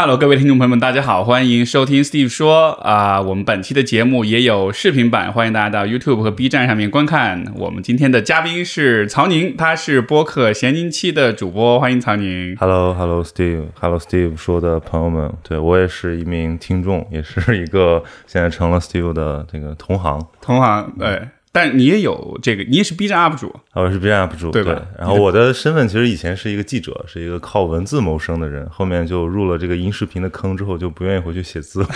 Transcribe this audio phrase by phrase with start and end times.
[0.00, 7.44] Hello，各位听众朋友们，大家好，欢迎收听 Steve 说啊、我们本期的节目也有视频版，欢迎大家到 YouTube 和 B 站上面观看。
[7.56, 12.56] 我们今天的嘉宾是曹宁，他是播客闲宁期的主播，欢迎曹宁。
[12.60, 21.22] Hello，Hello，Steve，Hello Steve 说的朋友们，对我也是一名听众，也是一个现在成了 Steve 的这个同行，同行，对，
[21.58, 31.88] 但你也有这个，你也是 B 站 UP 主，啊我是 B 站 UP 主，对吧然后我的身份其实以前是一个记者，是一个靠文字谋生的人，后面就入了这个音视频的坑之后，就不愿意回去写字了。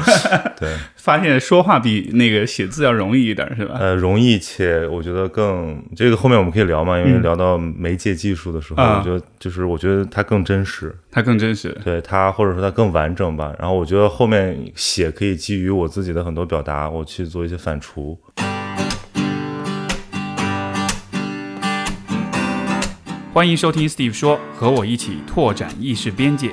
[0.60, 3.76] 对，发现说话比那个写字要容易一点，是吧？
[3.80, 10.94] 呃，容易且我觉得更这个后面我们可以聊嘛，因为聊到媒介技术的时候，啊我觉得就是我觉得它更真实。
[11.10, 11.74] 它更真实。
[11.82, 13.54] 对它，或者说它更完整吧。
[13.58, 18.18] 然后我觉得后面写可以基于我自己的很多表达，我去做一些反刍。
[23.36, 26.50] 欢迎收听 Steve 说，和我一起拓展意识边界。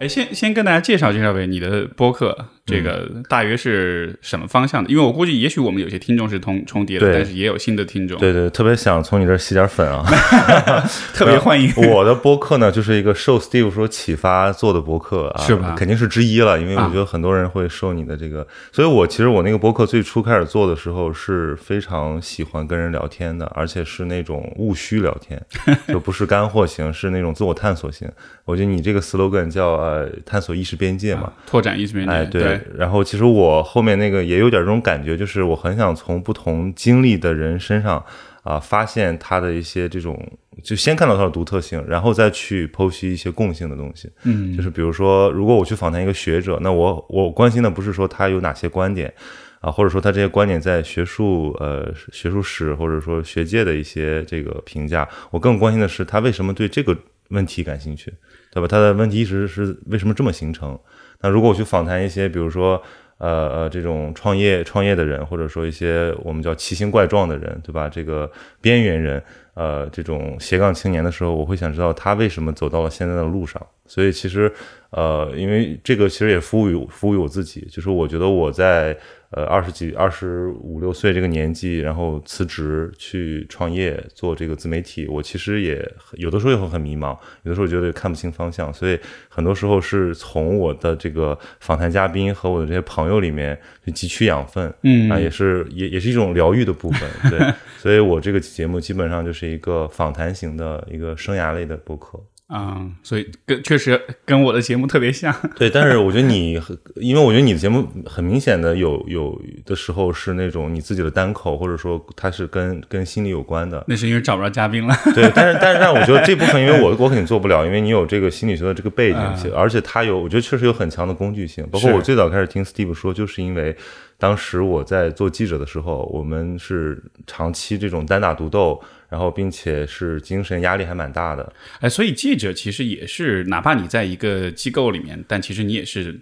[0.00, 4.90] 哎，先先跟大家介绍介绍呗，你的播客这个大约是什么方向的？
[4.90, 10.04] 因为我估计，也许我们有些听众是重重叠的，但是也有新的听众，对对，特别想从你这儿吸点粉啊！
[11.14, 11.72] 特别欢迎。
[11.90, 25.40] 我的播客呢，就是一个受 Steve 说启发做的播客啊，是吧肯定是之一了，因为我觉得很多人会受你的这个，所以我其实我那个播客最初开始做的时候是非常喜欢跟人聊天的，而且是那种务虚聊天，
[25.88, 28.08] 就不是干货型，是那种自我探索型。
[28.44, 38.04] 我觉得你这个 slogan 叫呃探索意识边界嘛，拓展意识边界，哎，对，然后其实我后面那个也有点这种感觉，就是我很想从不同经历的人身上
[38.42, 40.18] 啊、发现他的一些这种，
[40.62, 44.10] 就先看到他的独特性，然后再去剖析一些共性的东西。
[44.22, 49.12] 嗯，就是比如说，如果我去访谈一个学者，那我我关心的不是说他有哪些观点
[49.60, 56.96] 啊，或者说他这些观点在学术呃学术史或者说学界的一些这个评价，我更关心的是他为什么对这个
[57.28, 58.10] 问题感兴趣，
[58.50, 58.66] 对吧？
[58.66, 60.78] 他的问题意识是为什么这么形成？
[61.20, 62.82] 那如果我去访谈一些，比如说。
[63.20, 67.88] 呃呃，这种创业创业的人，或者说一些我们叫奇形怪状的人，对吧？
[67.88, 68.30] 这个
[68.60, 69.20] 边缘人，
[69.54, 73.60] 呃，这种斜杠青年的时候，我会想知道他为什么走到了现在的路上。
[73.86, 74.48] 所以其实，
[74.90, 78.96] 呃，因为这个其实也服务于服务于我自己，就是我觉得我在
[79.30, 102.18] 呃二十几、二十五六岁这个年纪，然后辞职去创业做这个自媒体，我其实也有的时候也会很迷茫，有的时候觉得看不清方向，所以很多时候是从我的这个访谈嘉宾和我的这些朋友里面去汲取养分，嗯啊，也是也也是一种疗愈的部分，对， 所以我这个节目基本上就是一个访谈型的一个生涯类的播客。
[102.48, 105.34] 啊、所以跟确实跟我的节目特别像。
[105.54, 106.58] 对，但是我觉得你，
[106.96, 113.84] 因为我觉得你的节目很明显的有有的时候是那种你自己的单口，或者说它是跟跟心理有关的。
[113.86, 114.96] 那是因为找不着嘉宾了。
[115.14, 121.68] 对，但是但是但是我觉得这部分，因为我 我肯定做不了，因为你有这个心理学的这个背景，啊而且它有，我觉得确实有很强的工具性。
[121.70, 123.76] 包括我最早开始听 Steve 说，就是因为
[124.16, 131.52] 当时我在做记者的时候，我们是长期这种单打独斗，然后并且是精神压力还蛮大的。
[131.80, 136.14] 哎，所以记者其实也是，哪怕你在一个机构里面，但其实你也是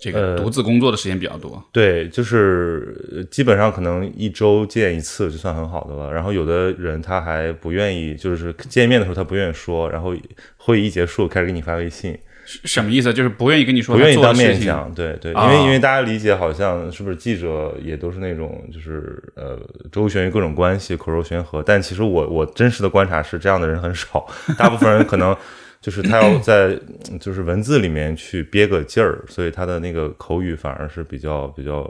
[0.00, 1.62] 这个呃独自工作的时间比较多。
[1.72, 6.12] 对，就是呃基本上可能一周见一次就算很好的了。
[6.12, 10.14] 然后有的人他还不愿意，就是见面的时候他不愿意说，然后
[10.56, 13.12] 会议一结束开始给你发微信，是什么意思？
[13.12, 14.36] 就是不愿意跟你说不愿意当。
[14.36, 14.92] 面讲。
[14.94, 19.58] 对对，因啊为因为大家理解好像是不是记者也都是那种就是呃
[19.90, 21.62] 周旋于各种关系，口若悬河。
[21.62, 24.26] 但其实我我真实的观察是，这样的人很少，
[24.58, 25.36] 大部分人可能。
[25.80, 26.78] 就是他要在
[27.18, 31.82] 就是文字里面去憋个劲儿，所以他的那个口语反而是比较比较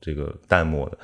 [0.00, 0.98] 这个淡漠的。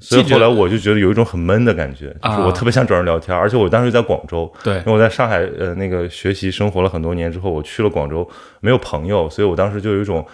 [0.00, 8.28] 所以后来我就觉得有一种很闷的感觉，就是啊我特别想找人聊天，而且我当时在广州，对因为我在上海呃那个学习生活了很多年之后，我去了广州，
[8.60, 10.26] 没有朋友，所以我当时就有一种，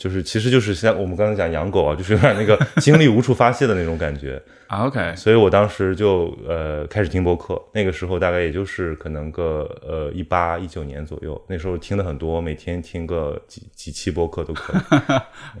[0.00, 4.42] 就是其实就是像我们刚才讲养狗啊，就是有点那个 精力无处发泄的那种感觉。
[4.66, 14.80] 啊，OK，所以我当时就呃开始听播客，那个时候大概也就是可能个呃一八一九年左右，那时候听的很多，每天听个几几期播客都可以。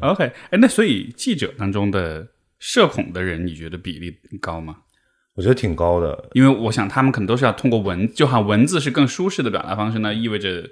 [0.00, 2.26] OK，哎，那所以记者当中的
[2.58, 4.76] 社恐的人，你觉得比例高吗？
[5.34, 10.68] 我觉得挺高的，因为我想他们可能都是要通过文，就好文字是更舒适的表达方式，那意味着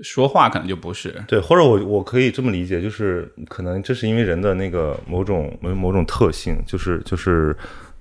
[0.00, 1.14] 说话可能就不是。
[1.26, 7.56] 对，或者我我可以这么理解，就是可能这是因为人的那个某种某某种特性，就是就是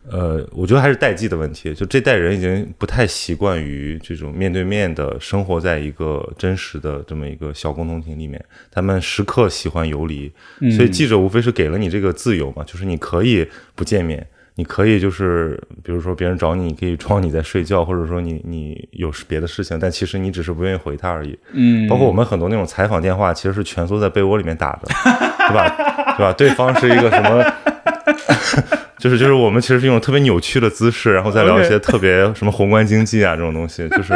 [0.09, 1.73] 呃，我觉得还是代际的问题。
[1.73, 10.31] 就这代人已经不太习惯于这种面对面的生活在一个真实的这么一个小共同体里面，他们时刻喜欢游离，
[10.75, 13.45] 所以记者无非是给了你这个自由嘛，就是你可以
[13.75, 14.25] 不见面。
[14.57, 21.37] 你可以就是比如说别人找你，你可以装你在睡觉，或者说你 你有别的事情，但其实你只是不愿意回他而已。
[21.53, 24.89] 嗯，包括我们很多那种采访电话，其实是蜷缩在被窝里面打的，
[25.47, 26.15] 对吧？
[26.17, 26.33] 对吧？
[26.33, 27.45] 对方是一个什么？
[28.97, 34.13] 就是就是我们其实是用特别扭曲的姿势，然后再聊一些特别什么宏观经济啊这种东西，就是，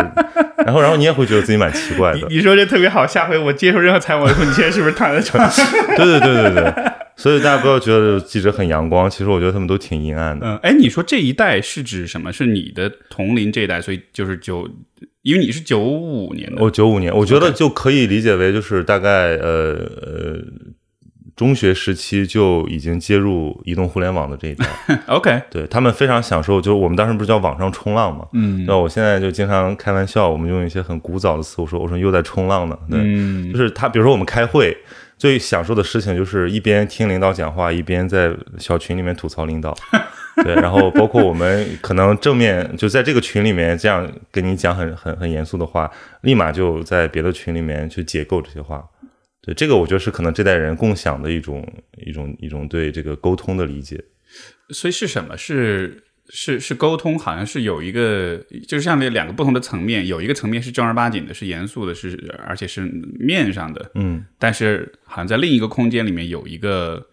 [0.65, 2.27] 然后然后你也会觉得自己蛮奇怪的。
[2.29, 5.63] 你说这特别好，下回我接受任何采访的时候，你现在是不是躺在床上？
[5.95, 6.91] 对对对对对，
[7.21, 10.47] 所以大家不要觉得记者很阳光，其实我觉得他们都挺阴暗的。
[10.47, 12.33] 嗯，哎，你说这一代是指什么？
[12.33, 14.67] 是你的同龄这一代，所以就是九，
[15.21, 20.43] 因为你是九五年的，我九五年，我觉得就可以理解为就是大概呃呃。
[21.33, 24.65] 中学时期就已经接入移动互联网的这一代，
[25.07, 34.77] OK，对他们非常享受，就是我们当时不是叫网上冲浪嘛，嗯，那我现在就经常开玩笑，我们用一些很古早的词，我说我说又在冲浪呢，对，就是他，比如说我们开会
[35.21, 39.71] 最享受的事情就是一边听领导讲话，一边在小群里面吐槽领导，
[40.43, 45.91] 对，然后包括我们可能正面就在这个群里面这样跟你讲很很很严肃的话，
[46.21, 48.83] 立马就在别的群里面去解构这些话。
[49.43, 51.71] 对，这个我觉得是可能这代人共享的一种
[52.03, 54.03] 一种一种对这个沟通的理解。
[54.69, 55.37] 所以是什么？
[55.37, 56.03] 是
[56.33, 62.17] 是是沟通，好像是有一个，就是像那两个不同的层面，有一个层面是正儿八经的，是严肃的，是
[62.47, 62.81] 而且是
[63.19, 64.25] 面上的，嗯。
[64.39, 67.05] 但是好像在另一个空间里面有一个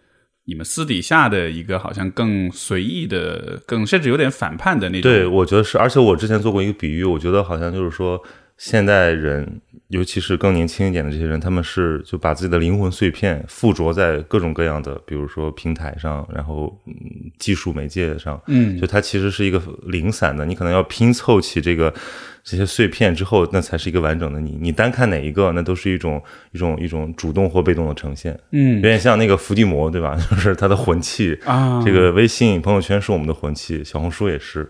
[0.45, 5.11] 你们私底下的一个，好像更随意的，更甚至有点反叛的那种。
[5.11, 5.77] 对，我觉得是。
[5.77, 8.23] 而且我之前做过一个比喻，我觉得好像就是说。
[8.59, 16.93] 现代人，尤其是更年轻一点的这些人，他们是就把自己的灵魂碎片附着在各种各样的，比如说平台上，然后嗯，
[17.39, 21.95] 技术媒介上，嗯，就它其实是一个零散的，你可能要拼凑起这个
[22.43, 24.59] 这些碎片之后，那才是一个完整的你。
[24.61, 26.21] 你单看哪一个，那都是一种
[26.51, 30.19] 一种一种主动或被动的呈现，嗯，有点像那个伏地魔，对吧？
[30.29, 34.69] 就是他的魂器啊，这个微信朋友圈是我们的魂器，小红书也是。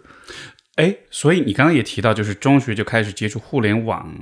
[0.79, 4.15] 哎，所以你刚刚也提到，就是中学就开始接触互联网，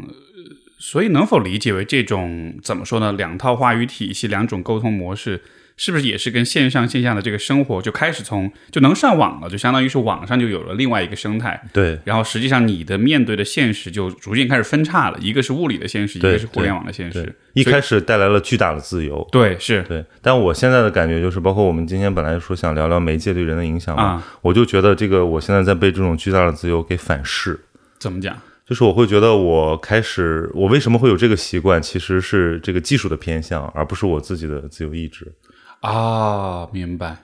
[0.79, 3.13] 所以能否理解为这种怎么说呢？
[3.13, 5.43] 两套话语体系，两种沟通模式。
[5.77, 11.63] 是不是也是跟线上线下的这个生活就开始从就能上网了，就相当于是网上就有了另外一个生态。
[11.73, 17.35] 对，然后实际上你的面对的现实就逐渐开始分叉了，一个是物理的现实，一个是互联网的现实。
[17.53, 19.27] 一开始带来了巨大的自由。
[19.31, 20.05] 对，是对。
[20.23, 27.59] 但我现在的感觉就是，包括我们今天本来说想聊聊媒介对人的影响嘛，我就觉得这个我现在在被这种巨大的自由给反噬。
[27.99, 28.35] 怎么讲？
[28.67, 35.33] 就是我会觉得我开始，我为什么会有这个习惯，其实是这个技术的偏向，而不是我自己的自由意志。
[35.81, 37.17] 啊，明白，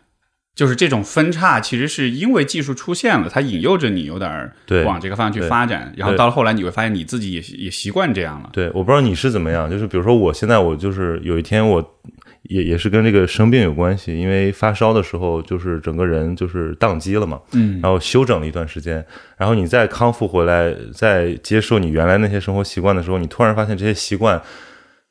[0.54, 4.52] 就是这种分叉，其实是因为技术出现了，它引诱着你有点
[4.84, 8.50] 往这个方向去发展，然后到了后来你会发现你自己也也习惯这样了。
[8.52, 11.98] 对，我不知道你是怎么样，就是比如说我现在我就是有一天我
[12.42, 19.04] 也也是跟这个生病有关系，因为发烧的时候就是整个人就是宕机了嘛，嗯，然后休整了一段时间，
[19.38, 24.40] 然后你再康复回来，再接受你原来那些生活习惯的时候，你突然发现这些习惯。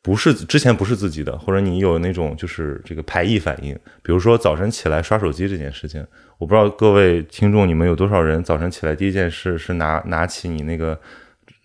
[0.02, 6.06] 不是之前不是自己的，或者你有那种就是这个排异反应，比如说早晨起来刷手机这件事情，
[6.40, 11.00] 我不知道各位听众你们有多少人早晨起来第一件事是拿拿起你那个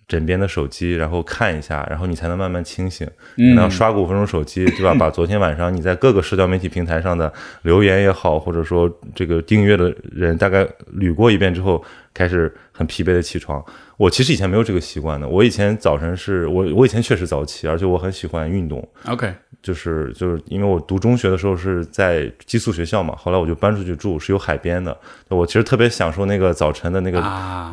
[0.06, 3.06] 枕边的手机，然后看一下，然后你才能慢慢清醒。
[3.36, 4.94] 可能要刷个五分钟手机，对吧？
[4.94, 10.62] 把昨天晚上你在各个社交媒体平台上的留言也好，或者说这个订阅的人大概
[10.94, 11.82] 捋过一遍之后，
[12.14, 13.64] 开始很疲惫的起床。
[13.96, 15.26] 我其实以前没有这个习惯的。
[15.26, 18.86] 我以前早晨是我，我以前确实早起，而且我很喜欢运动。
[19.06, 24.94] OK，就是就是因为我读中学的时候是在寄宿学校嘛，后来我就搬出去住，是有海边的。
[25.28, 27.22] 我其实特别享受那个早晨的那个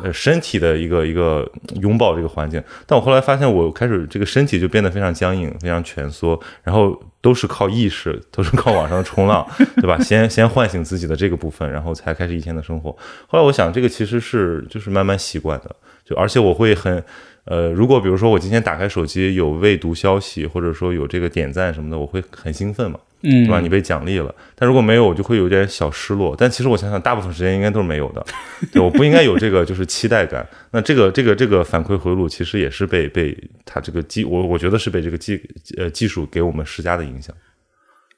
[0.02, 1.46] 呃身体的一个一个
[1.82, 2.62] 拥抱这个环境。
[2.86, 9.46] 但我后来发现，我开始这个身体就变得非常僵硬，非常蜷缩，然后都是靠意识，都是靠网上冲浪，
[9.76, 9.98] 对吧？
[9.98, 12.90] 先先唤醒自己的这个部分，然后才开始一天的生活。
[13.26, 15.74] 后来我想，这个其实是就是慢慢习惯的。
[16.04, 17.02] 就而且我会很，
[17.46, 23.58] 呃，如果比如说我今天打开手机有未读消息，或者说有这个点赞什么的，我会很兴奋嘛，嗯，对吧？
[23.58, 26.36] 你被奖励了，但如果没有，我就会有点小失落。
[26.36, 28.22] 但其实我想想，大部分时间应该都是没有的，
[28.70, 30.46] 对，我不应该有这个就是期待感。
[30.72, 33.34] 那这个这个这个反馈回路，其实也是被被
[33.64, 35.40] 它这个技，我我觉得是被这个技
[35.78, 37.34] 呃技术给我们施加的影响，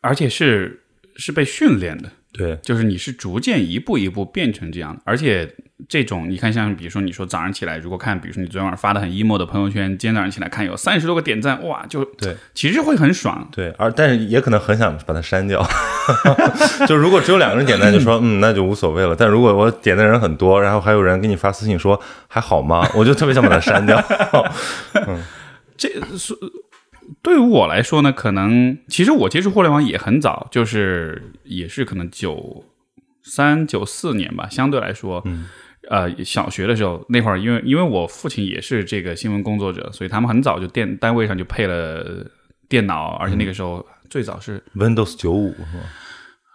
[0.00, 0.82] 而且是
[1.14, 2.10] 是被训练的。
[2.32, 5.48] 对，就是你是逐渐一步一步变成这样的，而且
[5.88, 13.46] 这种你看，像比如说你说早上起来，如果看，比如说你昨天晚上发的很 emo 的朋友圈，今天早上起来看有三十多个点赞，哇，就对，其实会很爽。
[13.52, 15.62] 对，而但是也可能很想把它删掉。
[16.88, 19.14] 就如果只有两个人点赞，就说嗯，那就无所谓了。
[19.14, 22.88] 但如果我点的人很多，然后还有人给你发私信说还好吗？
[22.94, 24.02] 我就特别想把它删掉。
[25.06, 25.22] 嗯，
[25.76, 26.34] 这是。
[27.22, 32.64] 对于我来说呢，可能其实我接触互联网也很早，就是也是可能九
[33.22, 35.46] 三九四年吧，相对来说，嗯
[35.88, 42.04] 呃，小学的时候那会儿，因为因为我父亲也是这个新闻工作者，所以他们很早就电单位上就配了
[42.68, 45.84] 电脑，而且那个时候最早是 Windows 九五是吧？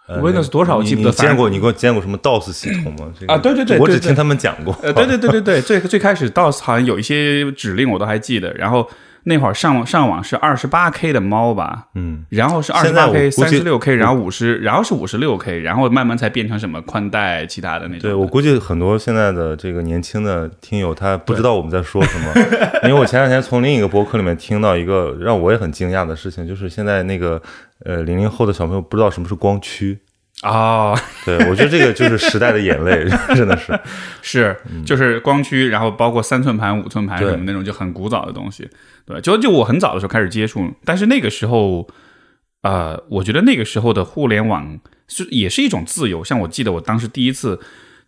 [0.08, 3.12] 呃 Windows 多少我你记不得你见过你给我见过什么 DOS 系统吗？
[3.28, 4.76] 啊对对对对对我只听他们讲过。
[4.82, 8.86] 呃，对对对对对，最最开始 DOS 好像有一些指令我都还记得，然后
[9.24, 18.00] 那会儿上网上网是二十八 K 的猫吧，嗯，然后是二十八我 K、三十六 K，然后五十，然后是五十六 K，然后慢慢才变成什么宽带其他的那种。
[18.00, 22.32] 对我估计很多现在的这个年轻的听友他不知道我们在说什么，
[22.88, 27.40] 因为我前两天从另一个博客里面听到一个让我也很惊讶的事情，就是现在那个
[27.84, 29.98] 呃零零后的小朋友不知道什么是光驱。
[30.42, 33.78] 哦， 对，我觉得这个就是时代的眼泪， 真的是。
[34.20, 38.68] 是，就是光驱，然后包括三寸盘、五寸盘什么那种就很古早的东西。
[39.06, 41.88] 对，就就我很早的时候开始接触，但是那个时候，
[42.62, 46.22] 呃，我觉得那个时候的互联网是也是一种自由。
[46.24, 47.58] 像我记得我当时第一次，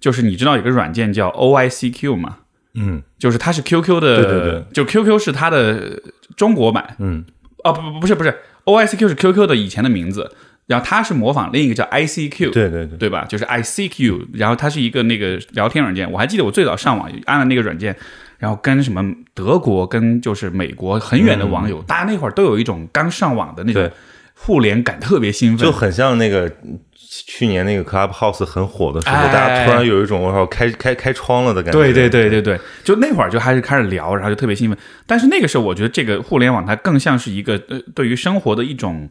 [0.00, 2.38] 就是你知道有个软件叫 OICQ 嘛，
[2.74, 6.00] 嗯就是它是 QQ 的，对对对就 QQ 是它的
[6.36, 7.24] 中国版，嗯
[7.64, 10.30] 哦不不不是不是，OICQ 是 QQ 的以前的名字，
[10.66, 13.25] 然后它是模仿另一个叫 ICQ，对对对，对吧？
[13.28, 16.11] 就是 ICQ，然后它是一个那个聊天软件。
[16.11, 17.94] 我还记得我最早上网按了那个软件，
[18.38, 19.04] 然后跟什么
[19.35, 23.90] 德国跟就是美国很远的网友，大家那会儿都有一种刚上网的那种对
[24.35, 25.71] 互联感，特别兴奋就。
[25.71, 26.50] 很像那个
[27.26, 31.78] 去年那个 Clubhouse 很火的时候，哎大家突然有一种我操开开开窗了的感觉。
[31.78, 34.78] 对对对对对，就那会儿就还是开始聊，然后就特别兴奋。
[35.06, 39.09] 但是那个时候，我觉得这个互联网它更像是一个呃，对于生活的一种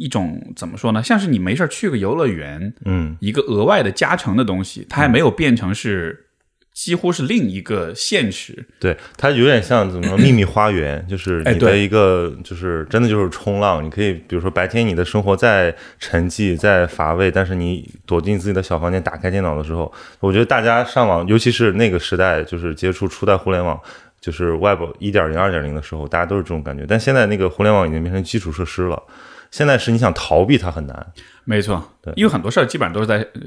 [0.00, 1.02] 一种怎么说呢？
[1.02, 6.28] 像是你没事儿去个游乐园，嗯，一个额外的加成的东西，它还没有变成是
[6.72, 8.66] 几乎是另一个现实。
[8.78, 13.84] 对，它有点像怎么说秘密花园，就是你的一个，就是真的就是冲浪。
[13.84, 23.78] 你可以比如说白天你的生活再沉寂、再乏味，但是你躲进自己的小房间，打开电脑的时候，我觉得大家上网，尤其是那个时代，就是接触初代互联网。
[24.22, 26.84] 就是 Web 一点零、二点零的时候，大家都是这种感觉。
[26.86, 29.02] 但现在那个互联网已经变成基础设施了，
[29.50, 31.12] 现在是你想逃避它很难。
[31.44, 33.40] 没错，对因为很多事儿基本上都是在呃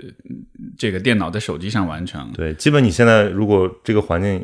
[0.77, 2.31] 这个电脑在手机上完成。
[2.33, 4.39] 对，基本你现在如果这个环境，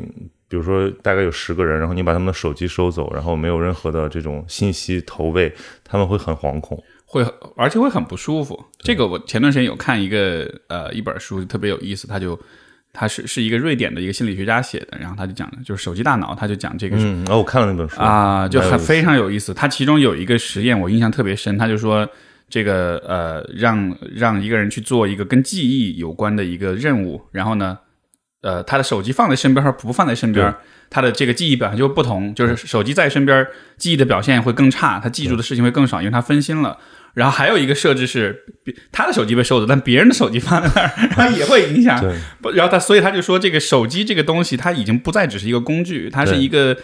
[0.48, 5.52] 比如说大概有十个人，然后你把他们的手机收走，然后没有任何的这种信息投喂，
[5.84, 6.82] 他们会很惶恐。
[7.04, 7.22] 会，
[7.56, 8.58] 而且会很不舒服。
[8.78, 12.38] 这个我前段时间有看一个呃一本书，特别有意思，他就
[12.92, 19.54] 他是是一个瑞典的一个心理学家写的，然后他就讲的就是手机大脑，他就讲这个嗯，然后我看了那本书啊，就很非常有意思。
[19.54, 21.56] 他其中有一个实验，我印象特别深。
[21.56, 22.08] 他就说，
[22.48, 27.78] 这个呃，让让一个人去做一个跟记忆有关的一个任务，然后呢，
[28.42, 30.52] 呃，他的手机放在身边和不放在身边，
[30.90, 32.34] 他的这个记忆表现就会不同。
[32.34, 36.76] 就是手机在身边，记忆的表现会更差，他记住的事情会更少，因为他分心了。
[37.14, 38.44] 然后还有一个设置是，
[38.92, 42.02] 他的手机被收走，但别人的手机放在那儿， 然后也会影响。
[42.54, 46.76] 然后他所以他就说，这个手机这个东西，它已经不再只是一个工具，它是一个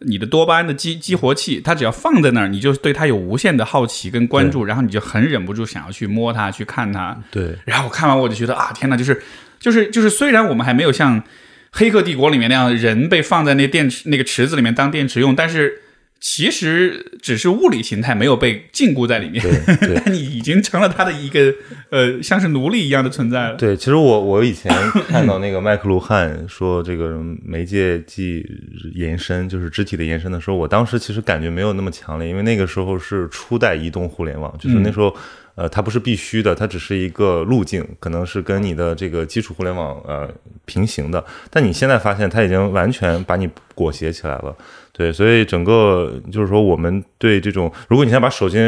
[0.00, 1.60] 你的多巴胺的激激活器。
[1.60, 7.18] 它只要放在那儿，你就对它有无限的好奇跟关注，然后你就很忍不住想要去摸它、去看它。
[7.30, 9.22] 对然后我看完我就觉得啊，天哪，就是
[9.58, 11.20] 就是就是，虽然我们还没有像
[11.72, 15.80] 《黑客帝国》里面那样，人被放在那电池那个池子里面当电池用，但是
[16.20, 19.42] 其实只是物理形态没有被禁锢在里面，
[20.04, 21.52] 但你已经成了他的一个
[21.88, 23.56] 呃，像是奴隶一样的存在了。
[23.56, 24.70] 对，其实我我以前
[25.08, 28.46] 看到那个麦克卢汉说这个媒介即
[28.94, 35.16] 延伸，就是肢体的延伸的时候，我当时其实感觉没有那么强烈，因为那个时候是初代移动互联网，就是那时候。
[35.56, 40.26] 呃，它不是必须的，它只是一个路径，可能是跟你的这个基础互联网呃
[40.64, 41.22] 平行的。
[41.50, 44.56] 但你现在发现，它已经完全把你裹挟起来了。
[45.00, 48.58] 对，所以整个就是说，我们对这种，如果你想把手机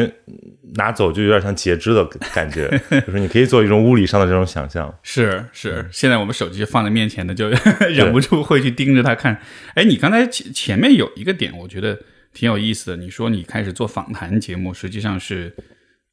[0.76, 2.66] 拿走，就有点像截肢的感觉，
[3.06, 4.90] 就是你可以做一种物理上的这种想象。
[5.02, 7.50] 是是，现在我们手机放在面前的，就
[7.90, 9.38] 忍不住会去盯着它看。
[9.74, 11.98] 哎，你刚才前前面有一个点，我觉得
[12.32, 12.96] 挺有意思的。
[12.96, 15.54] 你说你开始做访谈节目，实际上是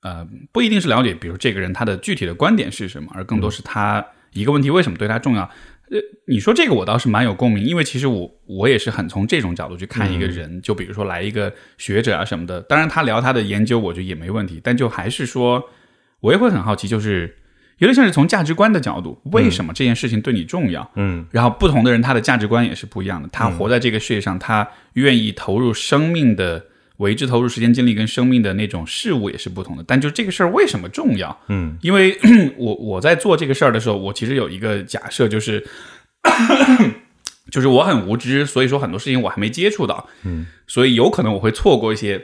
[0.01, 5.49] 呃，不一定是了解，比如这个人他的具体的观点是什么，而更多是他一个问题为什么对他重要。
[5.91, 15.63] 呃，你说这个我倒是蛮有共鸣，因为其实我我也是很从这种角度去看一个人，就比如说来一个学者啊什么的，当然他聊他的研究，我觉得也没问题，但就还是说，
[16.19, 17.35] 我也会很好奇，就是
[17.79, 20.91] 有点像是从价值观的角度，为什么这件事情对你重要？
[20.95, 21.25] 嗯。
[21.31, 26.67] 然后不同的人他的价值观也是不一样的，他活在这个世界上，他愿意投入生命的
[26.99, 29.83] 为之投入时间精力跟生命的那种事物也是不同的。
[29.85, 31.37] 但就这个事儿为什么重要？
[31.49, 32.17] 嗯因为
[32.57, 35.65] 我我在做这个事儿的时候，我其实有一个假设，就是
[37.51, 42.23] 就是我很无知，所以说很多事情我还没接触到，嗯，所以有可能我会错过一些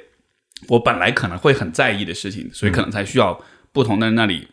[0.68, 4.48] 我本来可能会很在意的事情，所以可能才需要不同的人那里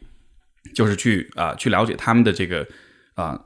[0.75, 2.67] 就是去啊、去了解他们的这个
[3.15, 3.39] 啊。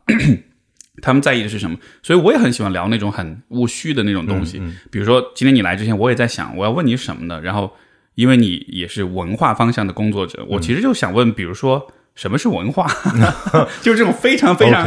[1.02, 1.76] 他们在意的是什么？
[2.02, 4.60] 所以我也很喜欢聊那种很务虚的那种东西。
[4.90, 7.40] 比如说，今天你来之前，我也在想我要问你什么呢？
[7.42, 7.72] 然后，
[8.14, 12.86] 因为你也是文化方向的工作者，我其实就想问，比如说什么是文化？
[13.82, 14.84] 就是这种非常非常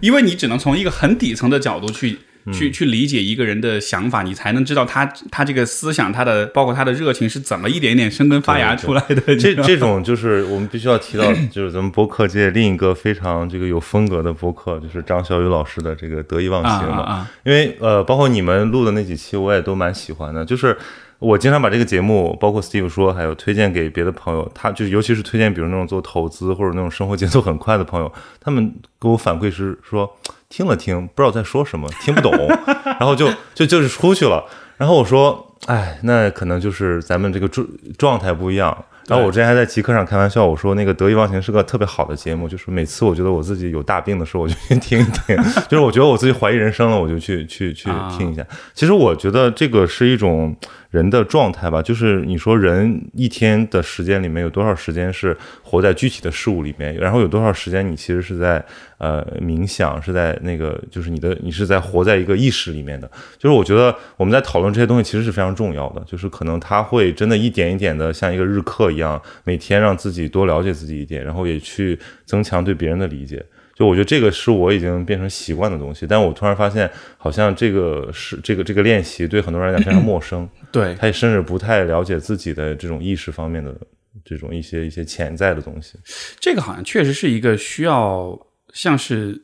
[0.00, 2.18] 因为你只能从一个很底层的角度去。
[2.46, 9.20] 嗯去去理解一个人的想法，你才能知道他他这个思想，他的包括他的热情是怎么一点一点生根发芽出来的。
[9.20, 17.28] 这你知道吗这种就是我们必须要提到， 就是咱们播客界另一个非常这个有风格的播客，就是张小雨老师的这个得意忘啊形嘛。
[17.44, 20.44] 因为呃，包括你们录的那几期，我也都蛮喜欢的。
[20.44, 20.76] 就是
[21.20, 28.10] 我经常把这个节目，包括 Steve 说，还有推荐给别的朋友，他就是尤其是推荐，比如那种做投资或者那种生活节奏很快的朋友，
[28.40, 30.10] 他们给我反馈是说
[30.48, 32.32] 听了听，不知道在说什么，听不懂，
[32.98, 34.44] 然后就就就是出去了。
[34.78, 38.84] 然后我说，哎，那可能就是咱们这个状状态不一样。
[39.08, 45.36] 然后我之前还在极客上开玩笑，我说那个得意忘形是个特别好的节目，就是每次我觉得我自己有大病的时候，我就去听一听，
[45.68, 48.46] 就是我觉得我自己怀疑人生了，我就去去去啊听一下。
[48.72, 50.54] 其实我觉得这个是一种
[50.90, 58.64] 人的状态吧，就是你说人一天的时间里面有多少时间是活在具体的事物里面，然后有多少时间你其实是在
[58.98, 63.08] 呃冥想，是在那个就是你的你是在活在一个意识里面的。
[63.38, 73.44] 就是我觉得我们在讨论这些东西其实是非常重要的，就是可能他会真的一点一点的像一个日课一样，每天让自己多了解自己一点，然后也去增强对别人的理解。
[73.80, 83.74] 就我觉得这个是我已经变成习惯的东西，但我突然发现，好像这个是这个这个练习对很多人来讲非常陌生， 对，他也甚至不太了解自己的这种意识方面的
[84.22, 85.98] 这种一些一些潜在的东西。
[86.38, 88.38] 这个好像确实是一个需要
[88.74, 89.40] 像是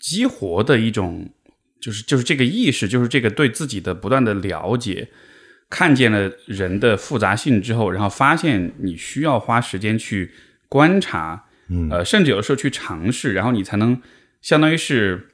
[0.00, 1.30] 激活的一种，
[1.80, 5.06] 就是就是这个意识，就是这个对自己的不断的了解，
[5.70, 10.32] 看见了人的复杂性之后，然后发现你需要花时间去
[10.68, 14.00] 观察，嗯呃，甚至有的时候去尝试，然后你才能
[14.42, 15.28] 相当于是。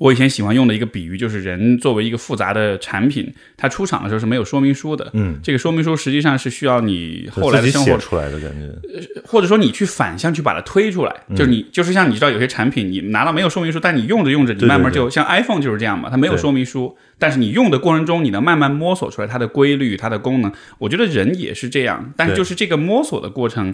[0.00, 5.08] 我以前喜欢用的一个比喻就是，人作为一个复杂的产品，它出厂的时候是没有说明书的。
[5.12, 20.50] 嗯，这个说明书实际上是需要你后来的生活写出来的感觉，或者说你去反向去把它推出来，就是你就是像你知道有些产品你拿到没有说明书，但你用着用着，你对慢慢对就像 iPhone 就是这样嘛，它没有说明书，但是你用的过程中，你能慢慢摸索出来它的规律、它的功能。
[20.78, 23.72] 我觉得人也是这样，但是就是这个摸索的过程。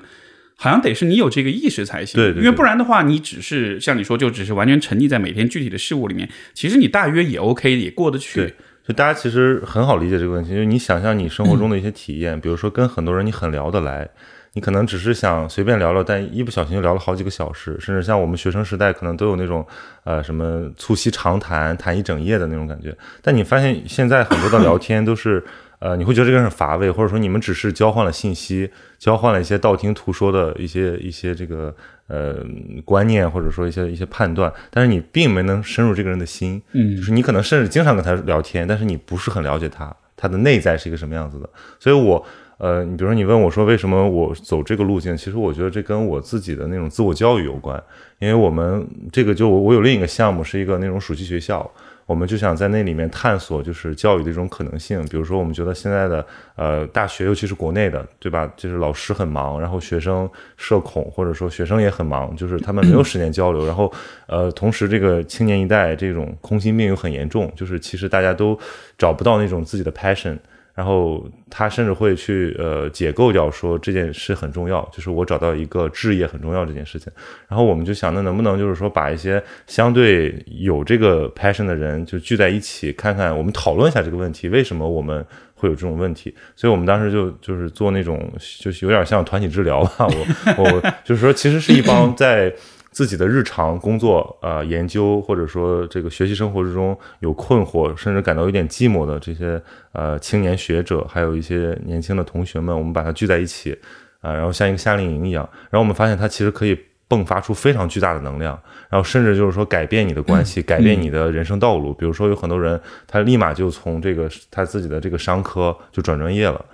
[0.62, 8.54] 好像得是你有这个意识才行，对对对因为不然的话，你只是像你说，就只是完全沉溺在每天具体的事物里面，其实你大约也 OK，也过得去对。
[8.86, 14.06] 就大家其实很好理解这个问题，就是你想象你生活中的一些体验，比如说跟很多人你很聊得来，
[14.52, 19.66] 你可能只是想随便聊聊，但一不小心就聊了好几个小时，甚至像我们学生时代可能都有那种
[20.04, 22.94] 呃什么促膝长谈，谈一整夜的那种感觉。
[23.22, 25.42] 但你发现现在很多的聊天都是。
[25.80, 31.74] 呃，你会觉得这个人很乏味，或者说你们只是交换了信息，交换了一些道听途说的一些一些这个
[32.06, 32.36] 呃
[32.84, 41.48] 观念，或者说一些一些判断，但是你并没能深入这个人的心，嗯就是你可能甚至经常跟他聊天，但是你不是很了解他，他的内在是一个什么样子的。
[41.78, 42.22] 所以我
[42.58, 47.82] 呃，你比如说你问我说为什么我走这个路径，其实我觉得这跟我自己的那种自我教育有关，
[48.18, 51.70] 因为我们这个就我我有另一个项目是一个那种暑期学校。
[52.10, 55.00] 我们就想在那里面探索，就是教育的一种可能性。
[55.04, 58.52] 比如说，我们觉得现在的呃大学，尤其是国内的，对吧？
[58.56, 63.64] 就是老师很忙，然后学生社恐，或者说学生也很忙，就是他们没有时间交流。
[63.64, 63.92] 然后
[64.26, 68.58] 呃，同时这个青年一代这种空心病又很严重，就是其实大家都
[68.98, 70.36] 找不到那种自己的 passion。
[70.80, 77.12] 然后他甚至会去呃解构掉说这件事很重要，就是我找到一个置业很重要这件事情。
[77.48, 85.22] 然后我们就想，那能不能就是说把一些相对有这个 passion 的人就聚在一起，看看我们讨论一下这个问题，为什么我们
[85.54, 86.34] 会有这种问题？
[86.56, 90.08] 所以我们当时就就是做那种就是有点像团体治疗吧，
[90.56, 92.50] 我我就是说其实是一帮在。
[92.90, 103.78] 自己的日常工作、呃研究，或者说这个学习生活之中有困惑，甚至感到有点寂寞的这些呃青年学者，还有一些年轻的同学们，我们把它聚在一起，
[104.20, 106.76] 啊、然后像一个夏令营一样，然后我们发现它其实可以
[107.08, 111.94] 迸发出非常巨大的能量，然后甚至就是说改变你的关系，改变你的人生道路。
[111.94, 116.64] 比如说有很多人，他立马就从这个他自己的这个商科就转专业了。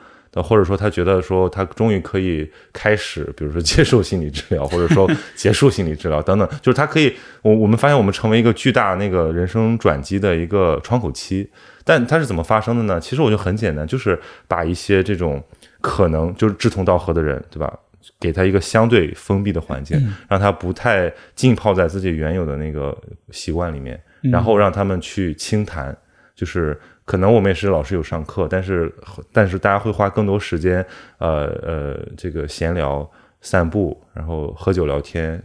[0.43, 11.49] 或者说他觉得说他终于可以开始，比如说接受心理治疗，或者说 结束心理治疗等等，就是他可以，我我们发现我们成为一个巨大那个人生转机的一个窗口期，
[11.85, 13.01] 但它是怎么发生的呢？
[13.01, 15.43] 其实我就很简单，就是把一些这种
[15.81, 17.79] 可能就是志同道合的人，对吧？
[18.21, 22.97] 给他一个相对封闭的环境，让他不太浸泡在自己原有的那个
[23.31, 25.97] 习惯里面，然后让他们去倾谈，
[26.35, 26.79] 就是。
[27.07, 28.93] 可能我们也是老师有上课，但是
[29.33, 30.85] 但是大家会花更多时间，
[31.19, 33.09] 呃呃，这个闲聊
[33.41, 35.41] 散步，然后喝酒聊天，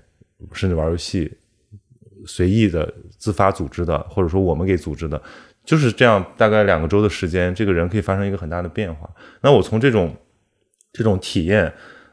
[0.52, 1.32] 甚至玩游戏，
[2.26, 5.22] 随意的、自发组织的，或者说我们给组织的，
[5.64, 9.08] 就是这样，大概两个周的时间，这个人可以发生一个很大的变化。
[9.42, 10.16] 那我从这种
[10.92, 11.72] 这种体验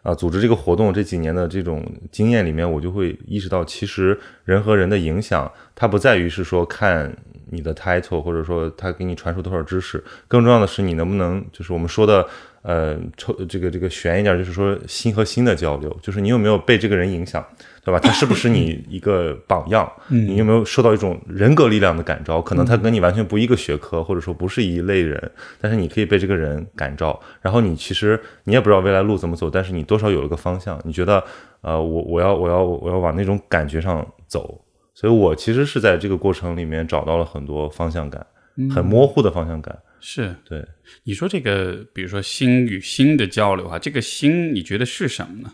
[0.08, 7.14] 啊，组织这个活动这几年的这种经验里面，我就会意识到，其实人和人的影响，它不在于是说看
[7.50, 12.26] 你的 title，或者说他给你传输多少知识，更重要的是你能不能，就是我们说的。
[12.62, 17.42] 呃，抽这个这个悬一点，就是说心和心的交流，就是你有没有被这个人影响，
[17.88, 17.98] 对吧？
[17.98, 19.90] 他是不是你一个榜样？
[20.08, 22.38] 你有没有受到一种人格力量的感召？
[22.38, 27.18] 可能他跟你完全不一个学科，或者说不是一类人，但是你可以被这个人感召。
[27.40, 30.78] 然后你其实你也不知道未来路怎么走，但是你多少有了个方向。
[30.84, 31.24] 你觉得，
[31.62, 34.62] 呃，我我要我要我要往那种感觉上走。
[34.92, 38.26] 所以我其实是在这个过程里面找到了很多方向感，
[38.70, 39.74] 很模糊的方向感。
[39.98, 40.62] 是对，
[41.04, 45.52] 你说这个，比如说心与心的交流啊，这个心你觉得是什么呢？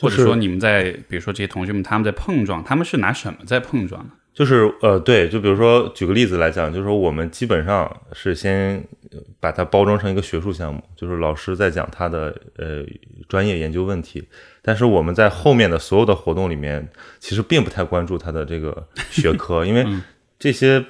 [0.00, 4.10] 或者说你们在，比如说这些同学们他们在碰撞，他们是拿什么在碰撞呢？
[4.32, 8.82] 就是呃，对，就比如说举个例子来讲，就是说我们基本上是先
[9.38, 12.84] 把它包装成一个学术项目，就是老师在讲他的呃
[13.28, 14.26] 专业研究问题，
[14.62, 19.84] 但是我们在后面的所有的活动里面，其实并不太关注他的这个学科，因为。
[20.40, 20.82] 这些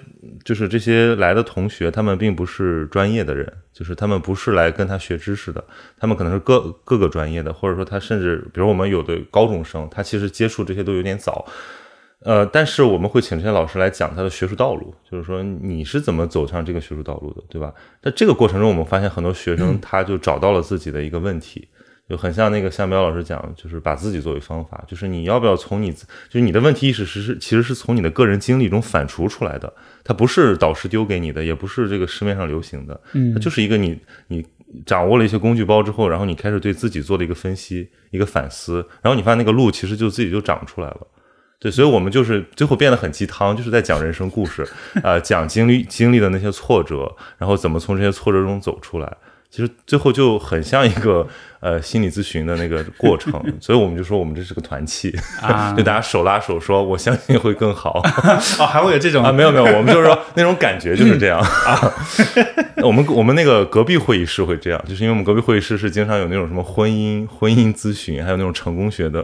[0.44, 5.62] 就是这些来的同学，他们并不是专业的人，就是他们不是来跟他学知识的，
[5.98, 11.44] 他们可能是各各个专业的，或者说他甚至，比如我们有的高中生，他其实接触这些都有点早，
[12.20, 17.74] 呃，但是我们会请这些老师来讲他的学术道路，就是说你是怎么走上这个学术道路的，对吧？
[18.00, 21.66] 在这个过程中，我们发现很多学生他就找到了自己的一个问题。
[22.10, 33.96] 就很像那个向彪老师讲，就是把自己作为方法，就是你要不要从你，就是你的问题意识是是其实是从你的个人经历中反刍出来的，它不是导师丢给你的，也不是这个市面上流行的，嗯，它就是一个你
[34.26, 34.44] 你
[34.84, 41.06] 掌握了一些工具包之后，然后你开始对自己做了一个分析，一个反思，然后你发现那个路其实就自己就长出来了，
[41.60, 44.68] 对，所以我们就是最后变得很鸡汤，就是在讲人生故事，
[45.04, 49.16] 呃，讲经历经历的那些挫折，然后怎么从这些挫折中走出来。
[49.50, 51.26] 其实最后就很像一个
[51.58, 55.10] 呃心理咨询的那个过程， 所以我们就说我们这是个团契，
[55.76, 58.00] 就大家手拉手说，我相信会更好。
[58.60, 59.32] 哦，还会有这种啊？
[59.32, 61.92] 没有没有，我们就是说那种感觉就是这样啊。
[62.76, 69.20] 我们我们那个隔壁会议室会这样，就是因为我们隔壁会议室是经常有那种什么婚姻婚姻咨询，还有那种成功学的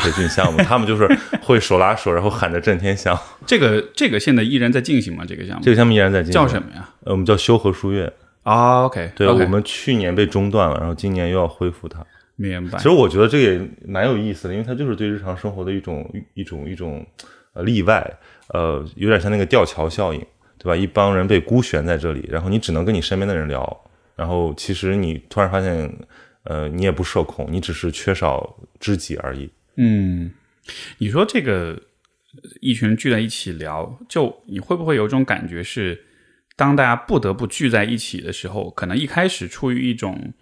[0.00, 1.08] 培训项目，他们就是
[1.40, 3.16] 会手拉手，然后喊着震天响。
[3.46, 5.24] 这个这个现在依然在进行吗？
[5.26, 5.62] 这个项目？
[5.64, 6.34] 这个项目依然在进行。
[6.34, 6.88] 叫什么呀？
[7.04, 8.12] 呃，我们叫修和书院。
[8.48, 12.02] 啊，OK，对，我们去年被中断了，然后今年又要恢复它。
[12.34, 12.78] 明白。
[12.78, 17.06] 其实我觉得这个也蛮有意思的，因为它就是对日常生活的一种一种一种
[17.52, 18.10] 呃例外，
[18.54, 20.20] 呃，有点像那个吊桥效应，
[20.56, 20.74] 对吧？
[20.74, 23.84] 一帮人被孤悬在这里，然后你只能跟你身边的人聊，
[24.16, 25.94] 然后其实你突然发现，
[26.44, 29.50] 呃，你也不社恐，你只是缺少知己而已。
[29.76, 30.30] 嗯，
[30.96, 31.78] 你说这个
[32.62, 36.06] 一群人聚在一起聊，就你会不会有一种感觉是？
[36.58, 40.32] 当大家不得不聚在一起的时候，可能一开始出于一种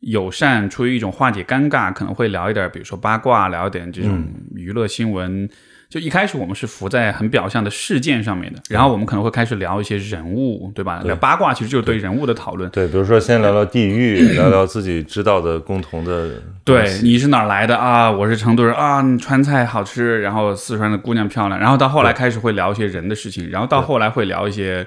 [0.00, 4.22] 友善，出于一种化解尴尬，可能会聊一点，比如说八卦，聊一点这种
[4.54, 5.48] 娱乐新闻。
[5.88, 11.00] 就一开始我们是浮在很表象的事件上面的，然后我们可能会开始聊一些人物，对吧？
[11.04, 12.68] 聊八卦其实就是对人物的讨论。
[12.68, 16.32] 对，比如说先聊聊地域，聊聊自己知道的共同的。
[16.64, 18.10] 对，你是哪儿来的啊？
[18.10, 24.86] 我是成都人啊，川菜好吃，然后四川的姑娘漂亮，然后到后来开始会聊一些人的事情，然后到后来会聊一些。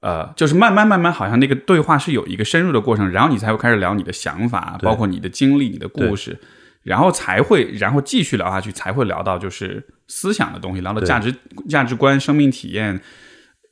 [0.00, 6.38] 呃，就是慢慢慢慢，好像那个对话是有一个深入的过程，然后你才会开始聊你的想法，包括你的经历、你的故事，
[6.82, 11.34] 然后才会，然后继续聊下去，才会聊到就是思想的东西，聊到价值、
[11.68, 13.00] 价值观、生命体验。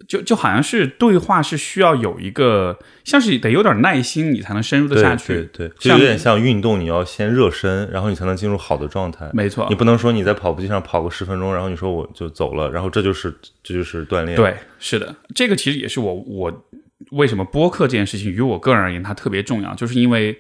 [0.07, 5.49] 就就好像是对话是需要有一个，像是得有点耐心，你才能深入的下去。
[5.53, 9.29] 对对，就有点像运动，你要先热身，然后你才能进入好的状态。
[9.33, 14.37] 没错，你不能说你在跑步机上跑个十分钟，然后你说我就走了，然后这就是这就是锻炼。
[14.37, 16.67] 对，是的，这个其实也是我我
[17.13, 20.39] 为什么播客这件事情于我个人而言它特别重要，就是因为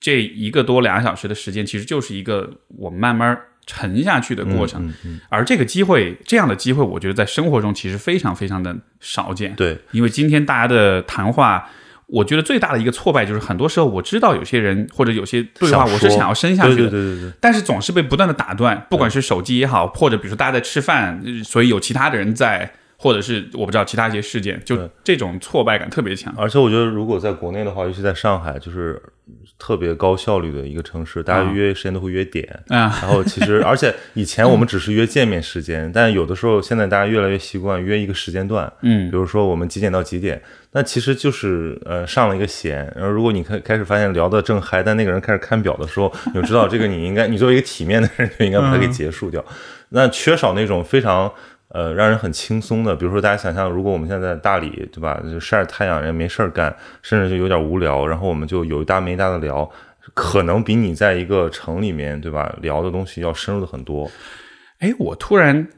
[0.00, 3.38] 这一个多俩小时的时间，其实就是一个我慢慢。
[3.66, 4.92] 沉下去的过程，
[5.28, 9.54] 而这个机会，这样的机会，我觉得在生活中其实非常非常的少见。
[9.56, 11.68] 对，因为今天大家的谈话，
[12.06, 26.34] 我觉得最大的一个挫败就是，很多时候我知道有些人或者有些对话，我是想要深下去的，对对对对，但是总是被不断的打断，不管是手机也好，或者比如说大家在吃饭，所以有其他的人在，或者是我不知道其他一些事件，就这种挫败感特别强。
[26.36, 29.00] 而且我觉得，如果在国内的话，尤其在上海，就是
[29.58, 32.48] 特别高效率的一个城市，大家约时间都会约点。
[32.68, 40.40] 啊，然后其实， 而且以前我们只是约见面时间，但有的时候现在大家越来越习惯约一个时间段，嗯比如说我们几点到几点，
[40.72, 42.90] 那其实就是呃上了一个弦。
[42.96, 49.44] 然后如果你开开始发现聊得正嗨，但那个人开始看表的时候， 你就知道这个你应该，你作为一个体面的人就应该把它给结束掉。
[49.90, 51.30] 那缺少那种非常。
[51.76, 55.22] 呃，让人很轻松的，比如说大家想象，如果我们现在在大理，对吧？
[55.30, 59.70] 就晒着太阳，人没事儿干，甚至就有点无聊，然后我们就有一搭没一搭的聊，
[60.14, 62.56] 可能比你在一个城里面，对吧？
[62.62, 64.10] 聊的东西要深入的很多。
[64.78, 65.68] 哎，我突然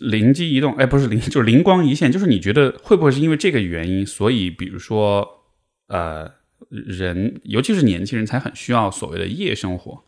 [0.00, 5.28] 灵机一动，哎，不是灵，就是灵光一现，就是你觉得会不会是因为这个原因，所以比如说，
[5.88, 6.26] 呃，
[6.70, 10.02] 人尤其是年轻人才很需要所谓的夜生活，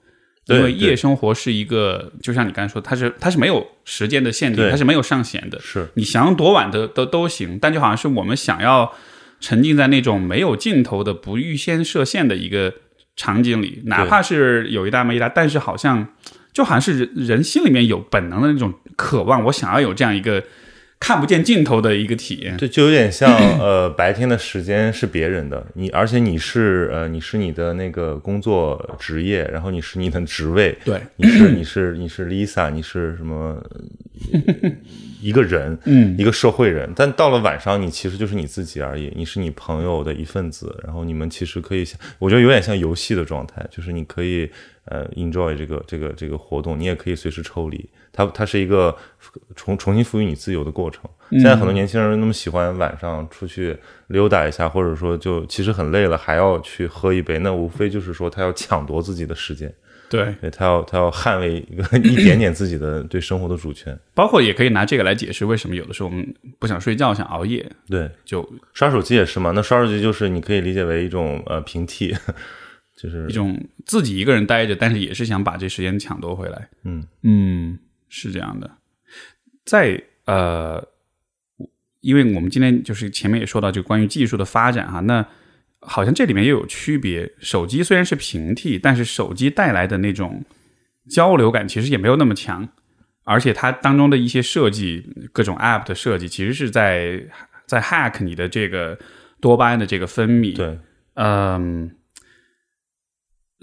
[0.47, 5.89] 因为夜生活是一个，就像你刚才说，它是它是没有时间的限定，它是没有上限的，是。
[5.95, 8.93] 你想要多晚的都都行，但就好像是我们想要
[9.41, 12.75] 沉浸在那种没有尽头的、不预先设限的一个
[13.17, 16.07] 场景里，哪怕是有一搭没一搭，但是好像
[16.53, 20.43] 就好像是人人心里面有本能的那种渴望，我想要有这样一个
[21.05, 22.57] 看不见尽头的一个体验。
[22.57, 33.63] 对，就有点像 呃，白天的时间是别人的，你而且你是呃，你是你的那个工作职业，然后你是你的职位，对，你是你是你是 Lisa，你是什么
[34.33, 34.71] 呃
[35.21, 41.87] 一个人，嗯，一个社会人，但到了晚上，你其实就是你自己而已，你是你朋友的一份子，然后你们其实可以，
[42.19, 44.51] 我觉得有点像游戏的状态，就是你可以
[44.87, 48.95] 呃 enjoy 这个这个这个活动，你也可以随时抽离，它它是一个
[49.55, 51.03] 重重新赋予你自由的过程。
[51.31, 53.77] 现在很多年轻人那么喜欢晚上出去
[54.09, 59.73] 溜达一下，或者说就其实很累了，还要去喝一杯，那无非就是说他要抢夺自己的时间。
[60.11, 63.99] 对，对他要他要捍卫一个一点点自己的对生活的主权。
[64.13, 69.51] 包括也可以拿这个来解释为什么有的时候我们不想睡觉，想熬夜，对，就刷手机也是嘛。
[69.53, 72.15] 那刷手机就是你可以理解为一种呃平替，
[73.05, 76.69] 就是一种自己一个人待着，但是也是想把这时间抢夺回来。
[76.85, 78.71] 嗯嗯，是这样的。
[79.67, 80.83] 在呃，
[82.01, 85.27] 因为我们今天就是前面也说到，就关于技术的发展哈，那
[85.81, 87.31] 好像这里面又有区别。
[87.41, 90.43] 手机虽然是平替，但是手机带来的那种
[91.11, 92.67] 交流感其实也没有那么强，
[93.25, 97.23] 而且它当中的一些设计，各种 App 的设计，其实是在
[97.67, 98.99] 在 hack 你的这个
[99.41, 100.57] 多巴胺的这个分泌。
[100.57, 100.79] 对，
[101.15, 101.91] 嗯，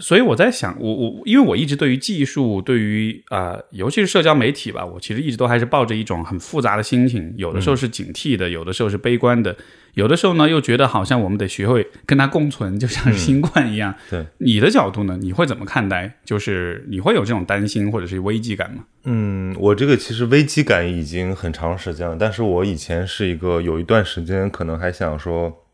[0.02, 9.56] 所以我在想，我我因为我一直对于技术，对于啊、呃尤其是社交媒体吧，我其实一直都还是抱着一种很复杂的心情，有的时候是警惕的，有的时候是悲观的，
[9.94, 13.94] 有的时候呢又觉得好像我们得学会跟它共存，就像是新冠一样。
[14.10, 15.18] 对，你的角度呢？
[15.22, 16.20] 你会怎么看待？
[16.26, 18.84] 就是你会有这种担心或者是危机感吗？
[19.04, 25.66] 嗯，我这个其实危机感已经很长时间了，但是我以前是一个有一段时间可能还想说，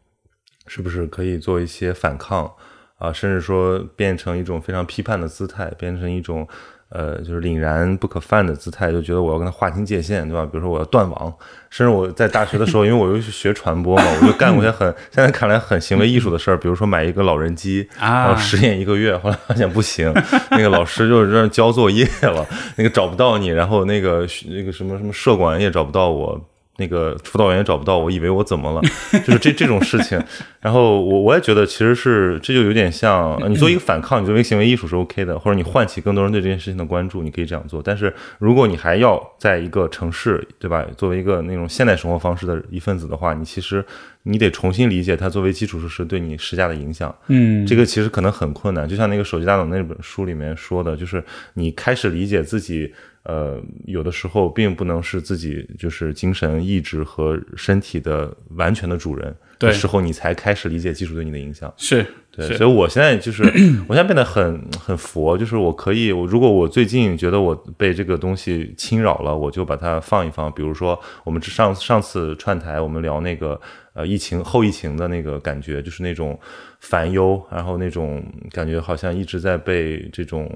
[0.68, 2.52] 是不是可以做一些反抗
[2.98, 6.48] 啊，甚至说变成一种非常批判的姿态，变成一种
[6.90, 10.46] 呃就是凛然不可犯的姿态，就觉得我要跟他划清界限，对吧？
[10.46, 11.32] 比如说我要断网，
[11.70, 20.12] 甚至我在大学的时候，因为我又是学传播嘛，我就干过一些很现在看来很行为艺术的事儿，比如说买一个老人机，啊然后实验一个月，后来发现不行，
[20.50, 22.44] 那个老师就让交作业了，
[22.78, 26.42] 那个找不到你，然后那个那个什么什么社管也找不到我。
[26.78, 28.82] 那个辅导员也找不到我，以为我怎么了？
[29.26, 30.22] 就是这这种事情，
[30.62, 37.82] 然后我我也觉得其实是这就有点像呃你做一个反抗，你作为行为艺术是 OK 的，或者你唤起更多人对这件事情的关注，你可以这样做。
[37.84, 40.86] 但是如果你还要在一个城市，对吧？
[40.96, 43.84] 作为一个那种现代生活方式的一份子的话，你其实
[44.24, 47.14] 你得重新理解它作为基础设施对你施加的影响。
[47.28, 51.24] 嗯，这个其实可能很困难，就像那个手机大脑那本书里面说的，就是
[51.56, 52.94] 你开始理解自己，
[53.28, 61.72] 呃，有的时候并不能是自己就是精神意志和身体的完全的主人对的时候，你才开始理解技术对你的影响。
[61.76, 63.44] 是对，是所以我现在就是，
[63.90, 70.50] 我现在变得很很佛，就是我可以，我如果我最近觉得我被这个东西侵扰了，我就把它放一放。
[70.54, 73.60] 比如说，我们上上次串台，我们聊那个
[73.94, 76.40] 呃疫情后疫情的那个感觉，就是那种
[76.80, 80.50] 烦忧，然后那种感觉好像一直在被这种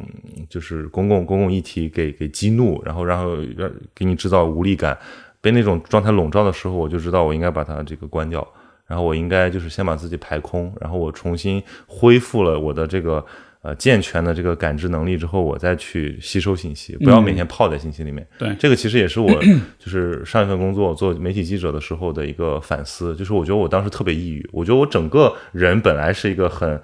[0.50, 4.98] 就是公共公共议题给给激怒，然后然后让给你制造无力感，
[5.42, 8.48] 被那种状态笼罩的时候，我就知道我应该把它这个关掉。
[8.88, 13.26] 然后我应该就是先把自己排空，然后我重新恢复了我的这个
[13.62, 18.26] 呃健全的这个感知能力之后，我再去吸收信息，不要每天泡在信息里面。
[18.38, 19.30] 对这个其实也是我
[19.80, 26.80] 就是上一份工作做媒体记者的时候的一个反思，就是我觉得我当时特别抑郁，我觉得我整个人本来是一个很。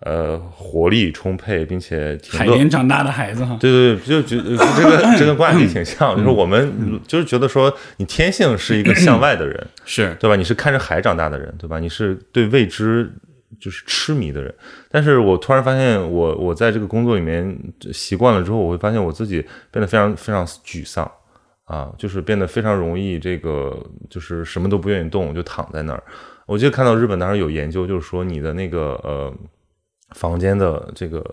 [0.00, 10.36] 呃活力充沛，并且挺海乐边长大的孩子哈，对对对，就觉得这个 这个关系挺像，就是我们就是觉得说你天性是一个向外的人， 是对吧？
[10.36, 11.78] 你是看着海长大的人，对吧？
[11.80, 13.10] 你是对未知
[13.60, 14.54] 就是痴迷的人。
[14.90, 17.56] 但是我突然发现我，我在这个工作里面
[17.92, 21.10] 习惯了之后，我会发现我自己变得非常非常沮丧
[21.64, 23.76] 啊，就是变得非常容易这个
[24.08, 26.02] 就是什么都不愿意动，就躺在那儿。
[26.46, 29.34] 我记得看到日本当时有研究，就是说你的那个呃
[30.14, 31.24] 房间的这个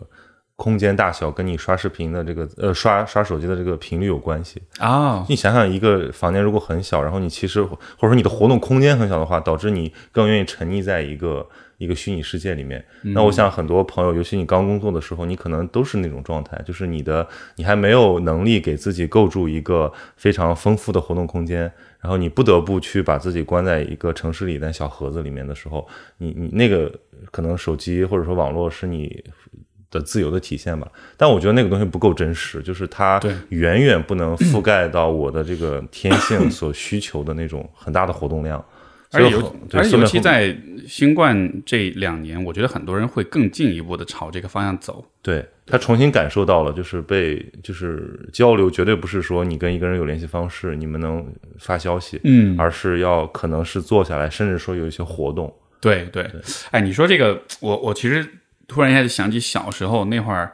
[0.55, 4.59] 空间大小跟你刷视频的这个呃刷刷手机的这个频率有关系。
[4.79, 11.47] 啊，你想想，一个房间如果很小，然后你其实或者说你的活动空间很小的话，导致你更愿意沉溺在一个
[11.83, 12.83] 一个虚拟世界里面。
[13.01, 26.91] 那我想很多朋友，尤其你刚工作的时候，你可能都是那种状态，就是你的你还没有能力给自己构筑一个非常丰富的活动空间，然后你不得不去把自己关在一个城市里的小盒子里面的时候，你你那个
[27.31, 29.23] 可能手机或者说网络是你。
[29.93, 38.65] 的自由的体现吧，但我觉得那个东西不够真实，就是它远远不能覆盖到我的这个天性所需求的那种很大的活动量。
[39.13, 40.55] 而且尤而尤其在
[40.87, 45.05] 新冠这两年，我觉得很多人会更进一步的朝这个方向走。
[45.21, 51.25] 对他重新感受到了，就是被就是交流，绝对不是说你跟一个人有联系方式，你们能
[51.59, 55.53] 发消息，嗯而是要可能是坐下来，甚至说有一些活动。
[55.79, 56.29] 对对，
[56.71, 58.27] 哎，你说这个，我我其实
[58.67, 60.53] 突然一下就想起小时候那会儿。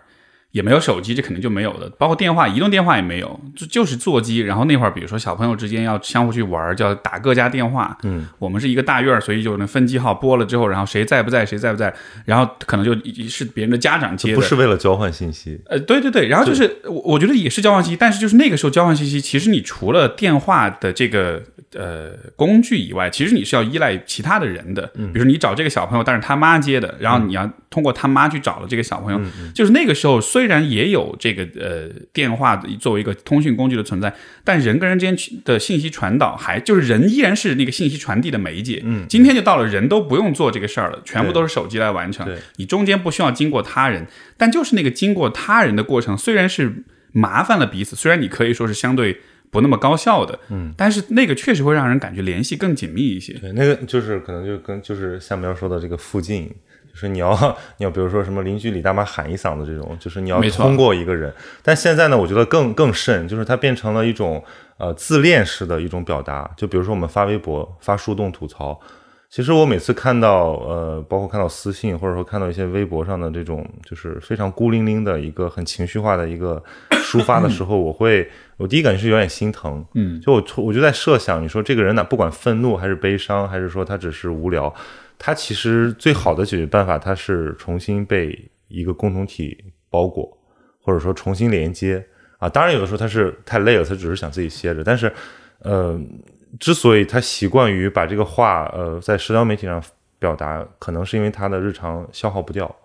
[0.52, 4.40] 也没有手机，这肯定就没有的，包括电话，移动电话也没有，就就是座机。
[4.40, 7.96] 然后那会儿，比如说小朋友之间要相互去玩儿，叫打各家电话。
[8.04, 11.94] 嗯，我们是一个大院儿，所以就能分机号拨了之后，然后谁在不在，谁在不在，
[12.26, 12.94] 然后可能就
[13.28, 25.12] 是别人的家长接的，不是为了交换信息，呃，对对对，然后就是我我觉得也是交换信息，但是就是那个时候交换信息，其实你除了电话的这个呃工具以外，其实你是要依赖其他的人的，嗯。
[25.14, 29.22] 比如说你找这个小朋友，但是他妈接的，然后你要通过他妈去找了这个小朋友，
[29.54, 38.82] 就是那个时候虽然也有这个呃电话作为一个通讯工具的存在，但人跟人之间的信息传导还就是人依然是那个信息传递的媒介。
[38.84, 49.20] 嗯，今天就到了人都不用做这个事儿了，全部都是手机来完成对，你中间不需要经过他人，但就是那个经过他人的过程，虽然是麻烦了彼此，虽然你可以说是相对
[49.52, 53.34] 不那么高效的，嗯，但是那个确实会让人感觉联系更紧密一些。
[53.34, 56.48] 对，那个就是可能就跟就是下面要说的这个附近，
[56.92, 61.34] 就是你要你要比如说什么邻居李大妈喊一嗓子这种，就是你要通过一个人。
[61.64, 64.44] 但现在呢，我觉得更更甚，就是它变成了一种
[64.78, 66.50] 呃自恋式的一种表达。
[66.56, 68.80] 就比如说我们发微博、发树洞吐槽，
[69.30, 76.62] 其实我每次看到呃，包括看到私信，或者说看到一些微博上的这种就是非常孤零零的一个很情绪化的一个
[77.06, 78.30] 抒发的时候，我会
[78.60, 79.84] 我第一感觉是有点心疼。
[79.96, 84.74] 嗯，就我我就在设想，你说这个人呢，不管愤怒还是悲伤，还是说他只是无聊，
[85.18, 89.58] 他其实最好的解决办法，他是重新被一个共同体
[89.90, 90.38] 包裹，
[90.82, 92.06] 或者说重新连接
[92.38, 92.50] 啊。
[92.50, 94.84] 当然，有的时候他是太累了，他只是想自己歇着。
[94.84, 95.12] 但是，
[95.60, 95.98] 呃，
[96.60, 99.82] 之所以他习惯于把这个话呃在社交媒体上
[100.20, 102.76] 表达，可能是因为他的日常消耗不掉。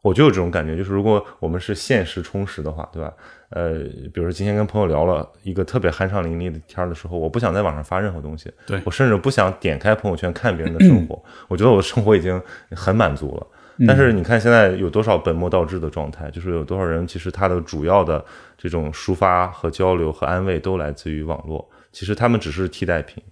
[0.00, 3.12] 我就有这种感觉，就是如果我们是现实充实的话，对吧？
[3.50, 3.78] 呃，
[4.12, 12.40] 比如说今天跟朋友聊了一个特别酣畅淋漓的天儿的时候，我不想在网上发任何东西，对我甚至不想点开朋友圈看别人的生活，我觉得我的生活已经
[12.72, 13.46] 很满足了。
[13.86, 18.24] 但是你看现在有多少本末倒置的状态，就是有多少人其实他的主要的
[18.56, 23.22] 这种抒发和交流和安慰都来自于网络，其实他们只是替代品。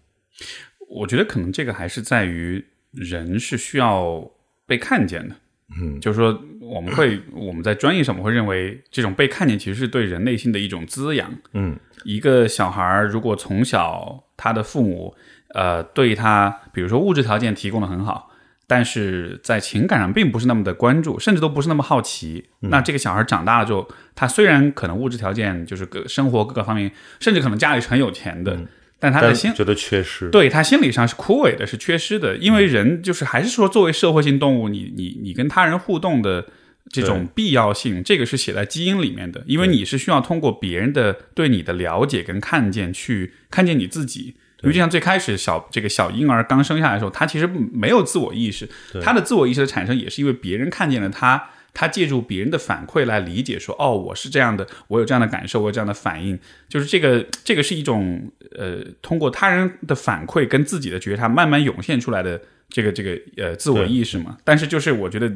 [0.88, 4.30] 我觉得可能这个还是在于人是需要
[4.66, 5.34] 被看见的。
[5.80, 11.30] 嗯，就是说，我们会 我们在专业上我们会认为，这种被看见其实是对人内心的一种滋养。
[11.52, 15.14] 嗯，一个小孩儿如果从小他的父母
[15.54, 18.30] 呃对他，比如说物质条件提供的很好，
[18.66, 28.58] 但是在情感上并不是那么的关注，甚至都不是那么好奇，那这个小孩长大了之后，他虽然可能物质条件就是各生活各个方面，甚至可能家里是很有钱的，
[28.98, 30.30] 但他的心觉得缺失。
[30.30, 36.46] 对他心理上是枯萎的，是缺失的，因为人就是还是说作为社会性动物，你你你跟他人互动的
[36.90, 44.36] 这种必要性，这个是写在基因里面的，因为你是需要通过别人的对你的了解跟看见去看见你自己。
[44.62, 48.66] 因为就像最开始小这个小婴儿刚生下来的时候，他其实没有自我意识，
[49.02, 64.38] 他的自我意识的产生也是因为别人看见了他，他借助别人的反馈来理解说，哦，我是这样的，我有这样的感受，我有这样的反应，就是这个这个是一种呃，通过他人的反馈跟自己的觉察慢慢涌现出来的这个这个呃自我意识嘛。
[64.42, 65.30] 但是就是我觉得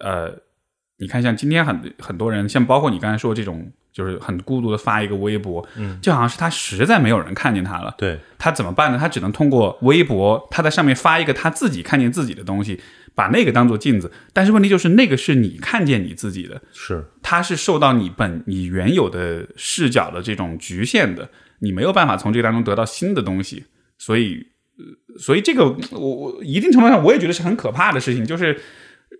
[0.00, 0.34] 呃，
[0.96, 3.70] 你看像今天很很多人，像包括你刚才说这种。
[3.90, 8.98] 就是很孤独的发一个微博，嗯，就好像是他实在没有人看见他了，对他怎么办呢？
[8.98, 12.80] 他只能通过微博，他在上面发一个他自己看见自己的东西，
[13.18, 23.64] 把那个当做镜子，但是问题就是那个是你看见你自己的，是它是受到你本你原有的视角的这种局限的，你没有办法从这个当中得到新的东西，
[23.98, 24.46] 所以，
[24.78, 28.56] 呃所以这个我我一定程度上我也觉得是很可怕的事情，就是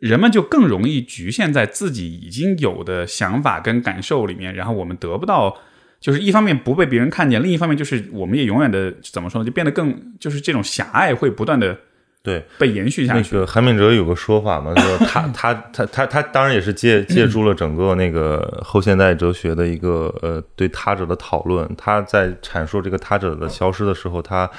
[0.01, 5.59] 人们就更容易局限在自己已经有的想法跟感受里面，然后我们得不到。
[6.01, 11.77] 就是一方面不被别人看见，另一方面就是我们也永远的怎么说呢，就变得更就是这种狭隘会不断的
[12.23, 12.45] 对。
[12.59, 13.35] 被延续下去。
[13.35, 21.69] 那个韩敏哲有个说法嘛，就是他 他他他他当然也是借 借助了整个那个后现代哲学的一个呃对他者的讨论。
[21.77, 24.51] 他在阐述这个他者的消失的时候，他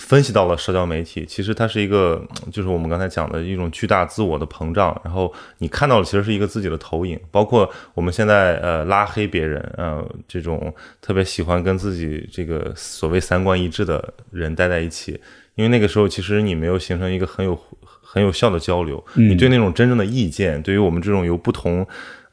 [0.00, 4.98] 分析到了社交媒体，其实它是一个就是我们刚才讲的一种巨大自我的膨胀。
[5.04, 15.20] 然后你看到的其实是一个自己的投影，包括我们现在呃拉黑别人，呃这种特别喜欢跟自己这个所谓三观一致的人待在一起。
[15.58, 21.84] 因为那个时候，其实你没有形成一个很有很有效的交流，你对那种真正的意见，对于我们这种由不同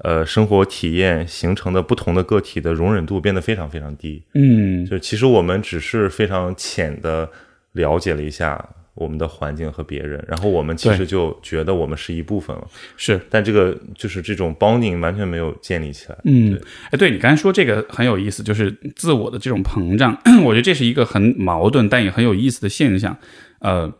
[0.03, 4.21] 呃生活体验形成的不同的个体的容忍度变得非常非常低。
[4.35, 7.27] 嗯，就其实我们只是非常浅的
[7.71, 8.63] 了解了一下
[8.95, 12.65] 我们的环境和别人，然后我们其实就觉得我们是一部分了，
[12.95, 13.19] 是。
[13.29, 16.17] 但这个就是这种 bonding 完全没有建立起来。
[16.23, 16.57] 嗯，
[16.91, 23.17] 哎，对你刚才说这个很有意思，就是自我的这种膨胀， 我觉得这是一个很矛盾但也很有意思的现象。
[23.59, 23.91] 呃，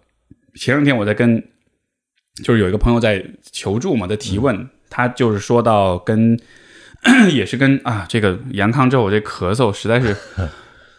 [0.55, 1.43] 前两天我在跟，
[2.41, 6.39] 就是有一个朋友在求助嘛，在提问，他就是说到跟，
[7.33, 10.15] 也是跟啊这个阳康之后，我这咳嗽实在是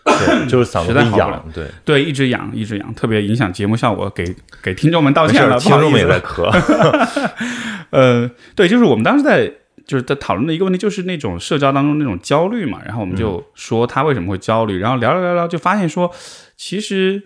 [0.07, 4.25] 对，就是嗓子会实在好不了痒，对，对一直痒一直痒，特别影响节目效果，给
[4.63, 6.45] 给听众们道歉了，不听众们也在咳。
[7.91, 9.51] 呃，对，就是我们当时在
[9.87, 12.81] 就是在讨论的一个问题，就是那种社交当中那种焦虑嘛。
[12.85, 16.11] 然后我们就说他为什么会焦虑，然后聊聊聊聊，就发现说，
[16.57, 17.23] 其实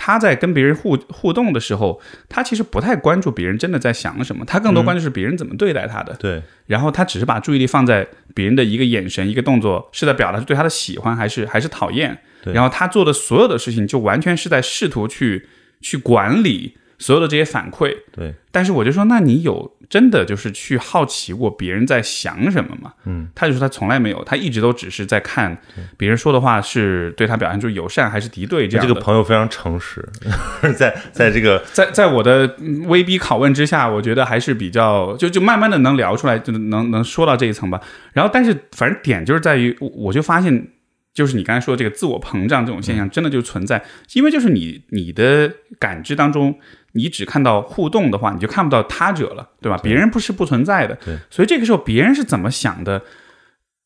[0.00, 6.14] 他在跟别人互互动的时候，他其实不太关注别人真的在想什么，他更多关注是别人怎么对待他的。
[6.14, 12.16] 对，然后他只是把注意力放在别人的一个眼神、一个动作是在表达是对他的喜欢还是还是讨厌。
[12.44, 15.48] 对然后他做的所有的事情，就完全是在试图去
[15.80, 17.94] 去管理所有的这些反馈。
[18.12, 22.92] 对，但是我就说，那你有真的就是去好奇过别人在想什么吗？
[23.06, 25.56] 嗯，他就说他从来没有，他一直都只是在看
[25.96, 28.86] 别人说的话是对他表现出友善还是敌对这样。
[28.86, 30.06] 这个朋友非常诚实，
[30.76, 37.80] 在在这个 在在我的嗯威逼拷问之下，我觉得还是比较就就慢慢的能聊出来，就能能说到这一层吧。
[38.12, 40.68] 然后，但是反正点就是在于，我我就发现，
[41.18, 46.56] 就是你刚才说的这个自我膨胀这种现象，真的就存在，因为就是你你的感知当中，
[46.92, 49.76] 你只看到互动的话，你就看不到他者了，对吧？
[49.82, 51.18] 别人不是不存在的，对。
[51.28, 53.02] 所以这个时候别人是怎么想的，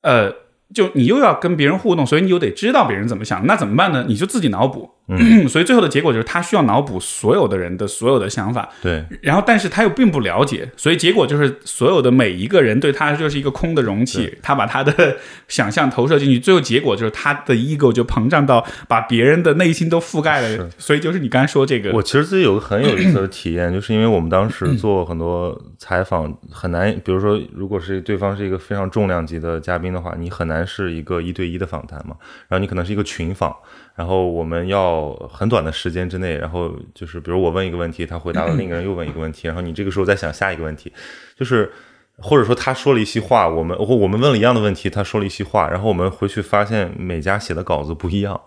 [0.03, 0.43] 呃。
[0.75, 4.07] 就你又要跟别人互动，所以你又得知道别人怎么想，那怎么办呢？
[4.09, 4.91] 你就自己脑补，
[5.49, 9.05] 所以最后的结果就是他需要脑补所有的人的所有的想法，对。
[9.21, 15.17] 然后但是他又并不了解，所以结果就是所有的每一个人对他就是一个空的容器，他把他的
[15.49, 32.17] 想象投射进去，最后结果就是他的 ego 就膨胀到把别人的内心都覆盖了，所以就是你刚才说这个，我其实自己有个很有意思的体验， 就是因为我们当时做很多采访，很难，比如说，如果是对方是一个非常重量级的嘉宾的话，你很难是一个一对一的访谈嘛，
[32.49, 33.55] 然后你可能是一个群访，
[33.95, 40.93] 然后我们要很短的时间之内，然后就是比如我问一个问题，他回答了，另一个人又问一个问题，然后你这个时候再想下一个问题，
[41.37, 41.71] 就是。
[42.19, 48.39] 或者说他说了一席话，我们或我们问了一样的问题，他说了一席话，然后我们回去发现每家写的稿子不一样，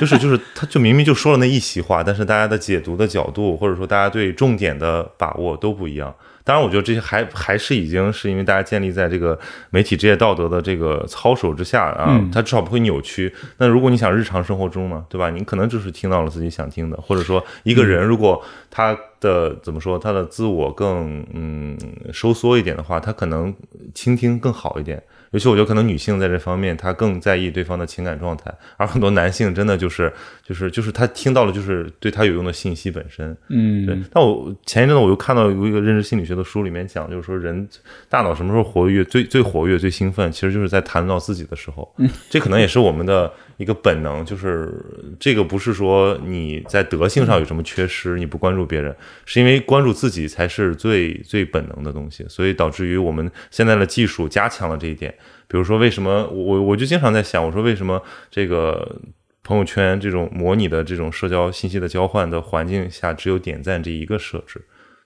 [0.00, 6.12] 就是 就是他就明明就说了那一席话，但是大家的解读的角度，或者说大家对重点的把握都不一样。
[6.44, 9.38] 当然，我觉得这些还还是已经是因为大家建立在这个
[9.70, 13.34] 媒体职业道德的这个操守之下啊，它至少不会扭曲。
[13.56, 15.30] 那如果你想日常生活中呢，对吧？
[15.30, 21.78] 你可能就是听到了自己想听的，或者说一个人如果他的怎么说，他的自我更嗯
[22.12, 23.54] 收缩一点的话，他可能
[23.94, 25.02] 倾听更好一点。
[25.34, 30.12] 尤其我觉得可能女性在这方面她更在意对方的情感状态，而很多男性真的就是
[30.44, 33.36] 就是就是他听到了就是对他有用的信息本身。
[33.48, 37.68] 嗯，对，但我前一阵子我又看到有一个认知心理学的书，里面讲，就是说人
[38.08, 41.92] 大脑什么时候活跃、最最活跃、最兴奋，其实就是在谈论到自己的时候。
[42.30, 44.72] 这可能也是我们的一个本能，就是
[45.18, 48.94] 这个不是说你在德性上有什么缺失，你不关注别人，
[49.24, 55.14] 是因为关注自己才是最最本能的东西，所以导致于我们现在的技术加强了这一点。
[55.46, 59.00] 比如说，为什么我我就经常在想，我说为什么这个
[59.44, 64.60] 朋友圈这种模拟的这种社交信息的交换的环境下，只有点赞这一个设置，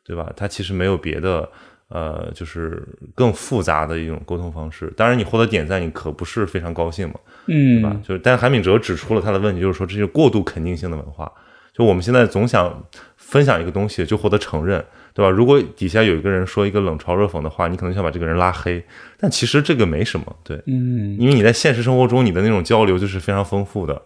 [0.05, 0.33] 对吧？
[0.37, 1.51] 它其实没有别的，
[1.89, 4.93] 呃，就是更复杂的一种沟通方式。
[4.97, 7.15] 当然，你获得点赞，你可不是非常高兴嘛，
[7.47, 7.91] 嗯对吧？
[7.95, 11.31] 嗯，就是，但是韩敏哲指出了他的问题，就是说这些过度肯定性的文化。
[11.73, 12.85] 就我们现在总想
[13.17, 14.85] 分享一个东西就获得承认，
[15.15, 15.31] 对吧？
[15.31, 18.85] 如果底下有一个人说一个冷嘲热讽的话，你可能想把这个人拉黑，
[19.17, 24.03] 但其实这个没什么，对，嗯，因为你在现实生活中你的那种交流就是非常丰富的。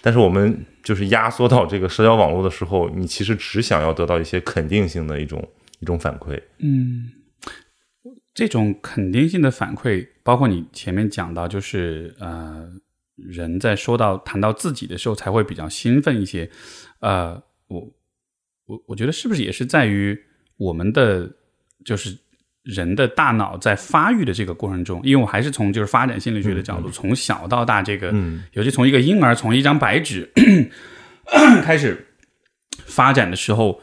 [0.00, 5.46] 但是我们就是压缩到这个社交网络的时候，你其实只想要得到一些肯定性的一种
[5.80, 6.40] 一种反馈。
[6.58, 7.10] 嗯，
[8.32, 12.70] 这种肯定性的反馈，包括你前面讲到，就是呃，
[13.16, 16.48] 人在说到谈到自己的时候，才会比较兴奋一些。
[17.00, 17.92] 呃，我
[18.66, 20.18] 我我觉得是不是也是在于
[20.56, 21.30] 我们的
[21.84, 22.16] 就是
[22.62, 30.30] 人的大脑在发育的这个过程中，因为我还是从就是发展心理学的角度，从小到大这个，嗯尤其从一个婴儿从一张白纸
[31.64, 32.06] 开始
[32.84, 33.80] 发展的时候，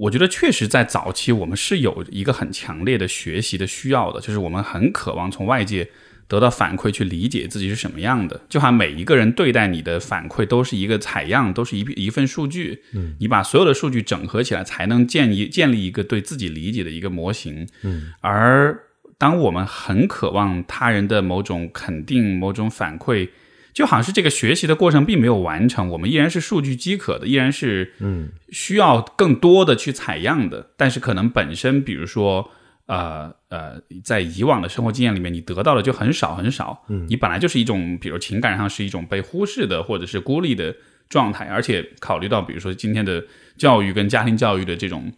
[0.00, 5.88] 我觉得确实在早期我们是有一个很强烈的学习的需要的，就是我们很渴望从外界
[6.26, 8.40] 得到反馈，去理解自己是什么样的。
[8.48, 12.82] 就好像每一个人对待你的反馈都是一个采样，都是一一份数据。
[12.94, 17.68] 嗯，你把所有的数据整合起来，才能建立建立一个对自己理解的一个模型。
[17.82, 18.80] 嗯，而
[19.18, 23.28] 当我们很渴望他人的某种肯定、某种反馈，
[23.72, 30.70] 就好像是这个学习的过程并没有完成，我们依然是数据饥渴的，依然是嗯需要更多的去采样的。
[30.76, 32.50] 但是可能本身，比如说，
[32.86, 36.84] 呃呃，在以往的生活经验里面，你得到的就很少很少。
[36.88, 40.74] 嗯，你本来就是一种，比如情感上是一种被忽视的或者是孤立的
[41.08, 43.24] 状态，而且考虑到比如说今天的
[43.56, 45.12] 教育跟家庭教育的这种。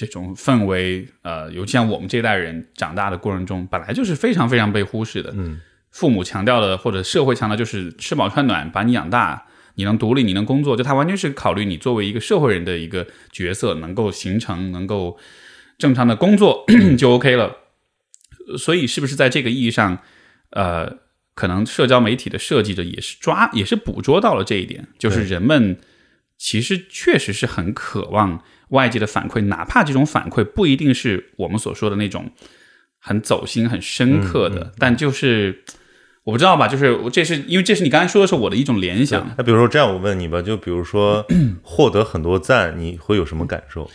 [0.00, 5.34] 这种氛围，呃，尤其像我们这代人长大的过程中，本来就是非常非常被忽视的。
[5.36, 5.60] 嗯，
[5.90, 15.18] 父母强调的或者社会强调就是吃饱穿暖，把你养大，你能独立，你能工作，就他完全是考虑你作为一个社会人的一个角色能够形成，能够
[15.78, 16.64] 正常的工作
[16.98, 17.56] 就 OK 了。
[18.56, 19.98] 所以，是不是在这个意义上，
[20.50, 20.98] 呃，
[21.34, 25.78] 可能社交媒体的设计者也是抓，也是捕捉到了这一点，就是人们
[26.38, 32.30] 其实确实是很渴望外界的反馈，哪怕这种反馈不一定是我们所说的那种
[33.08, 35.64] 很走心、很深刻的，但就是
[36.24, 39.34] 我不知道吧，就是我这是因为这是你刚才说的是我的一种联想。
[39.38, 41.26] 那比如说这样，我问你吧，就比如说
[41.64, 43.90] 获得很多赞，你会有什么感受？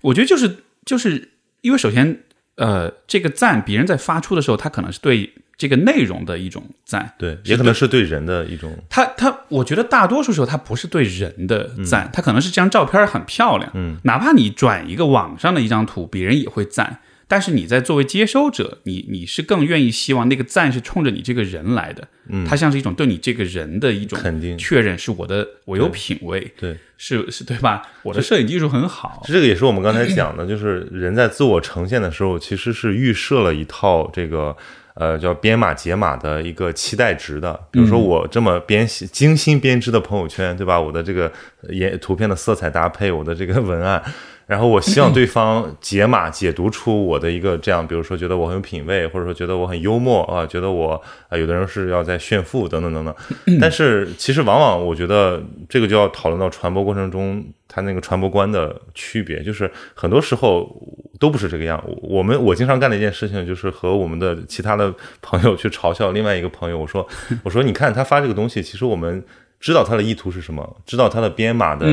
[0.00, 2.22] 我觉得就是就是因为首先，
[2.54, 17.00] 呃，这个赞别人在发出的时候，他可能是对这个内容的一种赞，对，也可能是对人的一种，他他，我觉得大多数时候他不是对人的赞，他可能是这张照片很漂亮，嗯，哪怕你转一个网上的一张图，别人也会赞。
[17.28, 26.76] 但是你在作为接收者，你你是更愿意希望那个赞是冲着你这个人来的，嗯它像是一种对你这个人的一种肯定确认，是我的我有品位，对。
[26.98, 27.82] 是是对吧？
[28.04, 34.56] 我的摄影技术很好，这个也是我们刚才讲的，就是人在自我呈现的时候，其实是预设了一套这个
[34.94, 37.60] 呃叫编码解码的一个期待值的。
[37.70, 40.80] 比如说我这么编精心编织的朋友圈，对吧？
[40.80, 41.30] 我的这个
[41.68, 44.02] 颜图片的色彩搭配，我的这个文案。
[44.46, 53.14] 然后我希望对方解码解读出我的一个这样，比如说觉得我很有品位，或者说觉得我很幽默啊，觉得我啊有的人是要在炫富等等等等。
[53.60, 60.70] 但是其实往往我觉得这个就要讨论到传播过程中他那个传播观的区别，就是很多时候
[61.18, 61.82] 都不是这个样。
[62.00, 67.04] 我们我经常干的一件事情就是和我们的其他的朋友去嘲笑另外一个朋友，我说
[67.42, 69.24] 我说你看他发这个东西，其实我们。
[69.58, 71.86] 知道他的意图是什么，知道他的编码的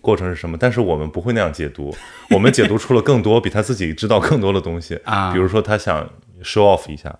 [0.00, 1.94] 过程是什么，但是我们不会那样解读，
[2.30, 4.94] 我们解读出了更多比他自己知道更多的东西。
[5.04, 5.32] 啊。
[5.32, 6.08] 比如说他想
[6.42, 7.18] show off 一下，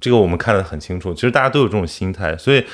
[0.00, 1.12] 这个我们看得很清楚。
[1.12, 2.64] 其实大家都有这种心态，所以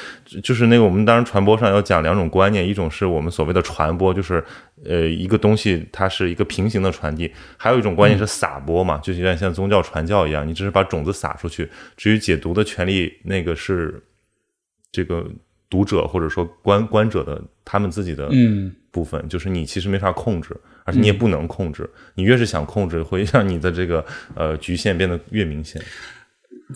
[0.42, 4.42] 就是那个我们当然传播上要讲两种观念，一种是我们所谓的传播，就是
[4.84, 14.02] 呃一个东西它是一个平行的传递，还有一种观念是撒播嘛，就有点像宗教传教一样，你只是把种子撒出去，至于解读的权利，那个是
[14.92, 15.26] 这个。
[15.68, 21.88] 读者或者说观观者的他们自己的嗯部分，就是你其实没法控制，而且你也不能控制。
[22.14, 24.04] 你越是想控制，会让你的这个
[24.34, 25.82] 呃局限变得越明显。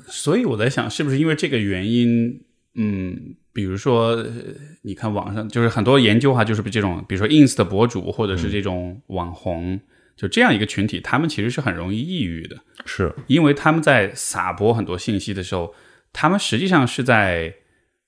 [0.07, 2.43] 所以我在想，是不是因为这个原因？
[2.77, 4.27] 嗯，比如说，呃
[4.83, 9.81] 你看网上就是很多研究哈，就是这种，比如说 ins 的博主或者是这种网红，
[10.17, 15.75] 就这样一个群体，他们其实是很容易抑郁的，是因为他们在撒播很多信息的时候，
[16.13, 17.53] 他们实际上是在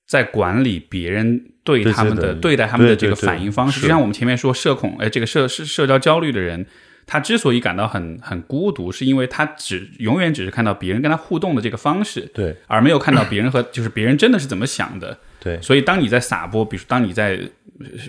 [0.05, 3.81] 在管理别人对他们的对待他们的这个反应方式。
[3.81, 6.65] 就像我们前面说社恐，哎，这个社社社交焦虑的人，
[7.05, 15.17] 他之所以感到很很孤独，是因为他只永远只是看到别人跟他互动的这个方式，对而没有看到别人和 就是别人真的是怎么想的。
[15.39, 17.39] 对所以当你在撒播，比如说当你在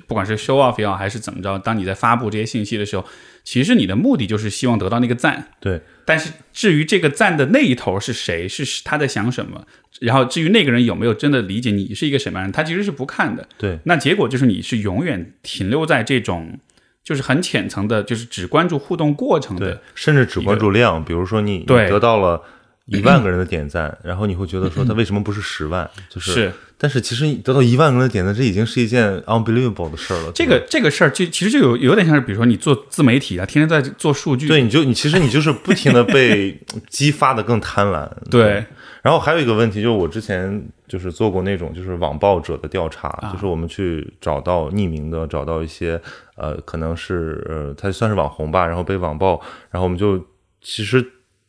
[0.07, 3.05] 不管是 show off 也好，还是怎么着，当你在发布这些信息的时候，
[3.45, 5.51] 其实你的目的就是希望得到那个赞。
[5.61, 9.67] 对，但是至于这个赞的那一头是谁，是他在想什么，
[10.01, 13.47] 然后至于那个人有没有真的理解你是一个什么样人，他其实是不看的。
[13.59, 16.59] 对，那结果就是你是永远停留在这种
[17.05, 22.43] 就是很浅层的，就是只关注互动过程的。，甚至只关注量，比如说你得到了
[22.87, 25.89] 一万个人的点赞，然后你会觉得说他为什么不是十万？
[26.11, 30.33] 就是，是但是其实得到一万个人的点赞，这已经是一件 unbelievable 的事儿了。
[30.35, 36.61] 这个这个事儿，就其实就有有点像是，比如说你做自媒体啊，天天在做数据，对，你就你其实你就是不停的被
[36.91, 38.09] 激发的更贪婪。
[38.31, 38.65] 对
[39.03, 46.01] 然后还有一个问题，就是我之前就是做过那种就是网暴者的调查，啊就是我们去找到匿名的，找到一些
[46.37, 50.19] 呃可能是呃他算是网红吧，然后被网暴，然后我们就
[50.63, 51.07] 其实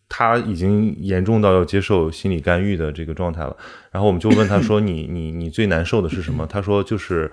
[0.07, 3.55] 他已经严重到要接受心理干预的这个状态了，
[3.91, 6.45] 然后我们就问他说 你你你最难受的是什么？
[6.47, 7.31] 他说就是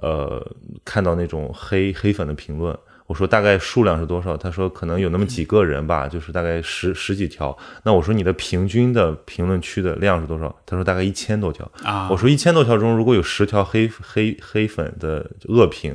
[0.00, 0.44] 呃
[0.84, 2.76] 看到那种黑黑粉的评论。
[3.06, 4.34] 我说大概数量是多少？
[4.34, 7.54] 他说可能有那么几个人吧，就是大概十十几条。
[7.82, 10.56] 那我说你的平均的评论区的量是多少？
[10.64, 11.70] 他说大概一千多条。
[11.82, 15.94] 啊，我说一千多条中，如果有十条黑黑黑粉的恶评，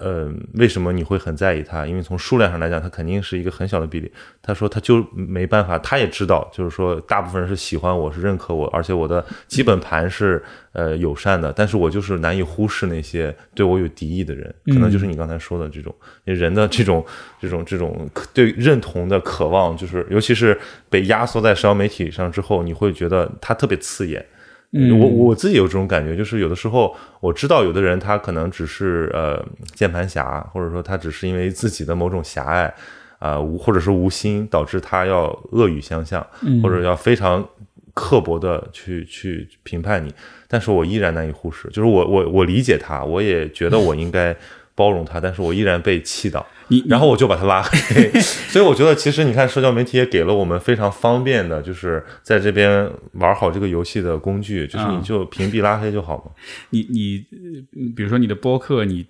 [0.00, 1.86] 呃，为什么你会很在意它？
[1.86, 4.10] 因为从数量上来讲，它肯定是一个很小的比例。
[4.42, 10.42] 他说他就没办法，他也知道，就是说大部分人是喜欢我，是认可我，而且我的基本盘是
[10.72, 15.94] 呃友善的，但是我就是难以忽视那些对我有敌意的人，可能就是你刚才说的这种
[16.24, 17.04] 人的这种
[17.40, 24.24] 这种这种对认同的渴望，就是尤其是被压缩在社交媒体上之后，你会觉得它特别刺眼。
[24.72, 24.98] 嗯。
[24.98, 29.44] 我我自己有这种感觉，就是有的时候我知道有的人他可能只是呃
[29.74, 32.74] 键盘侠，或者说他只是因为自己的某种狭隘
[33.18, 36.24] 啊、无或者是无心导致他要恶语相向，
[36.62, 37.44] 或者要非常
[37.92, 40.14] 刻薄的去去评判你，
[40.46, 44.36] 但是我依然难以忽视，就是我我我理解他，我也觉得我应该
[44.78, 46.46] 包容他，但是我依然被气到。
[46.68, 48.08] 你然后我就把他拉黑。
[48.52, 56.32] 所以我觉得，其实你看，社交媒体也给了我们非常方便的，就是在这边玩好这个游戏的工具，就是你就屏蔽拉黑就好了。
[56.70, 59.04] 你你呃比如说你的播客，你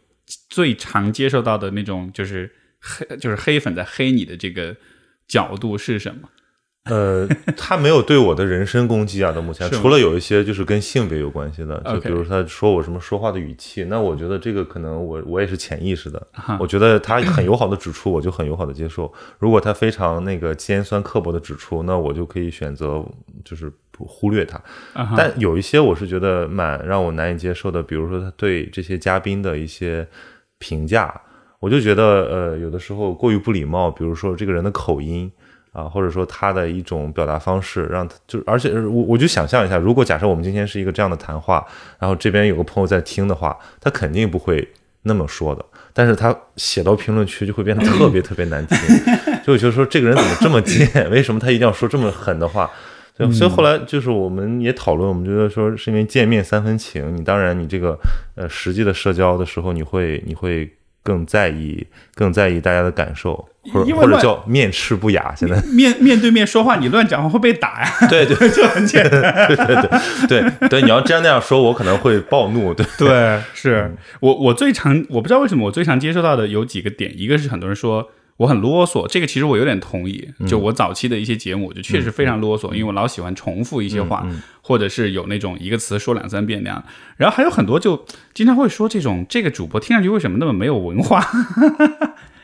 [0.48, 2.50] 最常接受到的那种就是
[2.80, 4.74] 黑就是黑粉在黑你的这个
[5.26, 6.28] 角度是什么？
[6.84, 16.26] 呃，他没有对我的人身攻击啊，到目前除了有一些就是跟性别有关系的，就比如他说我什么说话的语气，那我觉得这个可能我我也是潜意识的，
[16.58, 19.04] 我觉得他很友好的指出，我就很友好的接受；
[19.38, 23.04] 如果他非常那个尖酸刻薄的指出，那我就可以选择
[23.44, 24.58] 就是不忽略他。
[25.14, 30.08] 但有一些我是觉得蛮让我难以接受的，比如说他对这些嘉宾的一些
[30.58, 31.20] 评价，
[31.60, 35.30] 我就觉得呃有的时候过于不礼貌，比如说这个人的口音。
[35.72, 41.66] 啊，或者说他的一种表达方式，让他就，而且我我就想象一下，如果假设我们今天是一个这样的谈话，
[41.98, 44.66] 然后这边有个朋友在听的话，他肯定不会
[45.02, 48.78] 那么说的，但是他写到评论区就会变得特别特别难听，
[49.44, 52.70] 就我就说这个人怎么这么贱， 为什么他一定要说这么狠的话？
[53.16, 57.98] 所以，所以后来就是我们也讨论，我们觉得说是因为见面三分情，你当然你这个
[58.36, 60.72] 呃实际的社交的时候，你会你会
[61.08, 65.32] 更在意更在意大家的感受，或者或者叫面斥不雅。
[65.34, 67.90] 现在面面对面说话，你乱讲话会被打呀。
[68.10, 69.22] 对对 就很简单。
[69.48, 72.74] 对对对对，你要这样那样说，我可能会暴怒。
[72.74, 80.30] 对，对，是我我最常我不知道为什么我最常接受到的有几个点，一个是很多人说我很啰嗦，这个其实我有点同意。
[80.46, 84.26] 就我早期的一些节目，就确实非常啰嗦，因为我老喜欢重复一些话，
[84.62, 86.82] 或者是有那种一个词说两三遍那样。
[87.16, 91.22] 然后还有很多就经常会说这种这个主播听上去为什么那么没有文化？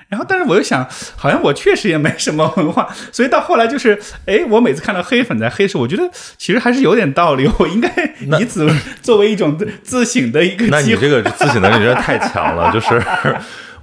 [0.07, 0.87] 然后，但是我又想，
[1.17, 7.89] 好像我确实也没什么文化，所以到后来就是，哎，我每次看到黑粉在黑时，我觉得其实还是有点道理，我应该
[8.39, 8.69] 以此
[9.01, 10.95] 作为一种自自省的一个那你。
[10.95, 12.71] 这个自省能力真的太强了。
[12.71, 13.03] 就是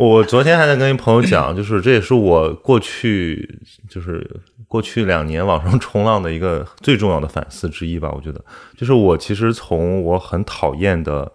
[0.02, 4.28] 我昨天还在跟一朋友讲， 就是这也是我过去就是
[4.68, 8.12] 过去两年网上冲浪的一个最重要的反思之一吧。
[8.12, 8.44] 我觉得，
[8.76, 11.32] 就是我其实从我很讨厌的。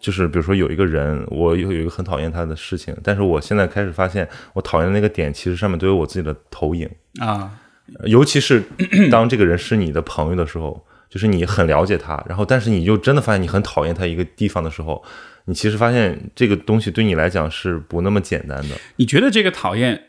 [0.00, 6.90] 就是比如说有一个人，我有有一个很讨厌他的事情，但是我现在开始发现，我讨厌的那个点其实上面都有我自己的投影，
[7.20, 7.52] 啊，
[8.06, 8.64] 尤其是
[9.12, 15.00] 当这个人是你的朋友的时候，就是你很了解他，然后但是你就真的发现你很讨厌他一个地方的时候，
[15.46, 18.76] 你其实发现这个东西对你来讲是不那么简单的。
[18.96, 20.04] 你觉得这个讨厌，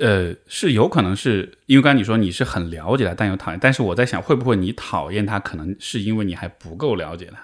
[0.00, 7.38] 呃，是有可能是因为刚才你说你是很了解他，但又讨厌，但是我在想，会不会你讨厌他，可能是因为你还不够了解他？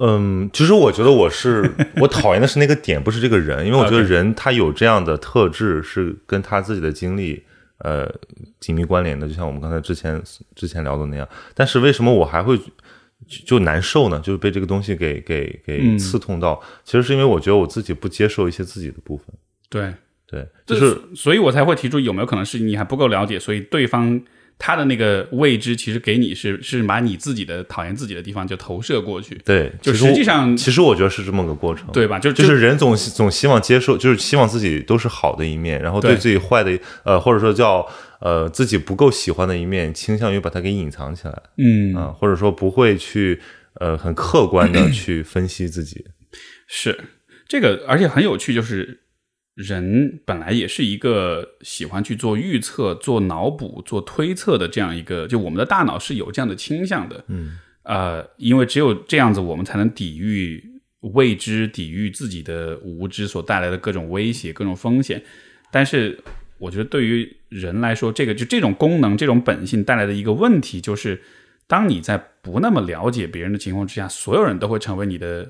[0.00, 1.70] 嗯，其实我觉得我是
[2.00, 7.42] 我讨厌的是那个点，不是这个人，因为我觉得人他有这样的特质是跟他自己的经历
[7.80, 8.10] 呃
[8.58, 10.22] 紧密关联的，就像我们刚才之前
[10.54, 11.28] 之前聊的那样。
[11.54, 12.58] 但是为什么我还会
[13.46, 14.20] 就难受呢？
[14.20, 16.60] 就是被这个东西给给给刺痛到。
[16.84, 19.26] 其实是因为我觉得我自己不接受一些自己的部分。
[19.68, 19.92] 对
[20.26, 24.20] 对，就是所以，我才会提出有没有可能是你还不够了解，所以对方。
[24.58, 29.36] 他的那个未知，其实给你是是把你自己的讨厌自己的地方就投射过去。
[29.44, 32.16] 对，就实际上，其实我觉得是这么个过程，对吧？
[32.16, 37.84] 就就是人总总希望接受，就是希望自己都是好的一面，然后对自己坏的，呃，或者说叫
[38.22, 41.42] 呃自己不够喜欢的一面，倾向于把它给隐藏起来。
[41.58, 43.40] 嗯啊，或者说不会去
[43.80, 46.06] 呃很客观的去分析自己。
[46.66, 46.98] 是
[47.46, 49.00] 这个，而且很有趣，就是。
[49.54, 57.22] 人本来也是一个喜欢去做预测、做脑补、做推测的这样一个，就我们的大脑是有这样的倾向的。
[57.28, 60.64] 嗯，呃，因为只有这样子，我们才能抵御
[61.00, 65.22] 未知、抵御自己的无知所带来的各种威胁、各种风险。
[65.70, 66.18] 但是，
[66.56, 71.20] 我觉得对于人来说，这个就这种功能、这种本性带来的一个问题，就是
[71.66, 75.48] 当你在不那么了解别人的情况之下，所有人都会成为你的。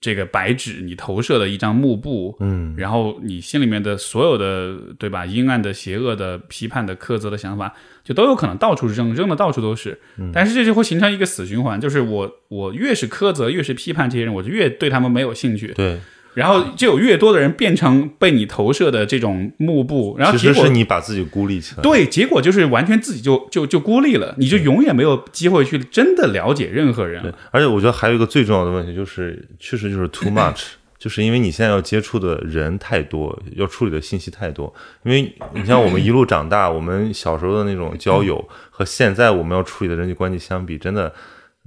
[0.00, 5.24] 这个白纸，你投射的一张幕布，嗯，然后你心里面的所有的，对吧？
[5.24, 7.72] 阴暗的、邪恶的、批判的、苛责的想法，
[8.02, 10.00] 就都有可能到处扔，扔的到处都是。
[10.32, 15.68] 但是这就会形成一个死循环，就是我我越是苛责，越是批判这些人，我就越对他们没有兴趣。
[15.74, 16.00] 对。
[16.34, 21.82] 然后就有越多的人变成被你投射的这种幕布，然后其实是你把自己孤立起来。
[21.82, 27.22] 对，结果就是完全自己就就就孤立了，你就永远没有机会去真的了解任何人。
[27.22, 30.62] 对，而且我觉得还有一个最重要的问题就是，确实就是 too much，
[30.98, 34.72] 就是因为你现在要接触的人太多，要处理的信息太多。
[35.04, 41.12] 因为你像我们一路长大，我们小时候的那种交友和现在我们要处理的人际关系相比，真的。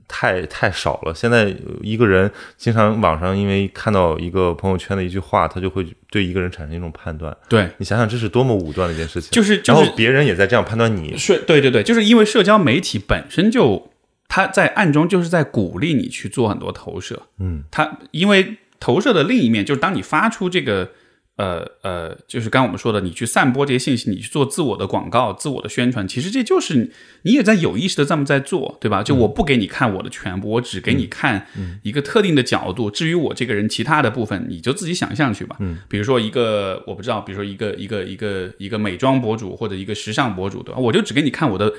[0.07, 1.13] 太太少了。
[1.13, 7.35] 现在一个人经常网上因为看到一个朋友圈的一句话，他就会对一个人产生一种判断。
[7.49, 9.31] 对你想想，这是多么武断的一件事情。
[9.31, 11.17] 就是，然后别人也在这样判断你。
[11.17, 13.91] 是，对对对，就是因为社交媒体本身就，
[14.27, 17.23] 他在暗中就是在鼓励你去做很多投射。
[17.39, 20.91] 嗯，他因为投射的另一面就是当你发出这个。
[21.37, 26.91] 呃呃，就是刚我们说的，你去散播这些信息，你去做自我的广告、自我的宣传，其实这就是
[27.23, 29.03] 你也在有意识的这么在做，对吧？
[29.03, 31.45] 就我不给你看我的全部，我只给你看
[31.83, 32.89] 一个特定的角度。
[32.89, 35.57] 至于我这个人其他的部分，你就自己想象去吧。
[35.59, 40.79] 嗯，比如说一个我不知道，比如说一个一个一个一个美妆博主或者一个时尚博主，对吧？
[40.79, 41.73] 我就只给你看我的。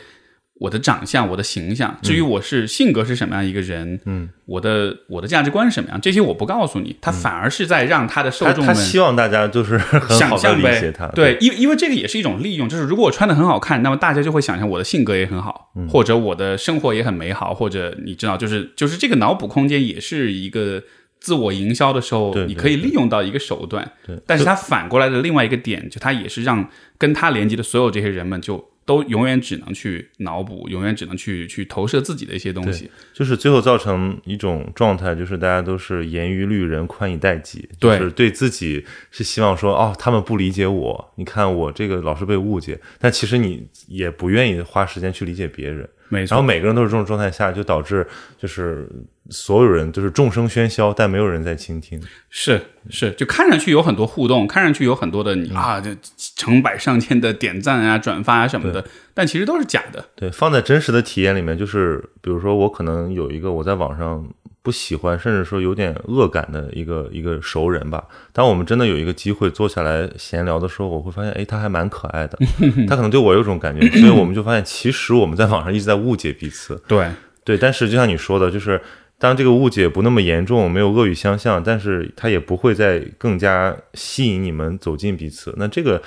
[0.58, 9.78] 我的长相，我的形象，至于我是性格是什么样一个人，嗯，我的我的价值观是什么样，这些我不告诉你，他反而是在让他的受众们，他希望大家就是
[10.08, 20.82] 想象呗，对，因因为这个也是一种利用，就是如果我穿的很好看，那么大家就会想象我的性格也很好，或者我的生活也很美好，或者你知道，就是就是这个脑补空间也是一个
[21.20, 28.70] 自我营销的时候，你可以利用到一个手段，对，但是它反过来的另外一个点，就它也是让跟他连接的所有这些人们就。
[28.86, 45.86] 都永远只能去脑补，永远只能去去投射自己的一些东西，就是最后造成一种状态，就是大家都是严于律人，宽以待己，对，是对自己是希望说，哦，他们不理解我，你看我这个老是被误解，但其实你也不愿意花时间去理解别人。
[46.08, 48.06] 没错，然后每个人都是这种状态下，就导致
[48.38, 48.88] 就是
[49.30, 52.00] 所有人就是众声喧嚣，但没有人在倾听。
[52.30, 52.60] 是
[52.90, 55.90] 是，就看上去有很多互动，看上去有很多的你啊，就
[56.36, 60.04] 成百上千的点赞啊、转发啊什么的，但其实都是假的。
[60.14, 64.26] 对，放在真实的体验里面，就是比如说我可能有一个我在网上。
[64.62, 68.02] 不喜欢，甚至说有点恶感的一个一个熟人吧。
[68.32, 72.36] 当我们真的有一个机会坐下来闲聊的时候，我会发现，哎，他还蛮可爱的。
[72.88, 76.82] 他可能对我有种感觉， 所以我们就发现，其实我们在网上一直在误解彼此。
[76.88, 77.08] 对
[77.44, 78.82] 对，但是就像你说的，就是
[79.18, 85.54] 当这个误解不那么严重，没有恶语相向，但是他也不会再更加吸引你们走进彼此。
[85.56, 86.02] 那这个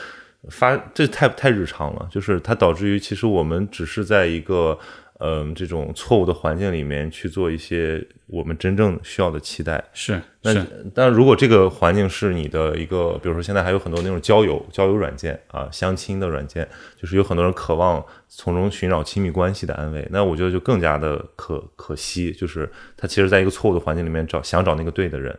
[0.50, 4.78] 发这太太日常了，就是它导致于其实我们只是在一个。
[5.22, 10.18] 嗯，这种错误的环境里面去做一些我们真正需要的期待是。
[10.44, 25.38] 那但如果这个环境是你的一个，比如说现在还有很多那种交友交友软件啊，相亲的软件，就是有很多人渴望从中寻找亲密关系的安慰，那我觉得就更加的可可惜，就是他其实在一个错误的环境里面找想找那个对的人。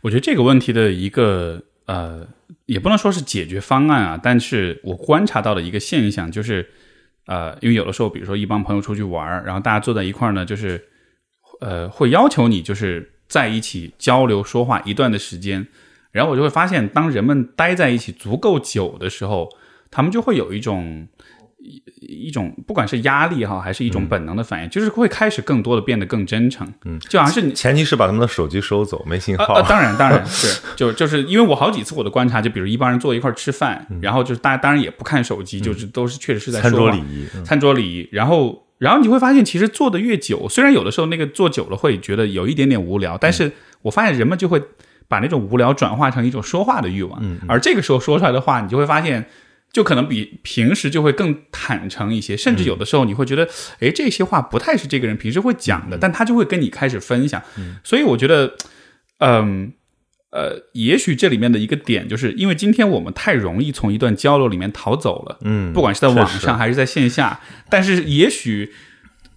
[0.00, 2.26] 我觉得这个问题的一个呃，
[2.66, 6.70] 也不能说是解决方案啊，但是我观察到的一个现象就是。
[7.26, 10.88] 呃，因为有的时候，比如说一帮朋友出去玩然后大家坐在一块儿呢，就是，
[11.62, 15.66] 呃，会要求你就是在一起交流说话一段的时间，
[16.12, 19.48] 然后我就会发现，当人们待在一起足够久的时候，
[19.90, 21.08] 他们就会有一种。
[21.64, 21.82] 一
[22.26, 26.70] 一种不管是压力哈，还是一种本能的反应，就是会开始更多的变得更真诚。
[26.84, 29.62] 嗯，就好像是你前提是把他们的手机收走，没信号。
[29.62, 38.08] 当然，当然是 就就是因为我好几次我的观察，就比如一帮人坐一块吃饭，然后就是大家当然也不看手机，就是都是确实是在餐桌礼仪，餐桌礼仪。
[38.12, 43.50] 然后然后你会发现，其实坐的越久，虽然有的时候那个坐久了会觉得有一点点无聊，但是
[43.80, 44.62] 我发现人们就会
[45.08, 49.24] 把那种无聊转化成一种说话的欲望，嗯而这个时候说出来的话，你就会发现。
[49.74, 53.46] 就可能比平时就会更坦诚一些，甚至有的时候你会觉得，
[53.80, 57.42] 哎，这些话不太是这个人平时会讲的，但他就会跟你开始分享。
[57.82, 58.54] 所以我觉得，
[59.18, 59.72] 嗯，
[60.30, 68.72] 呃，也许这里面的一个点，就是因为今天我们太容易从一段交流里面逃走了，嗯，不管是在网上还是在线下，但是也许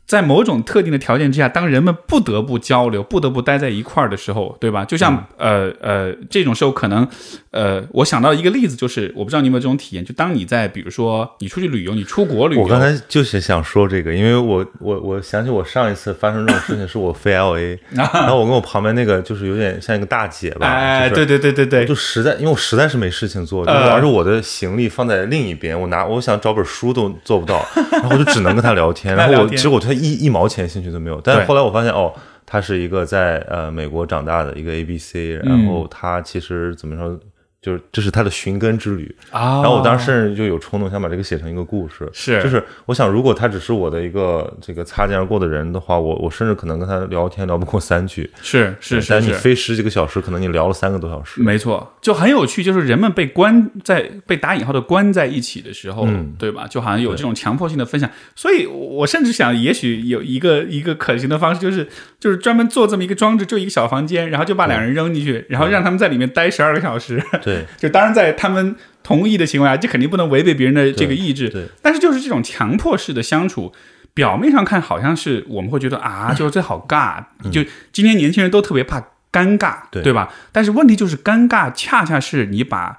[0.07, 4.85] 在某种特定的条件之下，当人们不得不交流、不得不待在一块儿的时候，对吧？
[4.85, 7.05] 就像、呃呃这种时候，可能
[7.51, 23.91] 呃，我想到一个例子，就是我不知道你有没有这种体验，就当你在比如说你出去旅游，你出国旅游，我刚才就是想说这个，因为我我我想起我上一次发生这种事情是我飞 L A， 然后我跟我旁边那个就是有点像一个大姐吧，哎，就是对对对对对，就实在，因为我实在是没事情做，就是呃。
[23.91, 32.13] 而且我的行李放在另一边，我拿我想找本书都做不到，然后我就只能跟他 聊天，然后我其实我对他一一毛钱兴趣都没有，但是后来我发现哦，
[32.45, 37.19] 他是一个在呃美国长大的一个 A B C，然后他其实怎么说，
[37.67, 56.65] 就是这是他的寻根之旅，啊，然后我当时甚至就有冲动想把这个写成一个故事，是就是我想如果他只是我的一个这个擦肩而过的人的话，我我甚至可能跟他聊天聊不过三句， 是是是是，但你飞十几个小时，可能你聊了三个多小时，没错，就很有趣，就是人们被关在被打引号的关在一起的时候，嗯对吧？
[56.69, 61.85] 就好像有这种强迫性的分享，所以我甚至想，也许有一个一个可行的方式，就是
[62.17, 67.21] 就是专门做这么一个装置，就一个小房间，然后就把两人扔进去，然后让他们在里面待十二个小时。
[67.43, 67.56] 对。
[67.77, 71.49] 就当然在他们同意的情况下，这肯定不能违背别人的这个意志。
[71.49, 73.73] 对，但是就是这种强迫式的相处，
[74.13, 78.99] 表面上看好像是我们会觉得啊， 就是这好尬，就今天年轻人都特别怕
[79.31, 80.33] 尴尬，对对吧？
[80.51, 82.97] 但是问题就是尴尬，恰恰是你把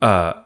[0.00, 0.44] 呃，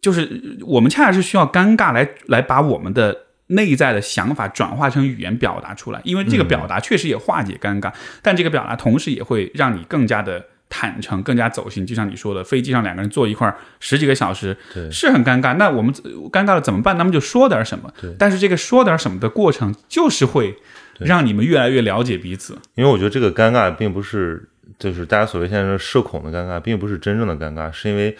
[0.00, 3.26] 就是我们恰恰是需要尴尬来来把我们的。
[3.52, 11.84] 内在的想法转化成语言表达出来，因为这个表达确实也化解尴尬，但这个表达同时也会让你更加的坦诚、更加走心。
[11.84, 15.54] 就像你说的，飞机上两个人坐一块儿十几个小时，对是很尴尬。
[15.56, 15.92] 那我们
[16.32, 16.96] 尴尬了怎么办？
[16.96, 18.14] 那么就说点什么对。
[18.18, 20.56] 但是这个说点什么的过程，就是会
[20.98, 22.56] 让你们越来越了解彼此。
[22.76, 24.48] 因为我觉得这个尴尬并不是
[24.78, 28.16] 就是大家所谓现在说社恐的尴尬，并不是真正的尴尬，是因为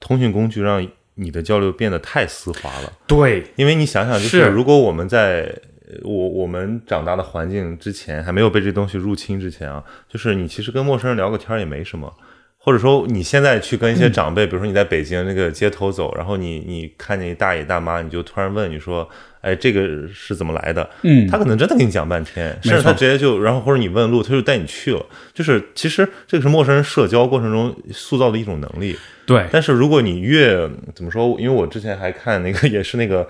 [0.00, 0.84] 通讯工具让
[1.14, 2.92] 你的交流变得太丝滑了。
[3.06, 5.71] 对，因为你想想，就是是如果我们在呃
[6.02, 12.12] 我我们长大的环境之前，还没有被这东西入侵之前啊，就是你其实跟陌生人聊个天也没什么。
[12.64, 19.08] 或者说你现在去跟一些长辈，比如说你在北京那个街头走，然后你你看见一大爷大妈，你就突然问你说，
[19.40, 20.88] 哎，这个是怎么来的？
[21.02, 25.04] 嗯他可能真的给你讲半天，甚至他直接就，然后或者你问路，他就带你去了。
[25.34, 28.96] 就是其实这个是陌生人社交过程中塑造的一种能力。
[29.26, 30.56] 对，但是如果你越
[30.94, 33.28] 怎么说，因为我之前还看那个 也是那个。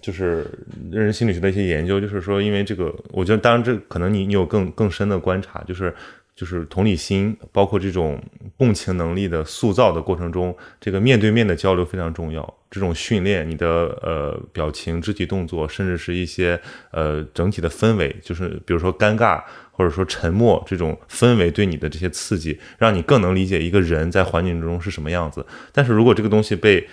[0.00, 0.46] 就是
[0.90, 5.94] 认知心理学的一些研究，就是说，因为这个，我觉得当然这可能你你有更更深的观察，就是
[6.36, 8.22] 就是同理心，包括这种
[8.56, 12.54] 共情能力的塑造的过程中，这个面对面的交流非常重要。
[12.70, 13.66] 这种训练，你的
[14.02, 16.60] 呃表情、肢体动作，甚至是一些
[16.90, 25.44] 呃整体的氛围，就是比如说尴尬或者说沉默这种氛围对你的这些刺激，让你更能理解一个人在环境中是什么样子。
[25.72, 26.86] 但是如果这个东西被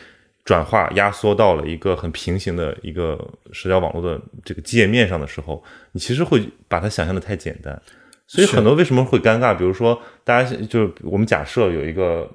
[0.46, 3.20] 转化压缩到了一个很平行的一个
[3.52, 7.82] 社交网络的这个界面上的时候，你其实会把它想象的太简单，
[8.28, 9.58] 所以很多为什么会尴尬？
[9.58, 12.30] 比如说，大家就是我们假设有一个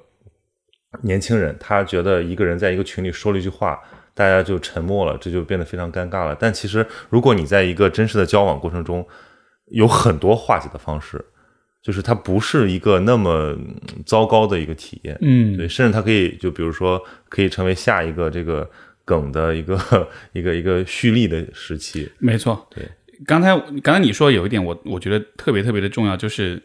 [1.01, 3.79] 年轻人，他觉得一个人在一个群里说了一句话，
[4.13, 6.35] 大家就沉默了，这就变得非常尴尬了。
[6.37, 9.07] 但其实，如果你在一个真实的交往过程中，
[9.67, 11.23] 有很多化解的方式，
[11.81, 13.75] 就是它不是一个那么嗯
[14.05, 15.17] 糟糕的一个体验。
[15.21, 18.69] 嗯，对，甚至它可以就比如说可以成为下一个这个
[19.03, 22.07] 梗的一个一个一个蓄力的时期。
[22.19, 22.67] 没错。
[22.69, 22.87] 对，
[23.25, 26.61] 刚才刚才你说有一点我，我觉得特别特别的重要，就是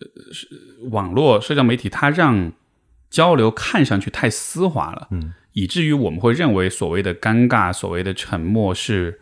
[0.00, 0.48] 呃是
[0.90, 2.52] 网络社交媒体它让
[3.08, 9.20] 交流看上去太丝滑了，嗯，以至于我们会认为所谓的尴尬、所谓的沉默是。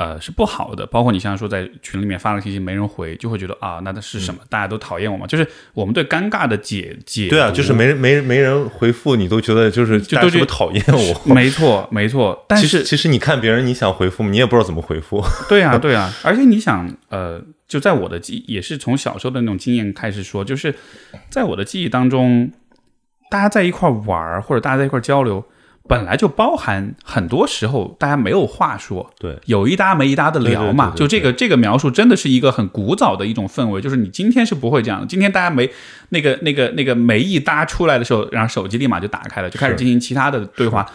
[0.00, 0.86] 呃，是不好的。
[0.86, 4.40] 包括你像说在群里面发了信息没人回，就会觉得啊，那它是什么？
[4.48, 5.26] 大家都讨厌我吗？
[5.26, 11.20] 就是我们对尴尬的解解对啊，就是没人没没人回复，你都觉得就是就都觉是不是讨厌我？
[11.34, 12.46] 没错没错。
[12.48, 15.22] 但是其实其实你看别人，你想回复，你也不知道怎么回复。
[15.50, 17.38] 对啊，对啊，而且你想，呃，
[17.68, 20.74] 就在我的记，也是从小时候的那种经验开始说，就是
[21.28, 22.50] 在我的记忆当中，
[23.30, 25.44] 大家在一块玩儿或者大家在一块交流，
[25.90, 30.92] 本来就包含很多时候大家没有话说，对，有一搭没一搭的聊嘛。
[30.94, 35.68] 就这个这个描述真的是一个很古早的一种氛围，就是你今天是不会这样的，今天大家没
[36.10, 40.86] 那个那个那个没一搭出来的时候，然后手机立马就打开了，就开始进行其他的对话，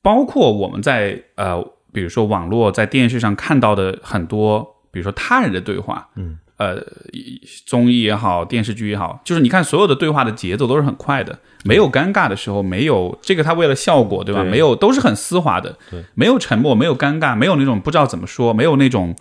[0.00, 1.62] 包括我们在呃。
[1.92, 6.76] 比如说网络在电视上看到的很多，比如说他人的对话，嗯，呃，
[7.64, 14.42] 综艺也好，电视剧也好，就是你看所有的对话的节奏都是很快的，没有尴尬的时候，没有这个他为了效果，对吧？
[14.42, 19.14] 对没有都是很丝滑的，对，没有沉默，没有尴尬，没有那种不知道怎么说，没有那种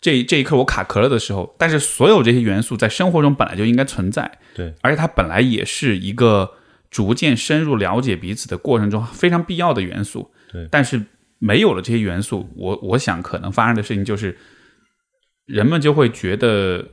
[0.00, 1.54] 这这一刻我卡壳了的时候。
[1.58, 6.50] 但是所有这些元素在生活中本来就应该存在，对，而且它本来也是一个
[6.90, 10.30] 逐渐深入了解彼此的过程中非常必要的元素。
[10.52, 11.02] 对但是
[11.38, 14.38] 没有了这些元素，我我想可能发生的事情就是，
[15.46, 16.86] 人们就会觉得，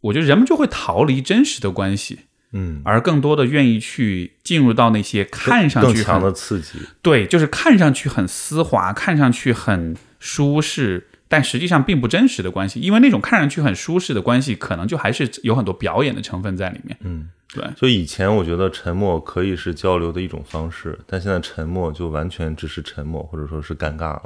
[0.00, 2.18] 我觉得人们就会逃离真实的关系，
[2.58, 16.96] 嗯，而更多的愿意去进入到那些看上去很更强的刺激，对，就是看上去很丝滑，看上去很舒适，但实际上并不真实的关系，因为那种看上去很舒适的关系，可能就还是有很多表演的成分在里面。
[17.02, 24.22] 嗯，对，就以前我觉得沉默可以是交流的一种方式，但现在沉默就完全只是沉默，或者说是尴尬了。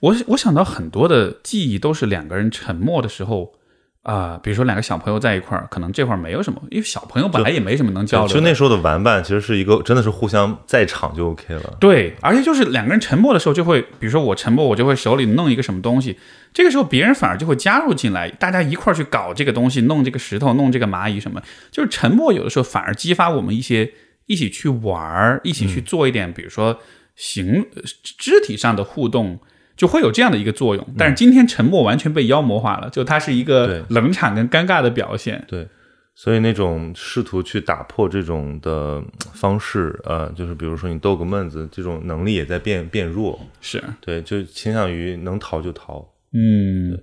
[0.00, 3.54] 我我想到很多的记忆都是两个人沉默的时候。
[4.02, 8.34] 啊、比如说两个小朋友在一块儿，可能这会儿没有什么，因为小朋友本来也没什么能交流的。
[8.34, 11.76] 就那时候的玩伴，其实是一个真的是互相在场就 OK 了。
[11.78, 16.18] 对，而且就是两个人沉默的时候，就会，比如说我沉默，我就会手里弄一个什么东西，
[16.54, 23.92] 这个时候别人反而就会加入进来，大家一块儿去搞这个东西，弄这个石头，弄这个蚂蚁什么，就是沉默有的时候反而激发我们一些
[24.24, 26.80] 一起去玩儿，一起去做一点，比如说
[27.16, 29.38] 形呃肢体上的互动。
[29.80, 35.42] 就会有这样的一个作用，但是今天沉默完全被妖魔化了，就它是一个冷场跟尴尬的表现。
[35.48, 35.66] 对，
[36.14, 39.02] 所以那种试图去打破这种的
[39.32, 43.40] 方式，呃，就是比如说你逗个闷子，这种能力也在变变弱。
[43.62, 46.06] 是，对，就倾向于能逃就逃。
[46.34, 47.00] 嗯，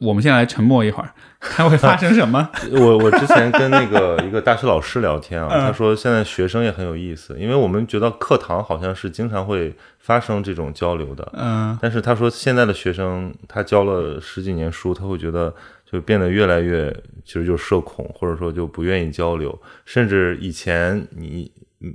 [0.00, 2.48] 我们现在来沉默一会儿，还会发生什么。
[2.72, 15.54] 我我之前跟那个一个大学老师聊天啊，嗯他说现在学生也很有意思，因为我们觉得课堂好像是经常会发生这种交流的，嗯但是他说现在的学生他教了十几年书，他会觉得
[15.84, 16.90] 就变得越来越
[17.24, 21.52] 其实就是社恐，或者说就不愿意交流，甚至以前你
[21.82, 21.94] 嗯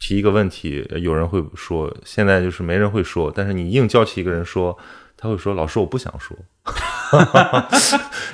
[0.00, 4.76] 提一个问题，有人会说，现在就是没人会说，但是你硬叫起一个人说，
[5.16, 6.36] 他会说老师我不想说。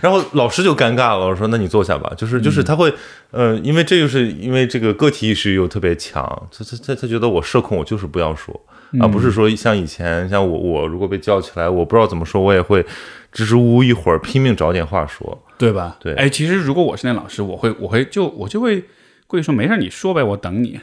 [0.01, 2.93] 然后老师就尴尬了，我说：“那你坐下吧。”就是就是他会，
[3.31, 8.59] 呃，因为这就是因为这个个体意识又特别强，他他他他觉得我社恐，我就是不要说，
[8.99, 12.83] 而不是说像以前像我我如果被叫起来，我不知道怎么说，我也会
[13.31, 15.45] 支支吾吾一会儿，拼命找点话说。
[15.59, 15.99] 对吧？
[16.01, 18.83] 对哎，其实如果我是那老师，我会，我会就我就会
[19.27, 20.81] 故意说没事，你说呗，我等你。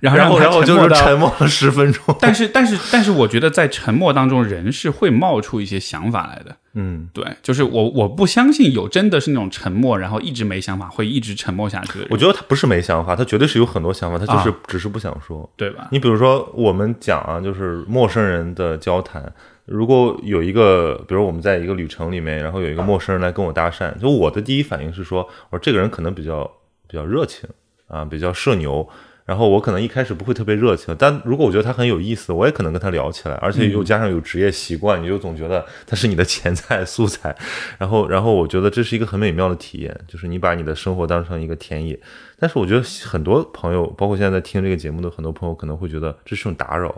[0.00, 2.16] 然后然后就是沉默了十分钟。
[2.20, 6.56] 但是但是但是，我觉得在沉默当中，人是会冒出一些想法来的。
[6.74, 15.50] 嗯，对，就是我我不相信有真的是那种沉默，然后一直没想法，会一直沉默下去我觉得他不是没想法，他绝对是有很多想法，他就是只是不想说。
[15.56, 15.88] 对吧？
[15.90, 19.32] 你比如说，我们讲啊，就是陌生人的交谈。
[19.64, 26.48] 如果有一个，比如我们在一个旅程里面，然后有一个陌生人来跟我搭讪，就我的第一反应是说，我说这个人可能比较
[26.86, 27.48] 比较热情
[27.88, 28.88] 啊，比较社牛。
[29.28, 37.36] 然后我可能一开始不会特别热情，但如果我觉得他很有意思，我也可能跟他聊起来，而且又加上有职业习惯，你就总觉得他是你的潜在素材。
[37.76, 42.00] 然后，然后我觉得这是一个很美妙的体验，就是你把你的生活当成一个田野。
[42.38, 46.88] 但是我觉得很多朋友，包括现在在听这个节目的很多朋友，可能会觉得这是种打扰，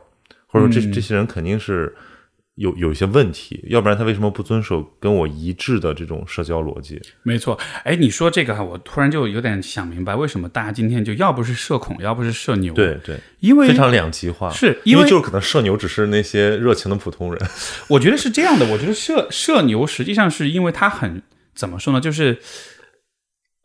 [0.47, 1.93] 或者说这这些人肯定是
[2.61, 7.01] 有有一些问题，要不然他为什么不遵守跟我一致的这种社交逻辑？
[7.23, 17.43] 没错，哎，你说这个哈，我突然就有点想明白，为什么大家今天就要不是社恐，要不是社牛？，对对，因为非常两极化，是因为因就是可能社牛只是那些热情的普通人。
[17.89, 21.23] 我觉得是这样的，我觉得社社牛实际上是因为他很
[21.55, 22.39] 怎么说呢，就是。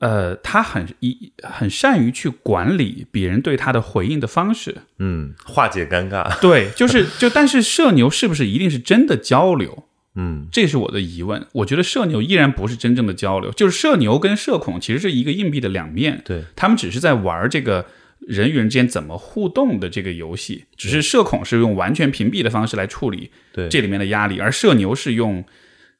[0.05, 6.39] 呃，他很一很善于去管理别人对他的回应的方式，嗯，化解尴尬。
[6.39, 9.83] 对，就是就，但是社牛是不是一定是真的交流？
[10.13, 11.43] 嗯，这是我的疑问。
[11.53, 17.87] 我觉得社牛依然不是真正的交流，就是社牛跟社恐其实是一个硬币的两面，对，他们只是在玩这个
[18.19, 25.43] 人与人之间怎么互动的这个游戏，只是社恐是用完全屏蔽的方式来处理对，这里面的压力，而社牛是用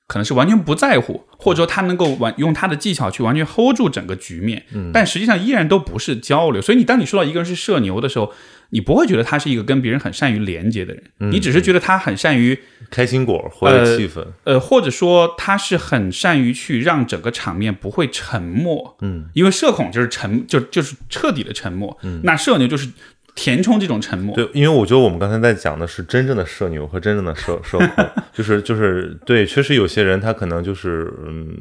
[0.08, 6.62] 可能是完全不在乎，或者说他能够完用他的技巧去完全 hold 住整个局面，嗯但实际上依然都不是交流。
[6.62, 8.32] 所以你当你说到一个人是社牛的时候，
[8.70, 12.60] 你不会觉得他是一个跟别人很善于连接的人，嗯你只是觉得他很善于
[12.92, 14.24] 开心果活跃气氛。
[14.44, 22.88] 呃，或者说他是很善于去让整个场面不会沉默，嗯，因为社恐就是沉，就就是彻底的沉默，嗯，那社牛就是
[23.36, 31.54] 填充这种沉默，对，因为我觉得我们刚才在讲的是真正的社牛和真正的社 社恐，就是就是对，确实有些人他可能就是嗯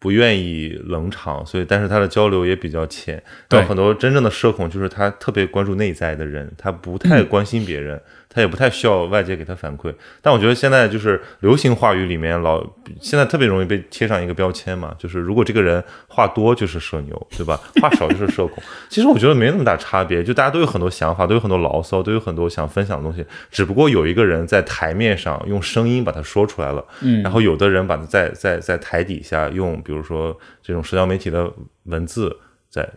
[0.00, 3.22] 不愿意冷场，所以但是他的交流也比较浅。
[3.48, 3.62] 对。
[3.62, 8.02] 很多真正的社恐就是他特别关注内在的人，他不太关心别人，
[8.32, 9.94] 他也不太需要外界给他反馈。
[10.22, 12.64] 但我觉得现在就是流行话语里面老
[13.00, 17.60] 现在特别容易被贴上一个标签嘛，就是如果这个人话多就是社牛，对吧？
[17.80, 18.62] 话少就是社恐。
[18.88, 31.52] 其实我觉得没那么大差别，就大家都有很多想法，都有很多牢骚，都有很多想分享的东西，只不过有一个人在台面上用声音把它说出来了，嗯，然后有的人把它在在在台底下用，比如说这种社交媒体的
[31.84, 32.36] 文字
[32.70, 32.88] 在。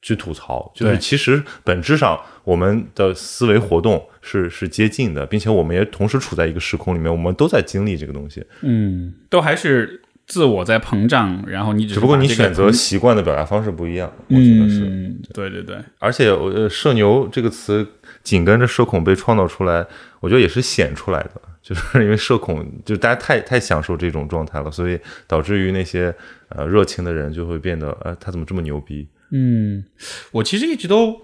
[0.00, 8.44] 去吐槽，就是其实本质上我们的思维活动是是接近的，并且我们也同时处在一个时空里面，我们都在经历这个东西。
[8.62, 15.14] 嗯，都还是自我在膨胀，然后你只不过你选择习惯的表达方式不一样，我觉得是。
[15.34, 17.86] 对对对，而且呃，社牛这个词
[18.22, 19.84] 紧跟着社恐被创造出来，
[20.20, 26.14] 我觉得也是显出来的，就是 因为社恐，就大家太太享受这种状态了，所以导致于那些
[26.50, 29.08] 呃热情的人就会变得，呃，他怎么这么牛逼？
[29.30, 29.84] 嗯，
[30.32, 31.20] 我其实一直都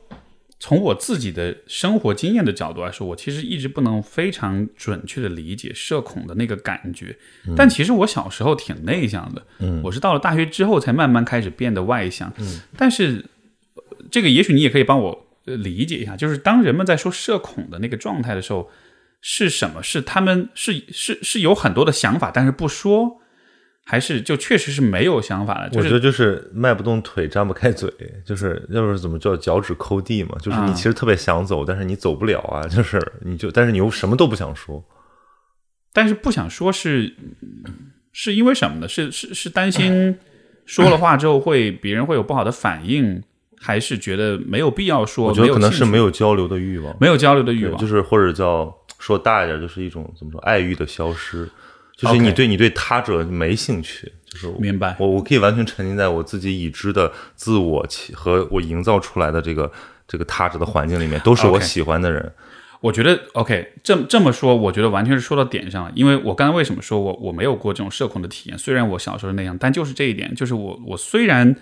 [0.60, 7.16] 从我自己的生活经验的角度来说，我其实一直不能非常准确的理解社恐的那个感觉。
[7.56, 12.32] 但其实我小时候挺内向的，嗯，我是到了大学之后才慢慢开始变得外向。
[12.38, 13.24] 嗯，但是
[14.10, 18.70] 这个也许你也可以帮我理解一下，就是当人们在说社恐的那个状态的时候，
[19.20, 19.82] 是什么？
[19.82, 23.20] 是他们是是是有很多的想法，但是不说。
[23.86, 25.70] 还是就确实是没有想法了。
[25.74, 27.92] 我觉得就是迈不动腿，张不开嘴，
[28.24, 30.36] 就是要不是怎么叫脚趾抠地嘛。
[30.40, 32.66] 就是你其实特别想走，但是你走不了啊。
[32.66, 34.82] 就是你就，但是你又什么都不想说。
[35.92, 37.14] 但是不想说是
[38.12, 38.88] 是因为什么呢？
[38.88, 40.18] 是是是担心
[40.64, 43.22] 说了话之后会别人会有不好的反应，
[43.60, 45.26] 还是觉得没有必要说？
[45.26, 51.46] 我觉得可能是没有交流的欲望，没有交流的欲望，就是或者叫说大一点，就是一种怎么说爱欲的消失。
[51.96, 59.70] 就是你对你对他者没兴趣，就是明白我我可以完全沉浸在我自己已知的自我和我营造出来的这个
[60.08, 62.32] 这个他者的环境里面，都是我喜欢的人。
[62.80, 65.92] 我觉得 OK，这这么说，我觉得完全是说到点上了。
[65.94, 68.58] 因为我刚才为什么说我我没有过这种社恐的体验？
[68.58, 71.56] 虽然我小时候那样，但就是这一点，就是我我虽然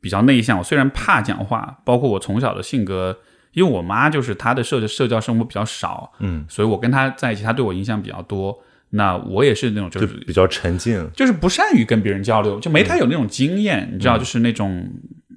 [0.00, 3.18] 比较内向，我虽然怕讲话，包括我从小的性格，
[3.52, 8.62] 因为我妈就是她的社社交生活比较少，嗯，所以我跟她在一起，她对我影响比较多。
[8.90, 14.90] 那我也是那种，就是比较沉静，就是不善于跟别人交流，就没太有那种经验，你知道，就是那种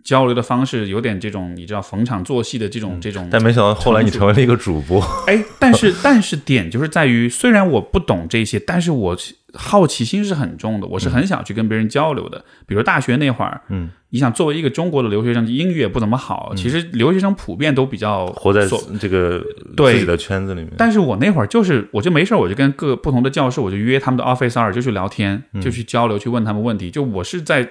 [0.03, 3.27] 交流的方式有点这种，你知道逢场作戏的这种这种。
[3.31, 9.17] 但没想到后来你成为了一个主播， 哎，但是但是点就是在于，虽然我不懂这些，但是我。
[9.55, 12.43] 好奇心是很重的，我是很想去跟别人交流的。
[12.65, 18.67] 比如大学那会儿，嗯，你想作为一个中国的留学生，英语也不怎么好，其实留学生普遍都比较活在
[18.99, 19.39] 这个
[19.77, 20.71] 自己的圈子里面。
[20.75, 26.89] 但是我那会儿就是，我就没事我就跟各不同的教授，我就约他们的 office hour 就去聊天，就去交流，去问他们问题。
[26.89, 27.69] 就我是在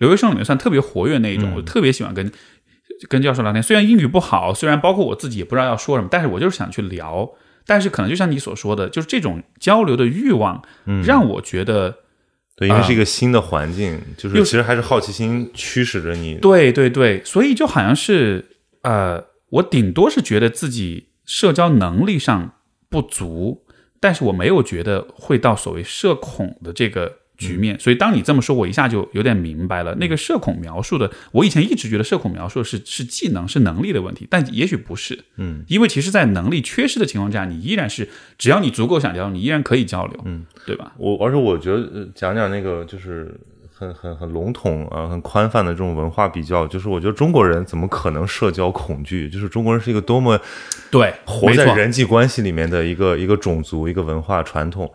[0.00, 2.30] 留学生里面算特别活跃那一种，我特别喜欢跟
[3.08, 3.62] 跟教授聊天。
[3.62, 7.30] 虽然英语不好，虽然包括我自己也不知道要说什么，但是我就是想去聊。
[7.66, 10.60] 但是可能就像你所说的，就是这种交流的欲望，
[11.04, 11.98] 让我觉得，
[12.56, 16.34] 对，因为是一个新的环境，就是其实还是好奇心驱使着你。
[16.36, 22.54] 对对对，所以就好像是，呃，我顶多是觉得自己社交能力上
[22.88, 23.66] 不足，
[24.00, 27.19] 但是我没有觉得会到所谓社恐的这个。
[27.40, 29.94] 局面，所以当你这么说，我一下就有点明白了。
[29.96, 35.18] 那个社恐描述的，我以前一直觉得社恐描述是是技能是能力的问题，但也许不是。
[35.36, 40.20] 嗯，因为其实，在能力缺失的情况下，你依然是只要你足够想交流，你依然可以交流。
[40.26, 40.92] 嗯，对吧？
[40.98, 43.34] 我而且我觉得讲讲那个就是
[43.72, 49.30] 很很很笼统啊，很宽泛的这种文化比较，就是我觉得中国人怎么可能社交恐惧？
[49.30, 50.38] 就是中国人是一个多么
[50.90, 54.92] 对活在人际关系里面的一个一个种族，一个文化传统。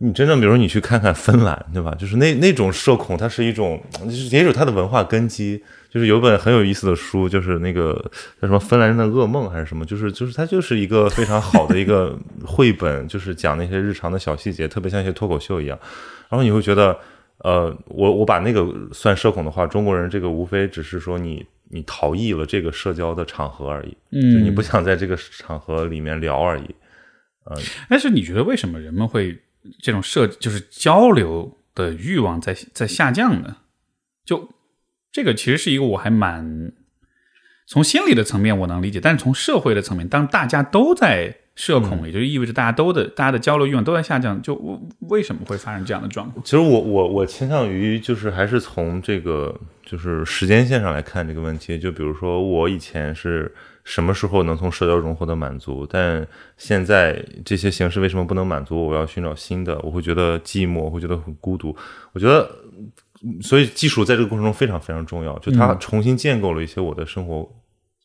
[0.00, 1.92] 你真正，比如你去看看芬兰，对吧？
[1.98, 5.62] 就是那那种社恐，它是一种，就是也有它的文化根基。
[5.90, 7.94] 就是有本很有意思的书，就是那个
[8.42, 15.78] 叫什么《芬兰人的噩梦》还是什么，就是就是它就是一个非常好的一个 绘本，就是讲那些日常的小细节，特别像一些脱口秀一样。
[16.28, 16.94] 然后你会觉得，
[17.38, 26.74] 呃，我我把那个算社恐的话，中国人这个无非只是说你你逃逸了这个社交的场合而已，嗯，你不想在这个场合里面聊而已。
[27.44, 27.56] 呃，
[27.88, 29.36] 但是你觉得为什么人们会？
[29.80, 33.56] 这种社就是交流的欲望在在下降呢，
[34.24, 34.48] 就
[35.12, 36.72] 这个其实是一个我还蛮
[37.66, 44.54] 从心理的层面我能理解，但是从社会的层面，当大家都在社恐，也就意味着大家都的大家的交流欲望都在下降，就
[45.00, 46.44] 为什么会发生这样的状况？
[46.44, 53.54] 其实我我我倾向于就是还是从这个就是时间线上来看这个问题，就比如说我以前是。
[53.88, 55.86] 什么时候能从社交中获得满足？
[55.88, 56.26] 但
[56.58, 58.86] 现在这些形式为什么不能满足？
[58.86, 61.74] 我要寻找新的，我会觉得寂寞，我会觉得很孤独。
[62.12, 62.54] 我觉得，
[63.40, 67.50] 所以技术在这个过程中非常非常重要，就它重新建构了一些我的生活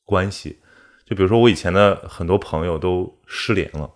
[0.05, 0.57] 关系。
[1.05, 3.89] 就比如说，我以前的很多朋友都失联了，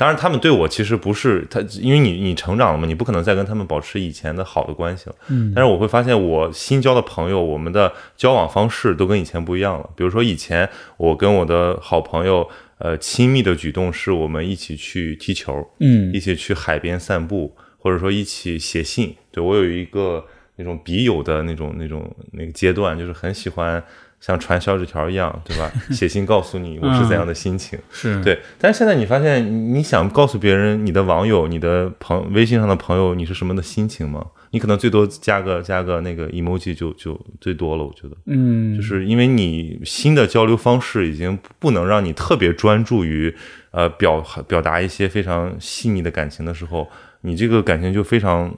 [0.00, 5.16] 当然，他们对我其实不是他，因为你你成长了嘛，你不可能再跟他们保持以前的好的关系了。
[5.28, 9.90] 嗯，但是我会发现，我新交的朋友，我们的交往方式都跟以前不一样了。
[9.94, 10.66] 比如说，以前
[10.96, 12.48] 我跟我的好朋友，
[12.78, 19.14] 呃，亲密的举动是我们一起去踢球，嗯一起去海边散步，或者说一起写信。
[19.30, 20.24] 对我有一个
[20.56, 23.84] 那种笔友的那种那种那个阶段，就是很喜欢
[24.20, 25.72] 像传小纸条一样，对吧？
[25.90, 27.78] 写信告诉你我是怎样的心情。
[27.90, 34.24] 是，对，但是现在你发现，你你想告诉别人你的网友、你的朋微信上的朋友你是什么的心情吗？
[34.52, 43.34] 你可能最多加个加个那个 emoji 就就最多了，我觉得，嗯，就是因为你新的交流方式已经不能让你特别专注于
[43.70, 46.88] 呃表表达一些非常细腻的感情的时候，
[47.20, 48.52] 你这个感情就非常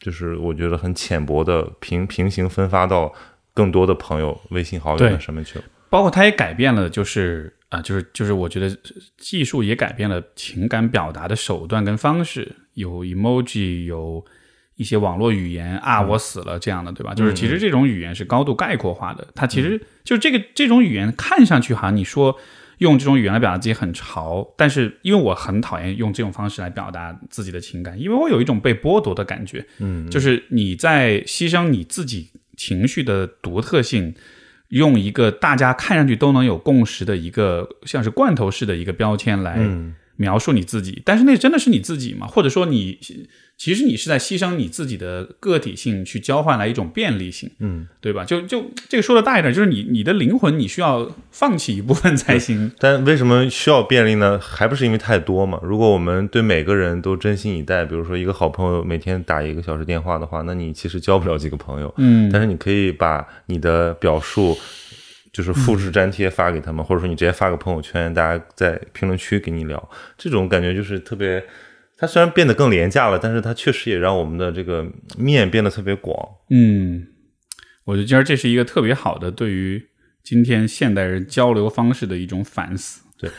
[0.00, 3.12] 就是我觉得很浅薄的平平行分发到
[3.54, 5.64] 更多的朋友、微信好友上面去了。
[5.90, 8.76] 包括它也改变了，就是啊、就是就是，我觉得
[9.16, 14.22] 技术也改变了情感表达的手段跟方式，有 emoji，有
[14.76, 17.14] 一些网络语言啊，我死了这样的，对吧？
[17.14, 22.38] 就是其实这种语言是高度概括化的，它其实就这个这种语言看上去好像你说
[22.78, 32.30] 用这种语言来表达自己很潮，但是因为我很讨厌用这种方式来表达自己的情感，因为我有一种被剥夺的感觉，嗯，就是你在牺牲你自己
[32.62, 34.14] 情绪的独特性，
[34.68, 42.26] 用一个大家看上去都能有共识的一个像是罐头式的一个标签来嗯描述你自己，但是那真的是你自己吗？
[42.28, 42.98] 或者说你
[43.62, 47.86] 其实你是在牺牲你自己的个体性去交换来一种便利性，嗯。
[48.00, 48.24] 对吧？
[48.24, 52.72] 就就这个说的大一点，就是你你的灵魂你需要放弃一部分才行。
[52.80, 54.36] 但为什么需要便利呢？
[54.42, 55.60] 还不是因为太多嘛？
[55.62, 61.94] 如果我们对每个人都真心以待，比如说一个好朋友每天打一个小时电话的话，那你其实交不了几个朋友。
[61.98, 64.58] 嗯但是你可以把你的表述
[65.32, 71.44] 就是复制粘贴发给他们，或者说你直接发个朋友圈，大家在评论区给你聊，这种感觉就是特别。
[72.02, 74.84] 它虽然变得更廉价了，但是它确实也让我们的这个
[75.16, 76.18] 面变得特别广。
[76.50, 77.06] 嗯，
[77.84, 79.80] 我就觉得这是一个特别好的对于
[80.20, 83.04] 今天现代人交流方式的一种反思。
[83.16, 83.30] 对，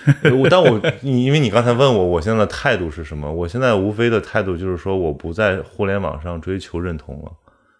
[0.50, 3.30] 但我你因为你刚才问我，我现在的态度是什么？
[3.30, 7.34] 我现在无非的态度就是说，我不在互联网上追求认同了，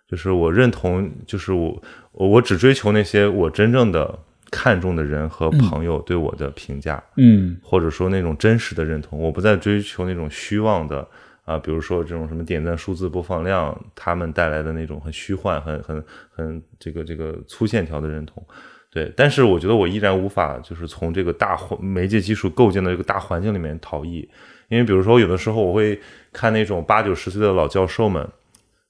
[0.10, 1.82] 就是我认同，就是我
[2.12, 4.20] 我我只追求那些我真正的
[4.56, 9.20] 看重的人和朋友对我的评价，嗯或者说那种真实的认同。
[9.20, 11.08] 我不再追求那种虚妄的
[11.46, 16.02] 啊、比如说这种什么点赞数字、播放量，他们带来的那种很虚幻、很很
[16.32, 18.42] 很这个这个粗线条的认同。
[18.90, 24.30] 对，但是我觉得我依然无法就是从这个大环媒介技术构建的这个大环境里面逃逸，
[24.70, 26.00] 因为比如说有的时候我会
[26.32, 28.26] 看那种八九十岁的老教授们，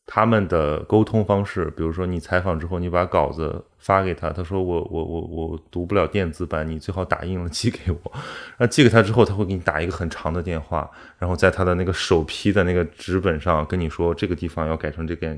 [0.06, 8.12] 他们的沟通方式，比如说你采访之后，你把稿子发给他，他说我我我我读不了电子版，你最好打印了寄给我。
[8.60, 15.38] 那寄给他之后，他会给你打一个很长的电话，然后在他的那个首批的那个纸本上跟你说这个地方要改成这个。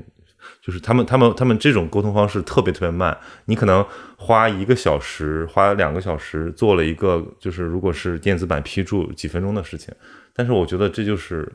[0.62, 3.16] 就是他们，他们，他们这种沟通方式特别特别慢，
[3.46, 3.84] 你可能
[4.16, 9.92] 花一个小时、花两个小时做了一个，就是如果是电子版批注几分钟的事情，
[10.32, 11.52] 但是我觉得这就是，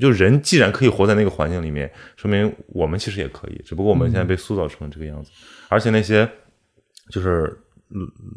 [0.00, 5.30] 就人既然可以活在那个环境里面，说明我们其实也可以，只不过我们现在被塑造成这个样子，
[5.68, 6.28] 而且那些
[7.10, 7.58] 就是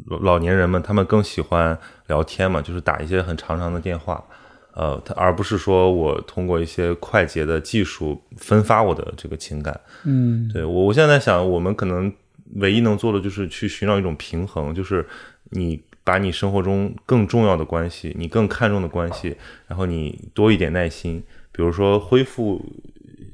[0.08, 4.24] 老老年人们，他们更喜欢聊天嘛，就是打一些很长长的电话。
[4.72, 9.78] 呃，他而不是说我通过一些快捷的技术分发我的这个情感。
[10.04, 12.10] 嗯对我，我现在在想，我们可能
[12.54, 15.04] 唯一能做的就是去寻找一种平衡，就是
[15.50, 19.36] 你把你生活中更重要的关系，你更看重的关系，
[19.68, 21.22] 然后你多一点耐心，
[21.52, 22.60] 比如说恢复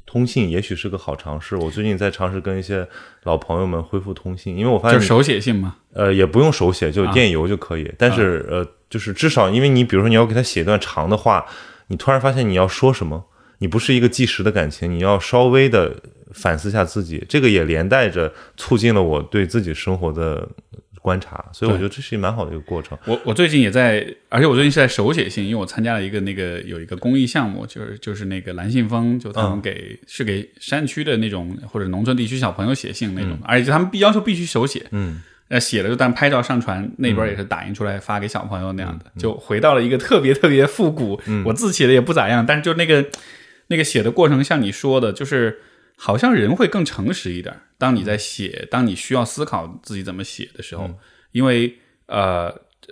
[0.04, 1.56] 通信，也许是个好尝试。
[1.56, 2.86] 我最近在尝试跟一些
[3.22, 5.76] 老朋友们恢复通信，因为我发现就是手写信嘛。
[5.94, 7.90] 呃，也不用手写，就啊电邮就可以。
[7.96, 11.46] 但是呃，就是至少，因为你比如说你要给他写一段长的话，
[11.86, 13.24] 你突然发现你要说什么，
[13.60, 15.96] 你不是一个即时的感情，你要稍微的
[16.34, 20.46] 反思一下自己，这个也连带着促进了我对自己生活的
[21.06, 22.98] 观察，所以我觉得这是一蛮好的一个过程。
[23.04, 41.20] 我我最近也在，而且我最近是在手写信，因为我参加了一个那个有一个公益项目，就是就是那个蓝信封，就他们给、是给山区的那种或者农村地区小朋友写信那种，而且他们必要求必须手写，嗯，呃，写了就当拍照上传，那边也是打印出来发给小朋友那样的，就回到了一个特别特别复古。
[41.44, 43.06] 我字写的也不咋样，但是就那个
[43.68, 45.60] 那个写的过程，像你说的，就是
[45.96, 47.54] 好像人会更诚实一点。
[47.78, 50.90] 当你在写，当你需要思考自己怎么写的时候，
[51.32, 52.50] 因为呃，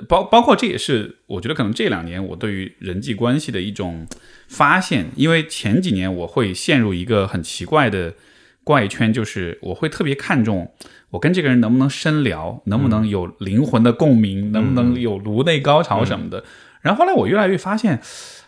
[0.09, 4.07] 包包括这也是我觉得可能这两年我对于人际关系的一种
[4.49, 8.15] 发现，因为前几年我会陷入一个很奇怪的
[8.63, 10.75] 怪圈，就是我会特别看重
[11.11, 16.45] 我跟这个人能不能深聊，能不能有灵魂的共鸣，能不能有颅内高潮什么的。
[16.83, 18.03] 然后后来我越来越发现，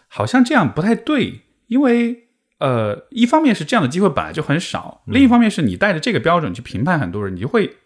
[0.08, 2.25] 好像这样不太对，因为
[2.58, 7.76] 呃，一方面是这样的机会本来就很少，另一方面是你带着这个标准去评判很多人，你就会。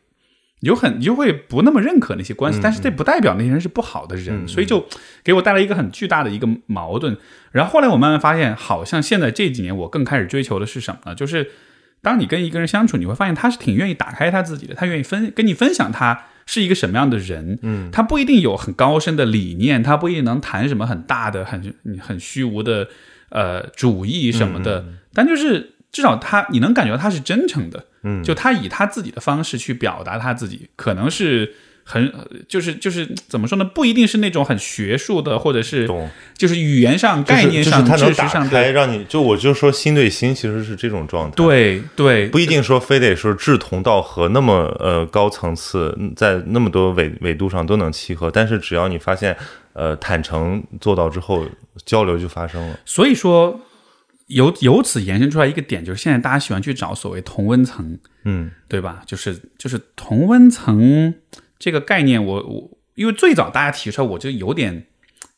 [0.63, 4.87] 你就很你就会不那么认可那些关系，但是这不代表那些人是不好的人，所以就
[5.25, 7.17] 给我带来一个很巨大的一个矛盾。
[7.51, 11.15] 然后后来我慢慢发现，好像现在这几年我更开始追求的是什么呢？
[11.15, 11.51] 就是
[12.03, 17.59] 当你跟一个人相处，你会发现他是挺愿意打开他自己的，他愿意分跟你分享他是一个什么样的人。
[17.63, 22.87] 嗯，他不一定有很高深的理念，他不一定能谈什么很大的、很很虚无的
[23.31, 24.85] 呃主义什么的，
[25.15, 27.87] 但就是至少他你能感觉到他是真诚的。
[28.03, 31.53] 嗯，就他以他自己的方式去表达他自己，可能是
[31.85, 32.11] 很
[32.49, 33.65] 就是就是怎么说呢？
[33.65, 35.87] 不一定是那种很学术的，或者是
[36.35, 41.37] 就是语言上、概念上、知识上的，让你就我就说心对心，其实是这种状态。
[41.37, 49.37] 对对，不一定说非得说志同道合，那么呃高层次，在那么多纬纬度上都能契合，但是只要你发现
[49.73, 51.47] 呃坦诚做到之后，
[51.85, 52.79] 交流就发生了。
[52.85, 53.61] 所以说。
[54.31, 59.03] 由由此延伸出来一个点，就是现在大家喜欢去找所谓同温层，嗯，对吧？
[59.05, 61.13] 就是就是同温层
[61.59, 64.87] 这个概念，我我因为最早大家提出来，我就有点，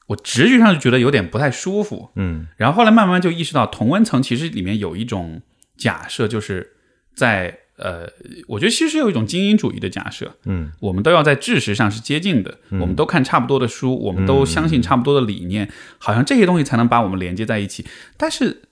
[0.08, 2.46] 我直觉上就觉得有点不太舒服，嗯。
[2.58, 5.40] 然后后来慢慢就意识到，同温层其实里面有一种
[5.78, 6.76] 假设，就是
[7.14, 8.08] 在呃，
[8.46, 15.68] 我觉得其实有一种精英主义的假设，嗯，我们都要在知识上是接近的，我们都看差不多的书，我们都相信差不多的理念，
[15.98, 17.84] 好像这些东西才能把我们连接在一起，
[18.16, 18.62] 但是。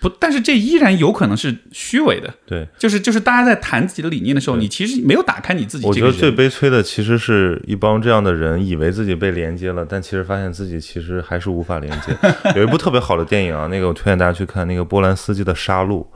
[0.00, 2.32] 不，但是这依然有可能是虚伪的。
[2.46, 5.86] 对，就是就是大家在谈自己的理念的时候，你其实没有打开你自己。
[5.86, 12.16] 我觉得最悲催的其实是一帮这样的人，以为自己被连接了，但其实发现自己其实还是无法连接。
[12.54, 16.06] 有一部特别好的电影啊，那个我推荐大家去看，那个波兰斯基的《杀戮》。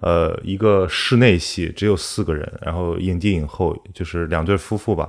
[0.00, 5.08] 呃，一个室内戏，只有四个人，然后影帝影后就是两对夫妇吧，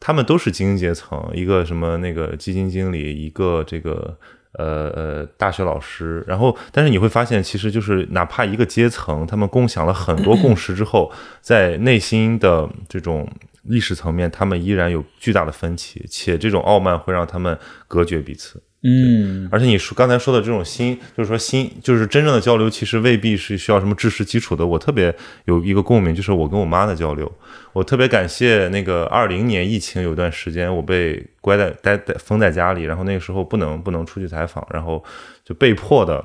[0.00, 4.16] 他们都是精英阶层，一个什么那个基金经理，一个这个。
[4.52, 13.28] 呃呃，大学老师，然后，但是你会发现，其实就是哪怕一个阶层，他们共享了很多共识之后， 在内心的这种
[13.64, 17.56] 历史层面，他们依然有巨大的分歧，且这种傲慢会让他们
[17.86, 18.62] 隔绝彼此。
[18.80, 24.64] 嗯，而且你说刚才说的这种心，就是说心，就是真正的交流，其实未必是需要什么知识基础的。
[24.64, 25.12] 我特别
[25.46, 27.30] 有一个共鸣，就是我跟我妈的交流。
[27.72, 35.04] 我特别感谢那个二零年疫情有段时间，我被关在待待封在家里，然后那个时候不能不能出去采访，然后
[35.44, 36.24] 就被迫的，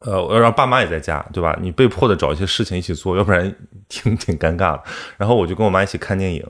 [0.00, 1.58] 呃，让爸妈也在家，对吧？
[1.62, 3.50] 你被迫的找一些事情一起做，要不然
[3.88, 4.82] 挺挺尴尬的。
[5.16, 6.44] 然后我就跟我妈一起看电影。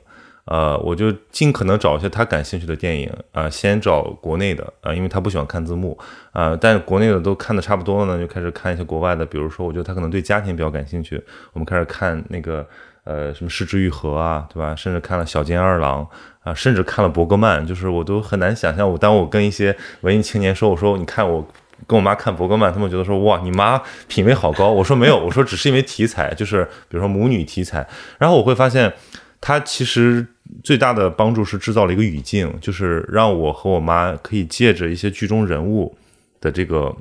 [0.51, 5.97] 呃，我就尽可能找一些他感兴趣的电影啊，先找国内的啊，因为他不喜欢看字幕
[6.33, 11.23] 啊，但国内的都看的差不多了呢，就开始看一些国外的，比如说，我觉得他可能对家庭比较感兴趣，
[11.53, 12.67] 我们开始看那个
[13.05, 14.75] 呃什么《失之愈合》啊，对吧？
[14.75, 16.03] 甚至看了《小津二郎》
[16.41, 21.47] 啊，甚至看了伯格曼，就是我都很难想象，我当我跟一些文艺青年说，我说你看我
[21.87, 28.91] 跟我妈看伯格曼，他们觉得说哇，你妈品味好高，我说没有，我说只是因为题材，就是比如说母女题材，然后我会发现。
[29.41, 30.27] 他其实
[30.63, 35.97] 最大的帮助是制造了一个语境，就是让我和我妈可以借着一些剧中人物
[36.41, 36.95] 的这个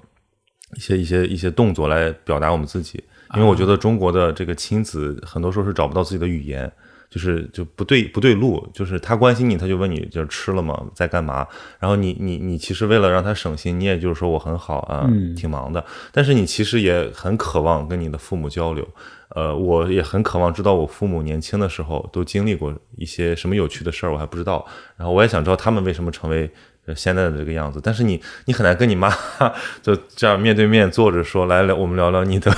[0.75, 3.03] 一些一些一些动作来表达我们自己。
[3.35, 6.71] 因为我觉得中国的这个亲子很多时候是找不到自己的语言，
[7.09, 11.45] 就是就不对不对路，就是他关心你，他就问你就是吃了吗，在干嘛？
[11.77, 15.83] 然后你你你其实为了让他省心，你也就是说我很好啊，挺忙的，
[16.13, 18.87] 但是你其实也很渴望跟你的父母交流。
[19.37, 24.65] 呃，我也很渴望知道我父母年轻的时候都经历过一些什么有趣的事儿，我还不知道。
[24.97, 26.49] 然后我也想知道他们为什么成为
[26.95, 27.79] 现在的这个样子。
[27.83, 29.13] 但是你，你很难跟你妈
[29.83, 32.51] 就这样面对面坐着说，来聊，我们聊聊你的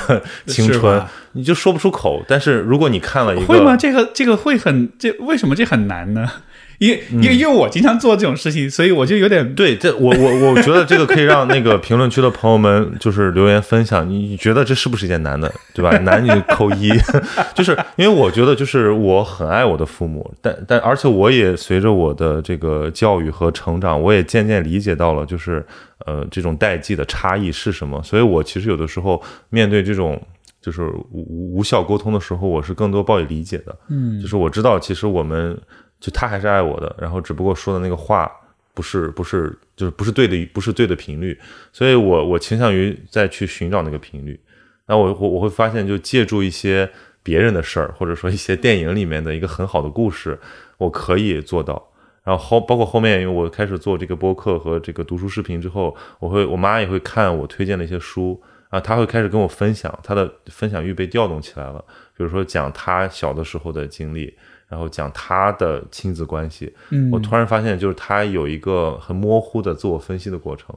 [0.46, 1.04] 青春，
[1.34, 2.24] 你就说不出口。
[2.26, 3.76] 但是如果你看了一个，会吗？
[3.76, 6.32] 这个这个会很这为什么这很难呢？
[6.80, 15.92] 因因为因为我经常做这种事情，所以我就有点对这我我我觉得这个可以让那个评论区的朋友们就是留言分享，你觉得这是不是一件难的，对吧？
[16.00, 16.90] 难你就扣一，
[17.54, 25.64] 就是因为我觉得就是我很爱我的父母，但但而且我也随着我的这个教育和成长，我也渐渐理解到了就是
[26.06, 30.22] 呃这种代际的差异是什么，所以我其实有的时候面对这种
[30.62, 35.60] 就是无无效沟通的时候，我是更多抱以理解的，嗯，就是我知道其实我们。
[36.00, 38.32] 就他还是爱我的，然后只不过说的那个话
[38.74, 41.38] 不是不是就是不是对的不是对的频率，
[41.74, 44.40] 所以我我倾向于再去寻找那个频率。
[44.86, 46.90] 那我我我会发现，就借助一些
[47.22, 50.40] 别人的事儿，或者说一些电影里面的一个很好的故事，
[50.78, 51.92] 我可以做到。
[52.24, 61.84] 然后后包括后面，因为我开始做这个播客和这个读书视频之后，我会我妈也会看我推荐的一些书啊，她会开始跟我分享，她的分享欲被调动起来了。
[62.16, 64.34] 比如说讲她小的时候的经历。
[64.70, 70.76] 然后讲他的亲子关系，嗯我突然发现，就是他有一个很模糊的自我分析的过程，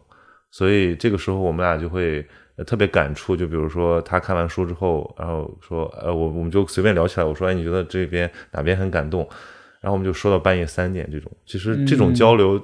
[0.51, 3.37] 所以这个时候我们俩就会呃特别感触。
[3.37, 9.29] 就比如说他看完书之后，然后说，呃，我我们就随便聊起来，我说，哎，你觉得这边哪边很感动？
[9.83, 11.31] 然后我们就说到半夜三点这种。
[11.45, 12.59] 其实这种交流，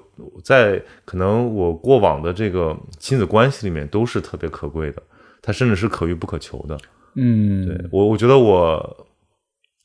[0.44, 5.02] 在可能我过往的这个亲子关系里面都是特别可贵的，
[5.42, 6.78] 它甚至是可遇不可求的。
[7.16, 9.07] 嗯，对我，我觉得我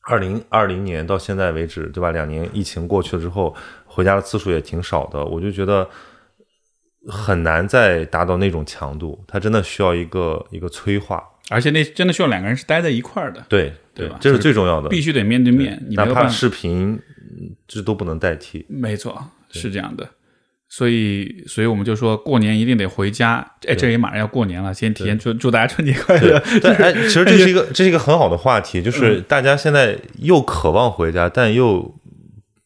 [0.03, 2.11] 二零二零年到现在为止，对吧？
[2.11, 3.55] 两年疫情过去了之后，
[3.85, 5.89] 回家的次数也挺少的，我就觉得
[7.07, 11.23] 很难再达到那种强度，它真的需要一个一个催化。
[11.49, 15.81] 而且那真的需要两个人是待在一块儿的，对对吧这是最重要的，必须得面对面。
[15.91, 18.65] 哪怕视频，嗯这都不能代替。
[18.69, 19.21] 没错，
[19.51, 20.09] 是这样的。
[20.75, 23.45] 所以，所以我们就说过年一定得回家。
[23.67, 26.41] 哎，这也马上要过年了，先提前祝祝大家春节快乐。
[26.63, 31.93] 但哎，其实这是一个 这是一个很好的话题，就是大家现在又渴望回家，但又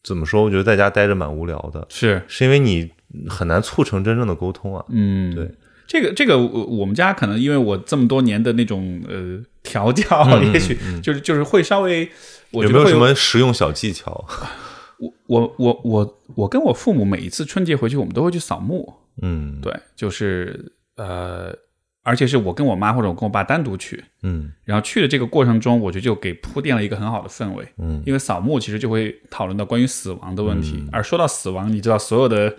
[0.02, 0.42] 怎么说？
[0.42, 2.90] 我觉得在家待着蛮无聊的，是，是因为你
[3.28, 4.82] 很难促成真正的沟通啊。
[4.88, 5.50] 嗯，对，
[5.86, 12.08] 这个这个，我我们家可能因为我这么多年的那种呃调教， 嗯也许就是就是会稍微，
[12.52, 14.24] 我觉得会有没有什么实用小技巧？
[14.98, 18.92] 我我我我我跟我父母每一次春节回去，我们都会去扫墓。
[19.22, 21.52] 嗯，对，就是呃，
[22.02, 27.66] 而且是我跟我妈或者我跟我爸单独去，嗯然后去的这个过程中，我觉得就给铺垫了一个很好的氛围。
[27.78, 32.56] 嗯，因为扫墓其实就会讨论到关于死亡的问题，而说到死亡，你知道所有的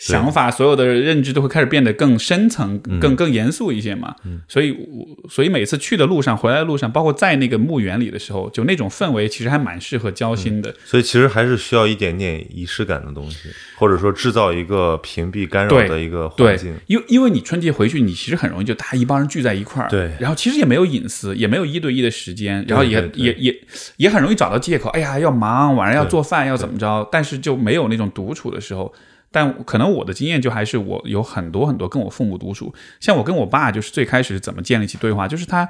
[0.00, 4.16] 想法、所有的认知都会开始变得更深层、嗯更更严肃一些嘛。
[4.48, 10.74] 所以我，所以每次去的路上、回来的路上，包括在那个墓园里的时候，就那种氛围其实还蛮适合交心的。
[10.86, 23.54] 所以其实还是需要一点点仪式感的东西，或者说制造一个屏蔽干扰的一个环境。，因为因为你春节回去，你其实很容易就大家一帮人聚在一块儿，对然后其实也没有隐私，也没有一对一的时间，然后也也也
[23.98, 28.90] 也很容易找到借口，哎呀要忙，晚上要做饭，要怎么着，但是就没有那种独处的时候。
[29.32, 35.68] 但可能我的经验就还是我有很多很多跟我父母独处，像我跟我爸就是最开始是怎么建立起对话，就是他。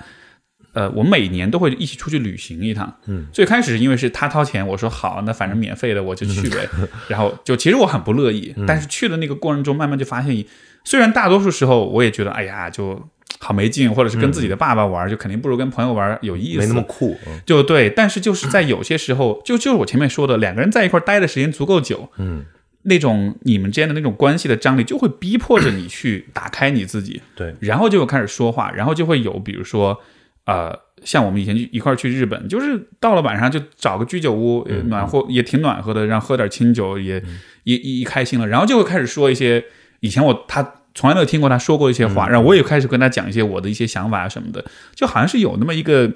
[0.72, 2.96] 呃，我每年都会一起出去旅行一趟。
[3.06, 6.68] 嗯，最开始是因为是他掏钱，我说好，那反正免费的我就去呗。
[7.08, 10.44] 然后就其实我很不乐意，但是去的那个过程中，慢慢就发现，
[10.84, 13.02] 虽然大多数时候我也觉得，哎呀，就
[13.40, 17.90] 好没劲，或者是跟自己的爸爸玩，就肯定不如跟朋友玩有意思，没那么酷，嗯就对。
[17.90, 22.44] 但是就是在有些时候，就就是我前面说的，两个人在一块儿待的时间足够久，嗯，
[22.82, 27.20] 那种你们之间的那种关系的张力，就会逼迫着你去 打开你自己。
[27.34, 29.98] 对，然后就会开始说话，然后就会有比如说，
[30.46, 37.22] 呃，像我们以前一块儿去日本，就是到了晚上就找个居酒屋，呃暖和也挺暖和的，然后喝点清酒也，
[37.64, 39.64] 也一一开心了，然后就会开始说一些
[40.00, 40.74] 以前我他。
[40.92, 44.62] 从来没有听过他说过一些话，然后我也开始跟他讲一些我的一些想法什么的，
[44.92, 46.10] 就好像是有那么一个，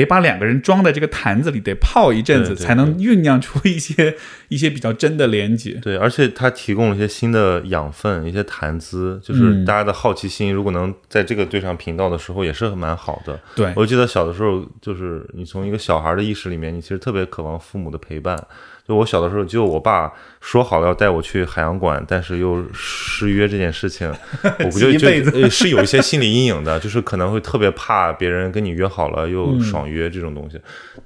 [0.00, 4.14] 得把两个人装在这个坛子里，得泡一阵子，才能酝酿出一些
[4.48, 5.78] 一些比较真的连接。
[5.82, 13.40] 对，而且它提供了一些新的养分，一些谈资，就是嗯大家的好奇心，如果能在这个对上频道的时候，也是蛮好的。
[13.54, 18.38] 对，我记得小的时候，就是你从一个小孩的意识里面，你其实特别渴望父母的陪伴。
[18.86, 24.08] 就我小的时候，就我爸说好了要带我去海洋馆，但是又失约这件事情，
[24.60, 30.60] 我不就辈子呃是有一些心理阴影的，就是可能会特别怕别人跟你约好了嗯又爽约这种东西。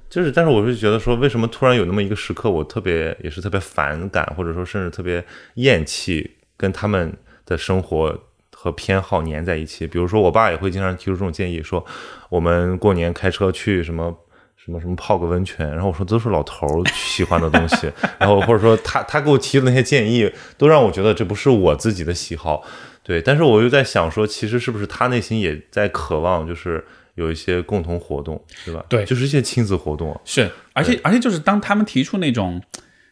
[0.09, 5.23] 就是，但是我是觉得说，为什么突然有那么一个时刻，我特别也是特别反感，或者说甚至特别
[5.55, 7.11] 厌弃跟他们
[7.45, 8.15] 的生活
[8.55, 9.87] 和偏好粘在一起。
[9.87, 11.83] 比如说，我爸也会经常提出这种建议，说
[12.29, 14.15] 我们过年开车去什么。
[14.63, 22.63] 什么什么泡个温泉，然后我说都是老头儿喜欢的东西， 然后或者说他他给我提的那些建议，都让我觉得这不是我自己的喜好，
[23.01, 23.19] 对。
[23.19, 26.85] 但是我又在想说，其实是不是他内心也在渴望，就是
[27.15, 28.85] 有一些共同活动，对吧？
[28.87, 32.61] 对就是一些亲子活动啊，是，而且而且就是当他们提出那种，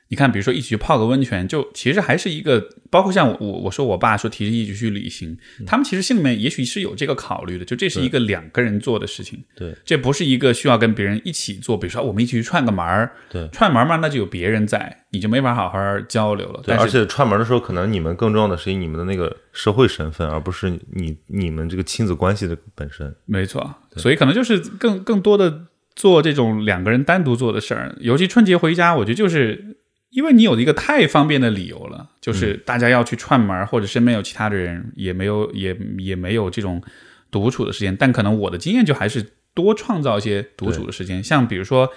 [0.10, 16.60] 你看，比如说一起去泡个温泉，就其实还是一个，包括像我我我说我爸说提着一起去旅行，嗯他们其实心里面也许是有这个考虑的，就这是一个两个人做的事情，对，这不是一个需要跟别人一起做，比如说我们一起去串个门儿，对串门儿嘛，那就有别人在，你就没法好好交流了。
[16.66, 23.16] 对，而且串门的时候，可能你们更重要的是以你们的那个社会身份，而不是你你们这个亲子关系的本身。
[23.26, 29.78] 没错，所以可能就是更更多的做这种两个人单独做的事儿，尤其春节回家，我觉得就是
[30.10, 36.82] 因为你有一个太方便的理由了，就是大家要去串门，或者身边有其他的人，也没有也也没有这种
[37.30, 37.96] 独处的时间。
[37.96, 41.90] 但可能我的经验就还是多创造一些独处的时间，像比如说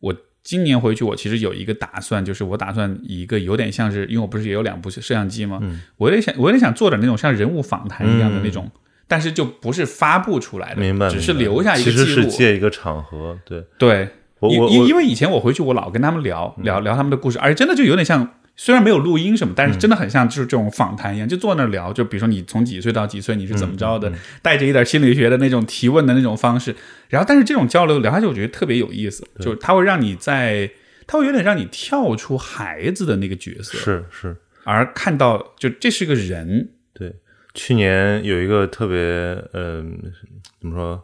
[0.00, 0.16] 我。
[0.42, 5.60] 今年回去，我其实有一个打算，就是我打算以一个有点像是，因为我不是也有两部摄像机吗？
[5.98, 8.70] 我有点想，我有点想做点那种像人物访谈一样的那种，
[9.06, 11.10] 但是就不是发布出来的，明白？
[11.10, 12.22] 只是留下一个其实记录。
[12.22, 14.08] 是借一个场合，对对，因
[14.40, 21.92] 我我我因因为以前我回去，我老跟他们聊聊聊他们的故事，而且真的就有点像，虽然没有录音什么，但是真的很像就是这种访谈一样，就坐那儿聊。
[21.92, 24.12] 就比如说你从几岁到几岁，你是怎么着的，
[24.42, 26.74] 带着一点心理学的那种提问的那种方式。
[27.08, 30.70] 然后，但是这种交流聊下去，我觉得特别有意思，就是它会让你在，
[31.06, 36.70] 它会有点让你跳出孩子的那个角色，是是，而看到就这是个人。
[36.92, 37.14] 对，
[37.54, 38.96] 去年有一个特别，
[39.52, 39.98] 嗯、
[40.60, 41.02] 怎么说，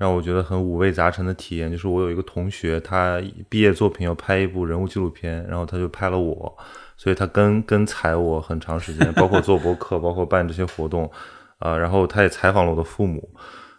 [0.00, 3.20] 让我觉得很五味杂陈的体验，就是我有一个同学，他
[3.50, 6.56] 毕业作品要拍一部人物纪录片，然后他就拍了我，
[6.96, 11.10] 所以他跟跟采我很长时间， 包括做博客，包括办这些活动，
[11.58, 13.28] 啊、然后他也采访了我的父母，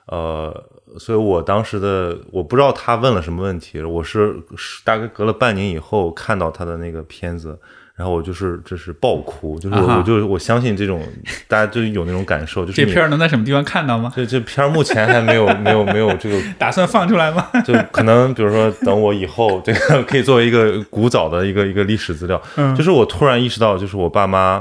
[0.06, 0.54] 呃，
[1.00, 7.60] 所以我当时的我不知道他问了什么问题，我是是大概隔了半年以后看到他的那个片子。
[8.02, 11.04] 然后我就是就是爆哭，就是我、啊我就我相信这种
[11.48, 14.12] 大家就有那种感受，就是这片儿能在什么地方看到吗？
[14.16, 17.48] 这这片儿目前还没有没有没有这个， 打算放出来吗？
[17.64, 22.42] 就可能比如说等我以后这个可以作为一个古早的一个一个历史资料。
[22.56, 24.60] 嗯就是我突然意识到，就是我爸妈，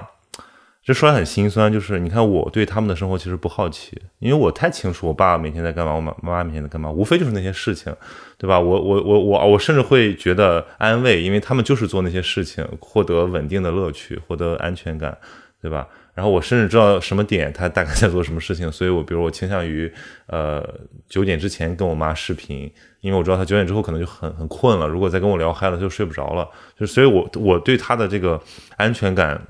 [0.90, 7.94] 这说来很心酸，就是你看我对他们的生活其实不好奇，因为我太清楚我爸每天在干嘛，我妈妈妈每天在干嘛，无非就是那些事情，
[8.36, 8.58] 对吧？
[8.58, 15.16] 我我我我我甚至会觉得安慰，因为他们就是做那些事情，获得稳定的乐趣，获得安全感，
[15.62, 15.86] 对吧？
[16.12, 19.90] 然后我甚至知道什么点他大概在做什么事情，所以我比如我倾向于
[20.26, 20.68] 呃
[21.08, 22.68] 九点之前跟我妈视频，
[23.00, 28.42] 因为我知道她九点之后可能就很很困了，如果再跟我聊嗨了就睡不着了，就所以我我对她的这个
[28.76, 29.40] 安全感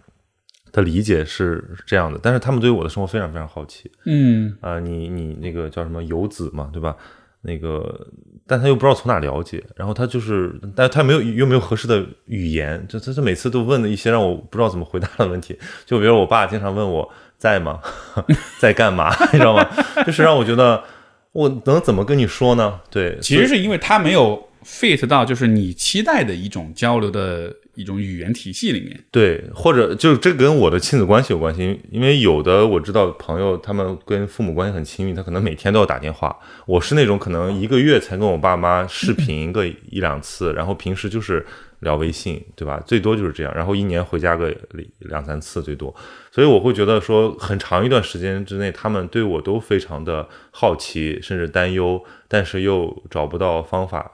[0.73, 6.97] 的理解是这样的，但是他们对我的生活非常非常好奇嗯啊、你你那个叫什么游子嘛，对吧？
[7.43, 8.07] 那个，
[8.47, 17.81] 但他又不知道从哪了解，然后他就是，但是他没有又没有合适的语言，就他他每次都问的一些让我不知道怎么回答的问题，就比如我爸经常问我在吗，
[18.61, 19.67] 在干嘛， 你知道吗？
[20.05, 20.85] 就是让我觉得
[21.33, 22.79] 我能怎么跟你说呢？
[22.91, 28.99] 对，其实是因为他没有 fit 到就是你期待的一种交流的一种语言体系里面。
[29.11, 36.37] 对，或者就是这跟我的亲子关系有关系，因为有的我知道朋友他们跟父母关系很亲密，他可能每天都要打电话。
[36.67, 41.45] 我是那种可能一个月才跟我爸妈视频个一两次，然后平时就是
[41.81, 42.83] 聊微信，对吧？
[42.87, 44.55] 最多就是这样，然后一年回家个
[44.99, 45.95] 两三次最多。
[46.31, 54.11] 所以我会觉得说，很长一段时间之内，他们对我都非常的好奇，甚至担忧，但是又找不到方法。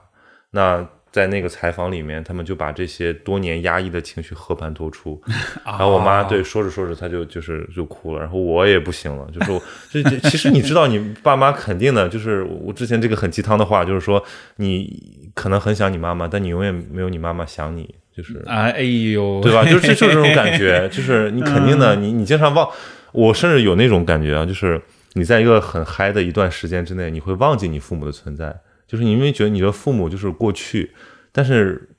[0.51, 5.19] 那在那个采访里面，他们就把这些多年压抑的情绪和盘托出。
[5.65, 14.23] 然后我妈对说着说着，她就就是就哭了，然后我也不行了，就说这这其实你知道，你爸妈肯定的，就是我之前这个很鸡汤的话，就是说
[14.57, 19.65] 你可能很想你妈妈，但你永远没有你妈妈想你，就是啊，哎呦，对吧？
[19.65, 22.69] 就是这就是这种感觉， 就是你肯定的，你你经常忘，
[23.11, 24.79] 我甚至有那种感觉啊，就是
[25.13, 28.55] 你在一个很嗨的一段时间之内，你会忘记你父母的存在，
[28.87, 30.91] 就是你因为觉得你的父母就是过去，
[31.31, 31.89] 但是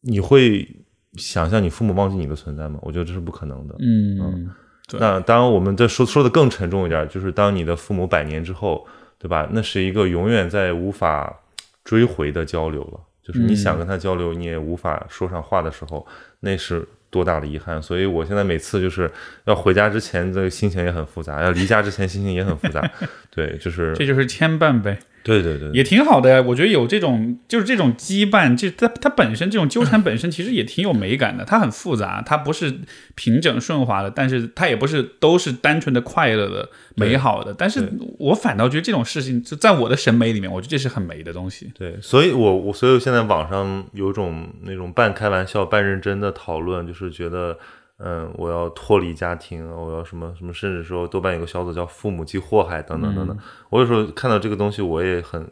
[0.00, 0.66] 你会
[1.14, 2.78] 想象你父母忘记你的存在吗？
[2.82, 3.74] 我觉得这是不可能的。
[3.78, 4.50] 嗯，嗯
[4.98, 8.86] 那当，我们再说说的更沉重一点，就是当你的父母百年之后，
[9.18, 9.48] 对吧？
[9.52, 11.40] 那是一个永远在无法
[11.84, 13.00] 追回的交流了。
[13.22, 16.06] 就是你想跟他交流，你也无法说上话的时候，
[16.38, 17.82] 那是多大的遗憾。
[17.82, 19.10] 所以我现在每次就是
[19.46, 22.88] 要回家之前，这个心情也很复杂；要离家之前，心情也很复杂。
[23.34, 24.96] 对，就是这就是牵绊呗，
[25.26, 26.40] 对对对，也挺好的呀。
[26.40, 31.44] 我觉得有这种就是这种羁绊，这它它本身这种纠缠本身其实也挺有美感的。
[31.44, 32.72] 它很复杂，它不是
[33.16, 37.52] 平整顺滑的，但是它也不是都是单纯的快乐的、美好的。
[37.52, 41.72] 但是我反倒觉得这种事情，就在我的审美里面，我觉得这是很美的东西。
[41.76, 47.58] 对，所以我我所以现在网上有种那种半开玩笑半认真的讨论，就是觉得，
[47.98, 53.38] 嗯，我要脱离家庭，我要什么什么，甚至说豆瓣有个小组叫“父母即祸害”等等等等。
[53.70, 55.50] 我有时候看到这个东西，我也很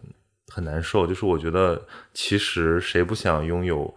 [0.48, 3.94] 很难受，就是我觉得其实谁不想拥有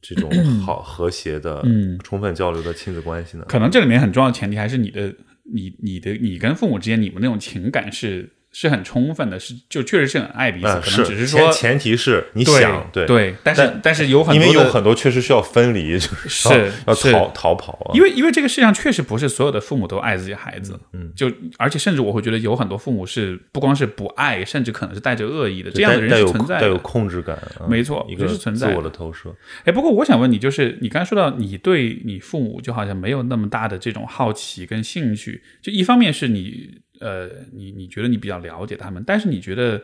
[0.00, 0.30] 这种
[0.64, 3.44] 好和谐的、嗯充分交流的亲子关系呢？
[3.48, 5.12] 可能这里面很重要的前提还是你的、
[5.52, 26.78] 你、你的、你跟父母之间，你们那种情感是是很充分的，是就确实是很爱彼此，啊，可能只是说前前提是你想对对，但是但但是有很因多因为有很多确实需要分离， 就是要要逃逃跑啊，因为因为这个世界上确实不是所有的父母都爱自己孩子，嗯，就而且甚至我会觉得有很多父母是不光是不爱，甚至可能是带着恶意的，这样的人是存在带有的。
[26.80, 29.34] 控制感，啊没错一个这是存在自我的投射。
[29.64, 39.82] 哎，不过我想问你，就是你刚才说到你对你父母就好像没有那么大的这种好奇跟兴趣，就一方面是你呃，你你觉得你比较了解他们，但是你觉得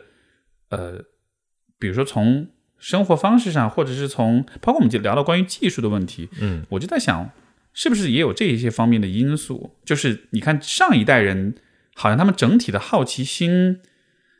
[0.69, 1.03] 呃，
[1.79, 2.47] 比如说从
[2.77, 7.31] 生活方式上，或者是从包括我们就聊到关于技术的问题，嗯，我就在想，
[7.73, 9.71] 是不是也有这一些方面的因素？
[9.85, 11.55] 就是你看上一代人，
[11.93, 13.79] 好像他们整体的好奇心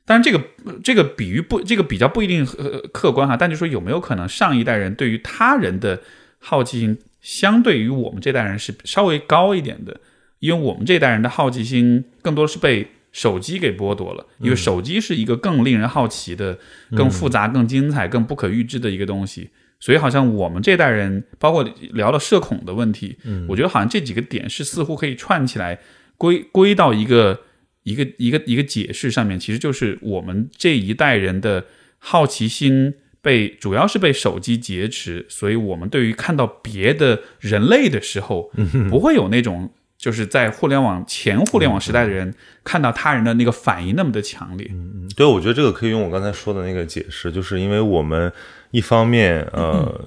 [0.06, 0.44] 当然，这个
[0.84, 6.02] 这个比喻不，这个比较不一定呃客观哈，但就说有没有可能上一代人对于他人的
[6.38, 10.00] 好奇心，相对于我们这代人是稍微高一点的，
[10.40, 16.58] 因为我们这代人的好奇心更多是被手机给剥夺了，因为手机是一个更令人好奇的、
[16.96, 19.50] 更复杂、更精彩、更不可预知的一个东西，
[19.80, 23.18] 所以好像我们这代人，包括聊了社恐的问题，
[23.48, 25.80] 我觉得好像这几个点是似乎可以串起来
[26.18, 27.42] 归归到一个。
[27.86, 31.66] 一个一个一个解释上面，其实就是我们这一代人的
[32.00, 38.50] 好奇心被主要是被手机劫持，所以我们对于看到别的人类的时候，
[38.90, 44.68] 不会有那种就是在互联网前互联网时代的人看到他人的那个反应那么的强烈。
[44.72, 48.32] 嗯嗯，对，我觉得这个可以用我刚才说的那个解释，就是因为我们
[48.72, 50.02] 一方面呃。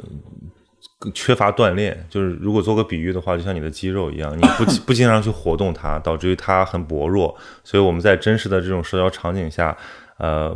[1.15, 7.33] 缺乏锻炼，就是如果做个比喻的话，就像你的肌肉一样，你不 不经常去活动它，导致于它很薄弱。
[7.63, 9.77] 所以我们在真实的这种社交场景下，
[10.17, 10.53] 呃，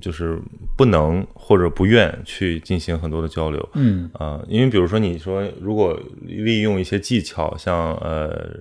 [0.00, 0.38] 就是
[0.76, 3.68] 不能或者不愿去进行很多的交流。
[3.74, 8.56] 嗯啊，因为比如说你说，如果利用一些技巧，像呃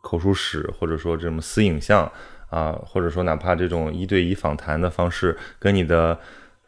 [0.00, 2.10] 口述史，或者说这种私影像
[2.50, 6.18] 啊，或者说哪怕这种一对一访谈的方式，跟你的。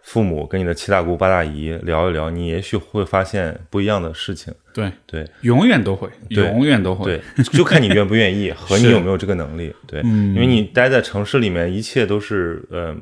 [0.06, 4.54] 父母跟你的七大姑八大姨聊一聊，你也许会发现不一样的事情。
[4.72, 7.20] 对对，永远都会，永远都会。
[7.36, 9.74] 对，就看你愿不愿意和你有没有这个能力。
[9.84, 12.96] 对，因为你待在城市里面，一切都是呃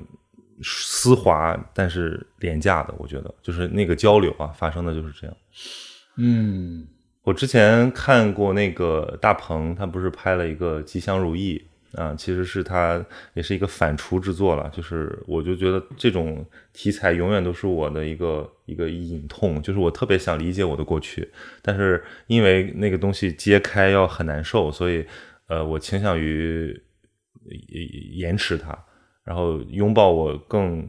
[0.62, 2.94] 丝滑但是廉价的。
[2.98, 5.36] 我觉得就是那个交流啊，发生的就是这样。
[6.16, 6.86] 嗯，
[7.22, 11.58] 我之前看过那个大鹏，他不是拍了一个《吉祥如意》。
[11.94, 13.00] 啊，其实是他
[13.34, 21.30] 也是一个反刍之作了，就是我就觉得这种题材永远都是我的一个一个隐痛，就是我特别想理解我的过去，
[21.62, 25.06] 但是因为那个东西揭开要很难受，所以
[25.46, 26.76] 呃，我倾向于
[28.16, 28.76] 延迟它，
[29.24, 30.88] 然后拥抱我更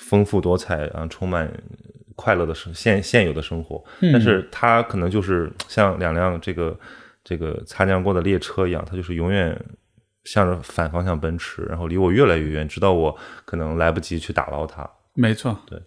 [0.00, 1.50] 丰富多彩啊，充满
[2.14, 3.82] 快乐的生现现有的生活，
[4.12, 6.78] 但是它可能就是像两辆这个
[7.24, 9.58] 这个擦肩过的列车一样，它就是永远。
[10.28, 14.84] 向着反方向奔驰，然后离我越来越远，直到我可能来不及去打捞它。
[15.14, 15.80] 没错，对，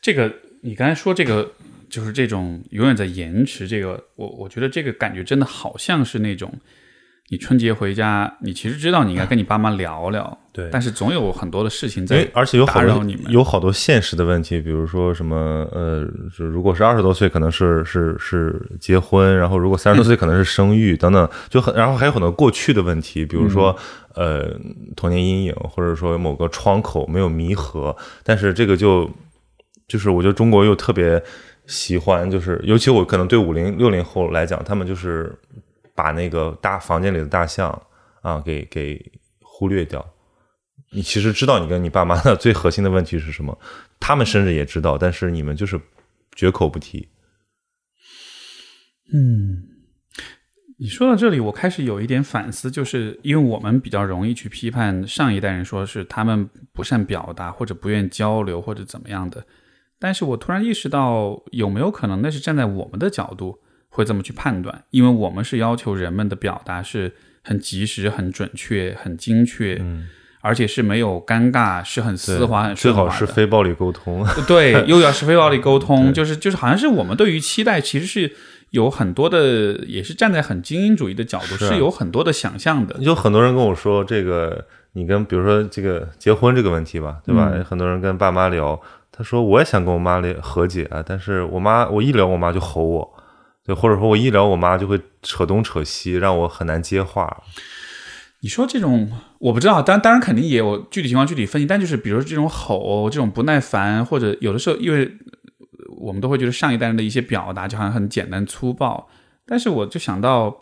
[0.00, 1.52] 这个你刚才说这个
[1.90, 6.50] 就是这种永远在延迟，这个我我觉得这个感觉真的好像是那种。
[7.32, 16.06] 你春节回家，你其实知道你应该跟你爸妈聊聊，对，但是总有很多的事情在，而且有打扰你们，有好多现实的问题，比如说什么，呃，
[16.36, 23.74] 如果是二十多岁，可能是是是结婚，然后如果三十多岁，可能是生育等等，就很，然后还有很多过去的问题，比如说
[24.14, 24.54] 呃
[24.94, 29.10] 童年阴影，或者说某个窗口没有弥合，但是这个就
[29.88, 31.22] 就是我觉得中国又特别
[31.64, 35.34] 喜欢，就是尤其我可能对五零六零后来讲，他们就是。
[35.94, 37.70] 把那个大房间里的大象
[38.20, 39.00] 啊给给
[39.40, 40.04] 忽略掉，
[40.92, 43.56] 你其实知道你跟你爸妈的最核心的问题是什么，
[44.00, 45.80] 他们甚至也知道，但是你们就是
[46.34, 47.08] 绝口不提。
[49.14, 49.68] 嗯，
[50.78, 59.44] 你说到这里，我开始有一点反思，就是因为我们比较容易去批判上一代人，说是他们不善表达，或者不愿交流，或者怎么样的。
[59.98, 63.58] 但是我突然意识到，有没有可能那是站在我们的角度？
[63.94, 67.12] 会这么去判断，因为我们是要求人们的表达是
[67.44, 70.08] 很及时、很准确、很精确，嗯，
[70.40, 74.26] 而且是没有尴尬，是很丝滑、很最好是非暴力沟通。
[74.48, 78.32] 对，又要是非暴力沟通， 就是就是好像是我们对于期待其实是
[78.70, 82.96] 有很多的，也是站在很精英主义的角度，是有很多的想象的。
[83.00, 84.64] 有很多人跟我说，这个
[84.94, 87.52] 你跟比如说这个结婚这个问题吧，对吧？
[87.68, 93.18] 很多人跟爸妈聊，他说我也想跟我妈聊和解啊，但是我妈我一聊我妈就吼我。
[93.64, 97.44] 对，或者说我一聊，我妈就会扯东扯西，让我很难接话。
[98.40, 99.08] 你说这种
[99.38, 101.66] 我不知道，当当然肯定也有具体情况具体分析。
[101.66, 105.10] 但就是比如这种吼，这种不耐烦，或者有的时候，因为
[106.00, 109.08] 我们都会觉得上一代人的一些表达就好像很简单粗暴。
[109.46, 110.60] 但是我就想到，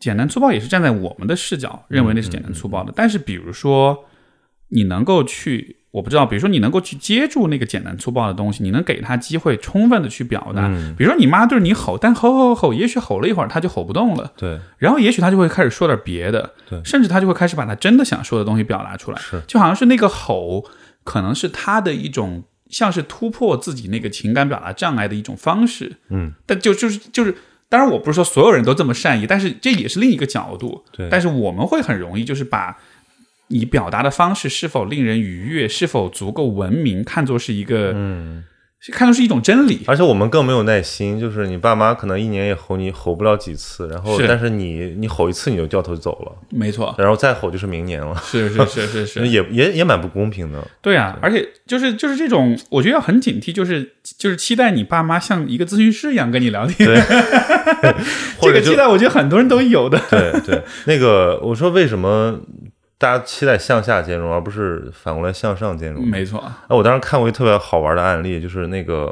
[0.00, 2.92] 简单粗暴也是站在我们的视角认为那是简单粗暴的。
[2.96, 4.06] 但是比如说，
[4.70, 5.76] 你能够去。
[5.92, 10.68] 我不知道，比如说你能够去接住那个简单粗暴的东西，你能给他机会充分的去表达。
[10.96, 14.32] 比如说你妈对着你吼，但吼吼吼，也许吼了一会儿，他就吼不动了。
[14.36, 14.60] 对。
[14.78, 16.54] 然后也许他就会开始说点别的。
[16.68, 16.80] 对。
[16.84, 19.18] 甚至他就会开始把他真的想说的东西表达出来。
[19.18, 19.42] 是。
[19.48, 20.64] 就好像是那个吼，
[21.02, 25.96] 可能是他的一种像是突破自己那个情感表达障碍的一种方式。
[26.10, 26.32] 嗯。
[26.46, 27.34] 但就就是就是，
[27.68, 30.84] 当然我不是说所有人都这么善意，但是这也是另一个角度。
[30.92, 31.08] 对。
[31.10, 32.78] 但是我们会很容易就是把。
[33.50, 38.44] 你表达的方式是否令人愉悦，是否足够文明，看作是一个嗯
[38.92, 39.80] 看作是一种真理。
[39.86, 50.66] 而且我们更没有耐心，就是你爸妈可能一年也吼你吼不了几次，然后是但是你你吼一次你就掉头走了，没错，然后再吼就是明年了，是是是是是， 也也也蛮不公平的。
[50.80, 56.88] 对啊，而且就是就是这种，我觉得要很警惕，就是就是期待你爸妈像一个咨询师一样跟你聊天。
[56.88, 56.96] 对
[58.40, 60.00] 这个期待，我觉得很多人都有的。
[60.08, 62.40] 对对，那个我说为什么
[63.00, 66.06] 大家期待向下兼容，而不是反过来向上兼容？
[66.06, 69.10] 没错，啊，我当时看过一个特别好玩的案例，就是那个，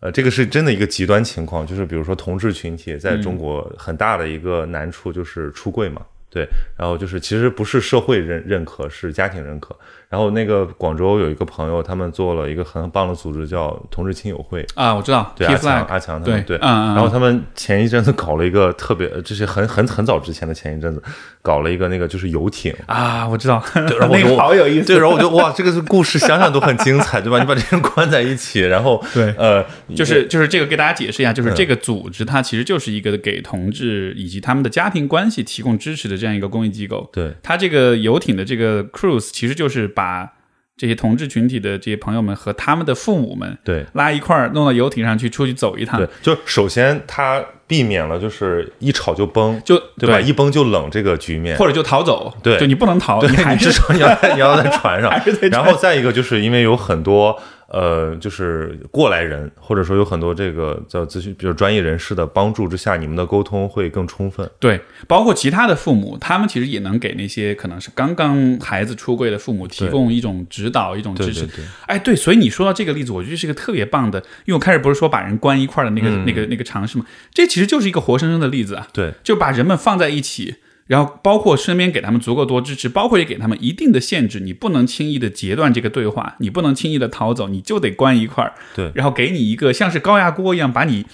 [0.00, 6.00] 呃，这个是真的一个极端情况，就是比如说同志群体在中国很大的一个难处就是出柜嘛，
[6.30, 9.76] 对，然后就是其实不是社会认认可，是家庭认可。
[10.08, 14.64] 然后那个广州有一个朋友，他们做了一个很棒的组织，叫同志亲友会。
[14.74, 21.02] 啊，我知道，对阿强阿强他对们对，嗯嗯嗯然后他们前一阵子搞了一个特别，呃这是很很很早之前的前一阵子
[21.42, 24.86] 搞了一个那个就是游艇，啊，我知道， 然后我 那个就好有意思。
[24.86, 27.38] 对，然后我就哇，这个是故事，想想都很精彩，对吧？
[27.38, 29.62] 你把这人关在一起，然后 对呃，
[29.94, 37.08] 就是就是这个给大家解释一下，嗯就是这个组织它其实就是一个给同志以及他们的家庭关系提供支持的这样一个公益机构。
[37.12, 40.32] 对它这个游艇的这个 cruise 其实就是把
[40.76, 50.20] 这些同志群体的这些朋友们和他们的父母们对拉一块儿弄到游艇上去出去走一趟对，，就首先他避免了就是一吵就崩，就对吧？
[50.20, 51.56] 一崩就冷这个局面。
[51.56, 55.10] 或者就逃走，对就你不能逃，你还是至少你要在 你要在船上
[55.50, 57.36] 然后再一个就是因为有很多
[57.70, 64.48] 呃，就是过来人，或者说有很多这个叫咨询，比如专业人士的帮助之下，你们的沟通会更充分。
[64.58, 71.40] 对，包括其他的父母，他们其实也能给那些可能是刚刚孩子出柜的父母提供一种指导、一种支持。
[71.40, 77.04] 对对对哎，对，所以你说到这个例子，我觉得是一个特别棒的，因为我开始不是说把人关一块儿的那个、那个那个尝试吗？
[77.34, 80.56] 这其实就是一个活生生的例子啊，对就把人们放在一起。
[80.88, 88.52] 然后包括身边给他们足够多支持，包括也给他们一定的限制，你不能轻易的截断这个对话，你不能轻易的逃走，你就得关一块儿。
[88.74, 91.06] 对然后给你一个像是高压锅一样把你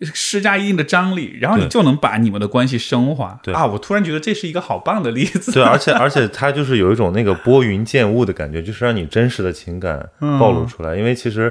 [0.00, 3.40] 施加一定的张力，然后你就能把你们的关系升华。
[3.42, 5.52] 对啊，我突然觉得这是一个好棒的例子。
[5.52, 10.06] 对，而且而且它就是有一种那个拨云见雾的感觉，就是让你真实的情感
[10.38, 10.96] 暴露出来。
[10.96, 11.50] 因为其实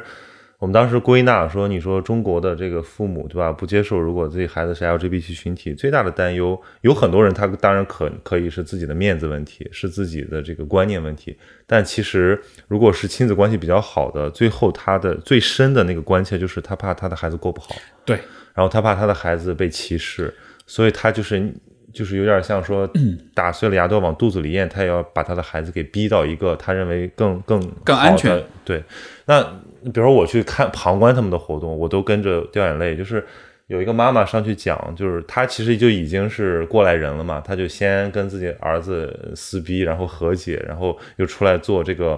[0.66, 11.38] 我们当时归纳说，你说中国的这个父母对吧，不接受如果自己孩子是 LGBT 群体，最大的担忧有很多人，他当然可可以是自己的面子问题，是自己的这个观念问题。
[11.68, 17.76] 但其实如果是亲子关系比较好的，最后他的最深的那个关切就是他怕他的孩子过不好。
[18.04, 18.16] 对，
[18.56, 20.34] 然后他怕他的孩子被歧视，
[20.66, 21.54] 所以他就是
[21.94, 22.90] 就是有点像说
[23.36, 28.44] 打碎了牙都要往肚子里咽，他也要把他的孩子给逼到一个他认为更更更安全。
[28.64, 28.84] 对，
[29.26, 29.48] 那
[29.94, 33.26] 比如说我去看旁观他们的活动，我都跟着掉眼泪，就是。
[33.68, 42.16] 有一个妈妈上去讲，就是她其实就已经是过来人了嘛，她就先跟自己儿子撕逼，然后和解，然后又出来做这个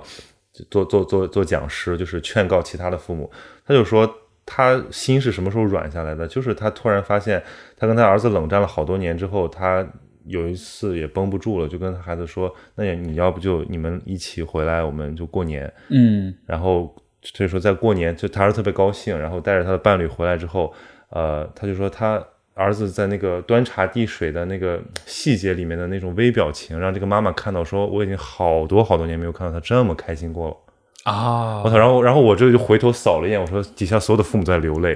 [0.69, 3.31] 做做做做讲师，就是劝告其他的父母。
[3.65, 4.13] 她就说，
[4.45, 6.27] 他心是什么时候软下来的？
[6.27, 7.41] 就是他突然发现，
[7.77, 9.87] 他跟他儿子冷战了好多年之后，他
[10.25, 15.73] 有一次也绷不住了，就跟他孩子说：“那你要不就你们一起回来，我们就过年。
[15.89, 16.93] 嗯，”然后
[17.33, 20.73] 所以说在过年，就他儿子特别高兴，然后带着他的伴侣回来之后，
[21.09, 22.23] 呃，他就说他
[22.53, 30.55] 儿子在那个端茶递水的那个细节里面的那种微表情，让这个妈妈看到说，我已经好多好多年没有看到他这么开心过了。
[31.03, 31.77] 啊我，操！
[31.77, 34.93] 然后，然后我这就回头扫了一眼，我说底下所有的父母在流泪。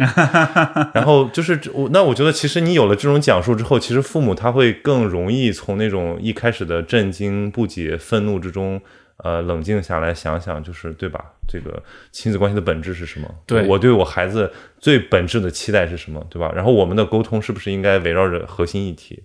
[0.93, 8.81] 然后就是我，那我觉得其实你有了这种讲述之后，其实父母他会更容易从那种一开始的震惊、不解、愤怒之中，
[9.23, 11.23] 呃，冷静下来想想，就是对吧？
[11.47, 11.81] 这个
[12.11, 13.27] 亲子关系的本质是什么？
[13.45, 16.25] 对我对我孩子最本质的期待是什么？
[16.29, 16.51] 对吧？
[16.55, 19.23] 然后我们的沟通是不是应该围绕着核心议题？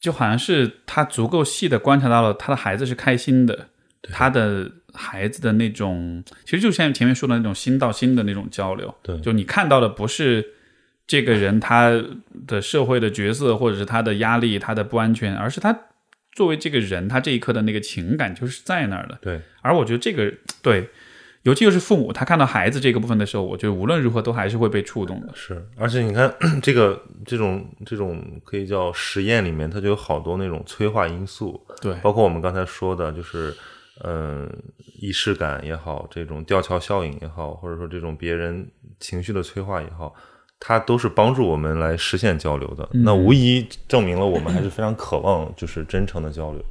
[0.00, 3.68] 就好像是他足够细的观察到了他的孩子是开心的，
[4.12, 8.94] 他的孩子的那种，其实就像前面说的那种心到心的那种交流。
[9.02, 10.46] 对就你看到的不是
[11.06, 11.90] 这个人他
[12.46, 15.76] 的社会的角色，或者是他的压力、他的不安全，而是他
[16.36, 19.18] 作为这个人，他这一刻的那个情感就是在那儿的。
[19.22, 20.32] 对，而我觉得这个
[20.62, 20.88] 对，
[21.42, 25.32] 尤其又是父母，他看到孩子这个部分的时候，我觉得无论如何都还是会被触动的。
[25.34, 26.32] 是，而且你看
[26.62, 33.54] 这个这种这种可以叫实验里面，它就有好多那种催化因素，对，包括我们刚才说的，就是
[34.04, 34.46] 嗯，
[35.00, 40.14] 仪式感也好，这种吊桥效应也好，或者说这种别人情绪的催化也好，
[40.58, 42.88] 它都是帮助我们来实现交流的。
[42.92, 46.64] 那无疑证明了我们还是非常渴望就是真诚的交流。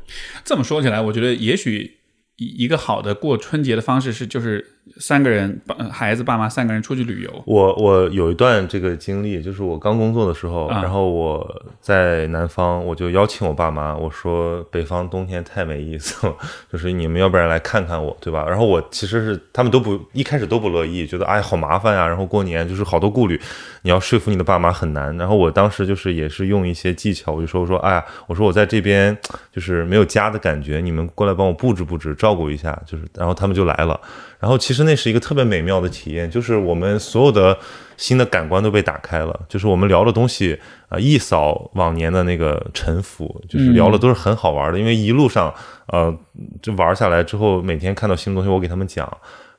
[0.43, 1.97] 这么说起来，我觉得也许
[2.37, 7.43] 一一个好的过春节的方式是，就是三个人，爸孩子爸妈三个人出去旅游。
[7.45, 16.35] 我我有一段这个经历，就是我刚工作的时候，啊然后我在南方，我就邀请我爸妈，我说北方冬天太没意思了，
[16.71, 18.45] 就是你们要不然来看看我，对吧？
[18.47, 23.39] 然后我其实是他们都不一开始都不乐意，觉得哎好麻烦呀、然后过年就是好多顾虑，
[23.81, 25.15] 你要说服你的爸妈很难。
[25.17, 29.17] 然后我当时就是也是用一些技巧，我就说我说哎呀，我说我在这边
[29.51, 33.99] 就是没有家的感觉，你们过来帮我布置布置，照顾一下，就是然后他们就来了。
[34.45, 37.57] 然后其实那是一个特别美妙的体验，就是我们所有的
[37.97, 45.51] 新的感官都被打开了，就是我们聊的东西啊、一扫往年的那个沉浮，就是聊的都是很好玩的，因为一路上
[45.87, 46.15] 呃
[46.61, 49.11] 就玩下来之后，每天看到新东西，我给他们讲。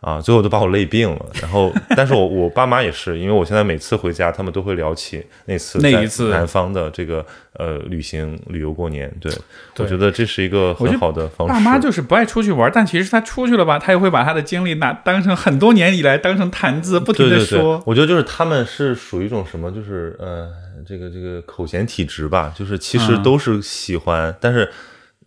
[0.06, 1.26] 啊，最后都把我累病了。
[1.42, 9.12] 然后，但是我我爸妈也是，因为我现在每次回家，他们都会聊起那次在那一次南方的这个呃旅行旅游过年。
[9.20, 9.32] 对，
[9.74, 11.52] 对我觉得这是一个很好的方式。
[11.52, 20.48] 爸妈就是不爱出去玩，但其实他出去了吧，他也会把他的经历拿当成很多年以来当成谈资，不停对对对的说。，我觉得就是他们是属于一种什么，就是呃，
[20.86, 24.70] 这个这个口嫌体直吧，就是其实嗯都是喜欢，但是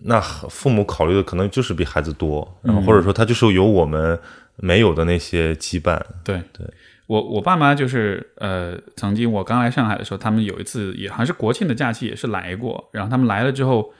[0.03, 4.17] 那父母考虑的可能就是比孩子多，然后或者说他就是有我们
[4.61, 5.99] 没有的那些羁绊。
[6.23, 6.65] 对对，
[7.07, 13.91] 我我爸妈就是呃，曾经我刚来上海的时候，他们有一次也好像是国庆的假期也是来过，然后他们来了之后，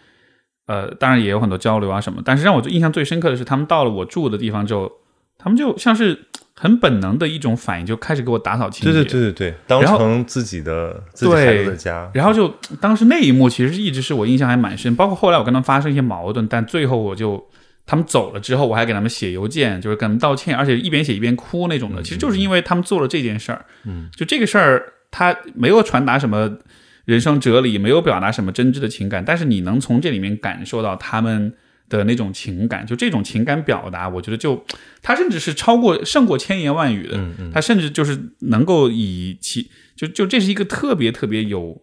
[0.67, 4.91] 呃，当然也有很多交流啊什么，但是让我印象最深刻的是，他们到了我住的地方之后，
[5.37, 8.91] 他们就像是很本能的一种反应，就开始给我打扫清洁。
[8.91, 12.11] 对对对对对，当成自己的自己孩子的家。
[12.13, 17.41] 然后就当时那一幕，其实一直是我印象还蛮深，包括后来我跟他们发生一些矛盾，但最后我就
[17.89, 22.03] 他们走了之后，我还给他们写邮件，就是跟他们道歉，而且一边写一边哭那种的。
[22.03, 26.59] 其实就是因为他们做了这件事儿，嗯，就这个事儿，他没有传达什么
[27.05, 31.55] 人生哲理，没有表达什么真挚的情感，但是你能从这里面感受到他们。
[31.89, 34.63] 的那种情感，就这种情感表达，我觉得就
[35.01, 37.19] 他甚至是超过胜过千言万语的，
[37.51, 41.81] 他甚至就是能够以其就就这是一个特别特别有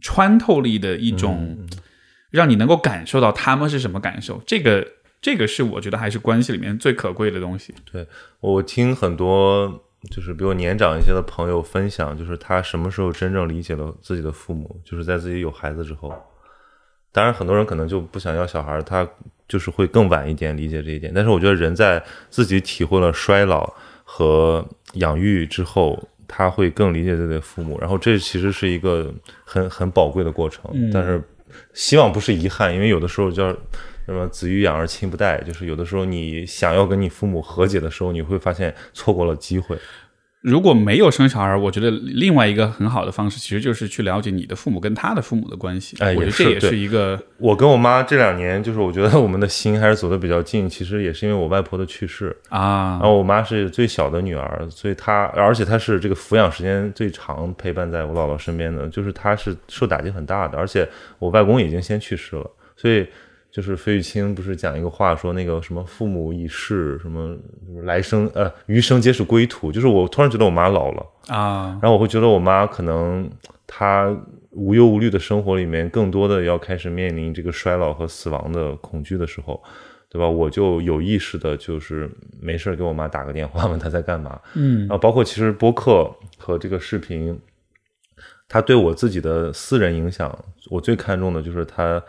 [0.00, 1.68] 穿透力的一种，嗯
[2.30, 4.42] 让你能够感受到他们是什么感受。
[4.46, 4.88] 这个
[5.22, 7.72] 这个是我觉得还是关系里面最可贵的东西。
[7.90, 8.06] 对
[8.40, 16.12] 我听很多就是比我年长一些的朋友分享，就是他什么时候真正理解了自己的父母，就是在自己有孩子之后。
[17.12, 19.06] 当然，很多人可能就不想要小孩，他
[19.46, 21.12] 就是会更晚一点理解这一点。
[21.14, 23.70] 但是我觉得人在自己体会了衰老
[24.02, 27.78] 和养育之后，他会更理解自己的父母。
[27.78, 29.12] 然后这其实是一个
[29.44, 30.90] 很很宝贵的过程。
[30.90, 31.22] 但是
[31.74, 33.54] 希望不是遗憾，因为有的时候叫
[34.12, 39.76] 什么“子欲养而亲不待”，就是有的时候你想要跟你父母和解的时候，你会发现错过了机会。
[40.42, 45.96] 如果没有生小孩，我觉得另外一个很好的方式，其实就是去了解你的父母跟他的父母的关系。
[46.00, 52.36] 哎我觉得这也是一个我跟我妈这两年，就是我觉得我们的心还是走得比较近，其实也是因为我外婆的去世。
[52.48, 60.58] 啊然，后我妈是最小的女儿，所以她而且她是这个抚养时间最长，陪伴在我姥姥身边的，就是她是受打击很大的。
[60.58, 60.88] 而且
[61.20, 63.06] 我外公已经先去世了，所以
[63.52, 67.36] 就是费玉清不是讲一个话说那个什么父母已逝，什么
[67.68, 71.06] 就是来生呃余生皆是归途，就是我突然觉得我妈老了。
[71.28, 73.30] 啊，然后我会觉得我妈可能
[73.66, 74.10] 她
[74.52, 79.62] 无忧无虑的生活里面，更多的要开始面临这个衰老和死亡的恐惧的时候，
[80.08, 80.26] 对吧？
[80.26, 82.10] 我就有意识的，就是
[82.40, 84.40] 没事给我妈打个电话，问她在干嘛。
[84.54, 87.38] 嗯然后包括其实播客和这个视频，
[88.48, 90.36] 它对我自己的私人影响，
[90.70, 92.02] 我最看重的就是它，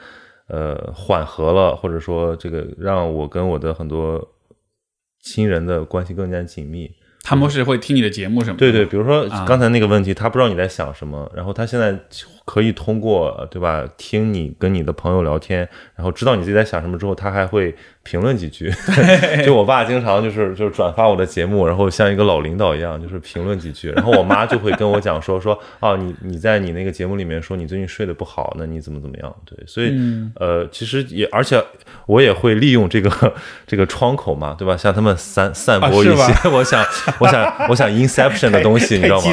[0.48, 4.36] 呃，缓和了，或者说这个让我跟我的很多
[5.22, 6.92] 亲人的关系更加紧密。
[7.26, 8.60] 他们是会听你的节目什么的。
[8.60, 11.98] 对对，比如说啊刚才那个问题，他不知道你在想什么，然后他现在
[12.46, 18.72] 可以通过对吧，听你跟你的朋友聊天，然后知道你自己在想什么之后，他还会评论几句。
[19.46, 29.34] 就我爸经常就是 就是转发我的节目，然后像一个老领导一样，就是评论几句，然后我妈就会跟我讲说说啊， 你你在你那个节目里面说你最近睡得不好，那你怎么怎么样？
[29.46, 31.64] 对，所以、嗯呃，其实也而且
[32.06, 33.34] 我也会利用这个
[33.66, 34.76] 这个窗口嘛，对吧？
[34.76, 36.86] 向他们散散播一些、我想
[37.20, 39.24] 我想我想 Inception 的东西，你知道吗？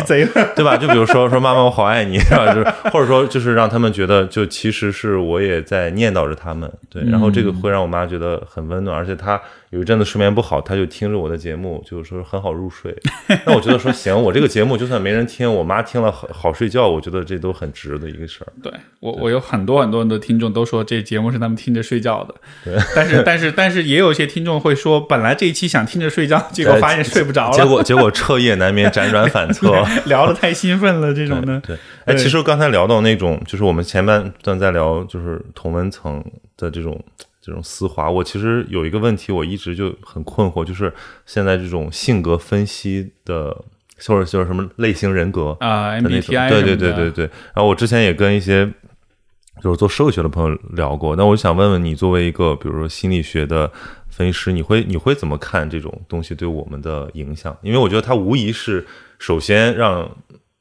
[0.55, 0.77] 对吧？
[0.77, 2.55] 就比如说说妈妈我好爱你，是吧？
[2.55, 7.03] 就是或者说就是让他们觉得，就其实是我也在念叨着他们，对。
[7.05, 9.41] 然后这个会让我妈觉得很温暖，而且她
[9.71, 12.93] 有一阵子睡眠不好，他就听着我的节目，就是说很好入睡。
[13.47, 18.53] 那我觉得说行，我这个节目就算没人听，我妈听了好好睡觉，我觉得这都很值的一个事儿。
[18.63, 22.35] 对我，我有很多很多很多听众都说这节目是他们听着睡觉的，
[22.65, 29.71] 对 但是但是但是也有一些听众会说，本来这一期想听着睡觉，结果发现睡不着了，结果结果彻夜难眠，辗转反侧。
[30.07, 31.77] 聊得太兴奋了，这种的，对，
[32.07, 36.25] 哎，其实刚才聊到那种，就是我们前半段在聊，就是同温层
[36.57, 37.01] 的这种
[37.41, 38.11] 这种丝滑。
[38.11, 40.93] 我其实有一个问题，我一直就很困惑，就是
[41.25, 43.53] 现在这种性格分析的，
[44.07, 47.25] 或者就是什么类型人格啊，MBTI 对对对对对。
[47.55, 48.71] 然后我之前也跟一些
[49.63, 53.71] 就是做社会学的朋友聊过，那我想问问你，作为一个比如说心理学的
[54.09, 57.57] 分析师，你会你会怎么看这种东西对我们的影响？
[57.63, 58.87] 因为我觉得它无疑是
[59.19, 60.11] 首先让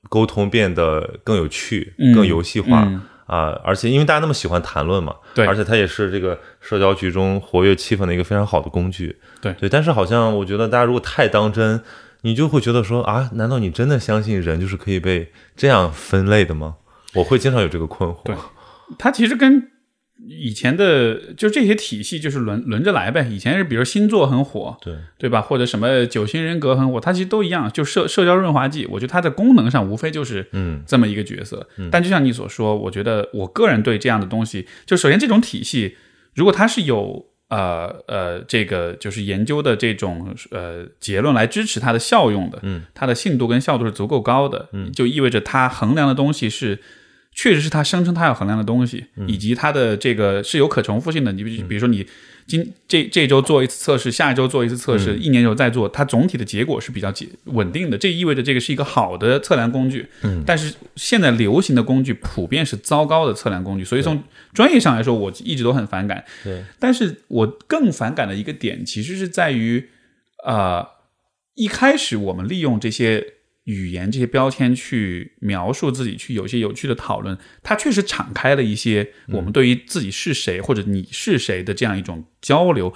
[0.10, 2.84] 沟通变得更有趣、嗯更游戏化。
[2.86, 9.70] 嗯啊，而且因为大家那么喜欢谈论嘛，对而且它也是这个社交局中活跃气氛的一个非常好的工具，对对。
[9.70, 11.80] 但是好像我觉得大家如果太当真，
[12.22, 16.78] 你就会觉得说啊，难道你真的相信人就是可以被这样分类的吗？
[17.14, 18.24] 我会经常有这个困惑。
[18.24, 18.36] 对
[18.98, 19.70] 它其实跟
[20.30, 23.28] 以前的就这些体系就是轮轮着来呗。
[23.30, 25.42] 以前是比如星座很火，对对吧？
[25.42, 28.86] 或者什么九型人格很火，它其实都一样，就社社交润滑剂。
[28.88, 31.68] 我觉得它的功能上无非就是嗯这么一个角色。
[31.92, 35.96] 但就像你所说，我觉得我个人对这样的东西，就首先这种体系，
[36.36, 46.80] 如果它是有呃呃这个就是研究的这种呃结论来支持它的效用的，嗯，它的信度跟效度是足够高的，嗯，就意味着它衡量的东西是。
[47.40, 51.32] 确实是它声称它要衡量的东西，以及它的这个是有可重复性的。
[51.32, 52.06] 你比比如说，你
[52.46, 57.08] 今这这周做一次测试，下一周做一次测试，一年以后再做，它总体的结果是比较
[57.46, 57.98] 稳稳定的。
[57.98, 60.06] 这意味着这个是一个好的测量工具。
[60.24, 64.22] 嗯，但是现在流行的工具普遍是糟糕的测量工具，所以从
[64.54, 66.26] 专业上来说，我一直都很反感。
[66.44, 69.88] 对，但是我更反感的一个点，其实是在于，
[70.46, 70.86] 呃，
[71.56, 73.26] 一开始我们利用这些
[73.70, 82.94] 语言、这些标签去描述自己，去有一些有趣的讨论，它确实敞开了一些我们对于自己是谁、或者你是谁的这样一种交流。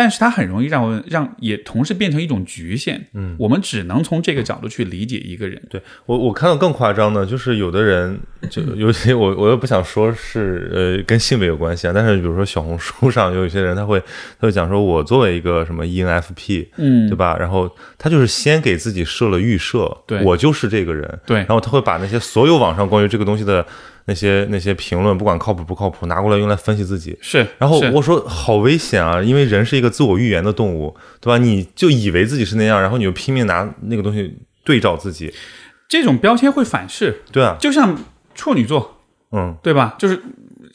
[0.00, 8.18] 但是它很容易让我让也同时变成一种局限，嗯，我们只能从这个角度去理解一个人，对我我看到更夸张的，就是有的人
[8.48, 14.00] 就 尤其我我又不想说是呃跟性别有关系啊，但是比如说小红书上有一些人他会
[14.40, 17.10] 他会讲说我作为一个什么 E ENFP，嗯。
[17.10, 17.36] 对吧？
[17.36, 17.68] 然后
[17.98, 20.22] 他就是先给自己设了预设，对。
[20.22, 21.38] 我就是这个人，对。
[21.38, 23.66] 然后他会把那些所有网上关于这个东西的
[24.10, 27.16] 那些那些评论，不管靠谱不靠谱，拿过来用来分析自己。
[27.22, 31.38] 是，然后我说好危险啊，因为人是一个自我预言的动物，对吧？
[31.38, 35.32] 你就以为自己是那样，然后你就拼命拿那个东西对照自己，
[35.88, 37.96] 这种标签会反噬，对啊，就像
[38.34, 38.98] 处女座，
[39.30, 39.94] 嗯，对吧？
[39.96, 40.20] 就是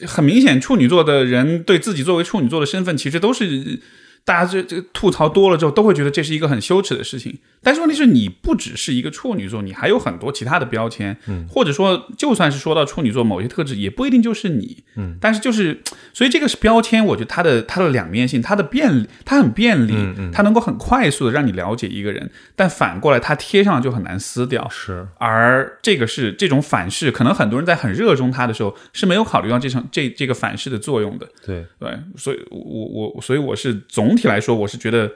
[0.08, 3.82] 很明显，处女座的人对自己作为处女座的身份，其实都是
[4.24, 7.38] 大家这这吐槽多了之后，都会觉得这是一个很羞耻的事情。
[7.66, 15.18] 但是问题是你不只是一个处女座，你还有很多其他的标签，嗯，或者说，就算是说到处女座某些特质，也不一定就是你，嗯。
[15.20, 15.82] 但是就是，
[16.14, 31.28] 所以这个是标签，我觉得它的它的两面性，它的便利它很便利，嗯它能够很快速的让你了解一个人，但反过来它贴上就很难撕掉，是，而这个是这种反噬，可能很多人在很热衷它的时候是没有考虑到这场这这个反噬的作用的。
[31.44, 35.12] 对，对，所以我我所以我是总体来说，我是觉得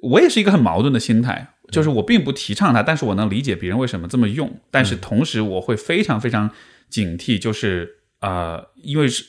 [0.00, 6.48] 我也是一个很矛盾的心态，就是我并不提倡它，但是我能理解别人为什么这么用，但是同时我会非常非常
[6.88, 7.98] 警惕，就是。
[8.20, 9.26] 呃，因为是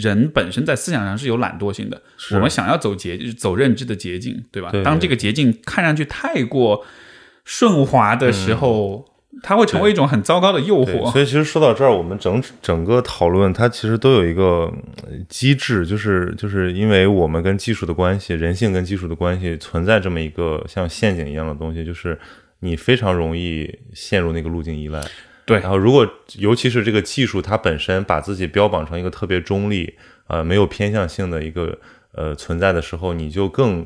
[0.00, 2.02] 人本身在思想上是有懒惰性的，
[2.32, 4.72] 我们想要走捷走认知的捷径，对吧？
[4.82, 6.84] 当这个捷径看上去太过
[7.44, 11.10] 顺滑的时候，它会成为一种很糟糕的诱，惑。
[11.12, 14.72] 所以其实说到这儿，我们整整个讨论它其实都有一个
[15.04, 22.18] 呃机制，就是就是因为我们跟技术的关系，人性跟技术的关系存在这么一个像陷阱一样的东西，就是
[22.60, 25.00] 你非常容易陷入那个路径依赖。
[25.44, 29.92] 对然后如果尤其是这个技术它本身把自己标榜成一个特别中立、
[30.28, 31.76] 呃没有偏向性的一个
[32.12, 33.84] 呃存在的时候，你就更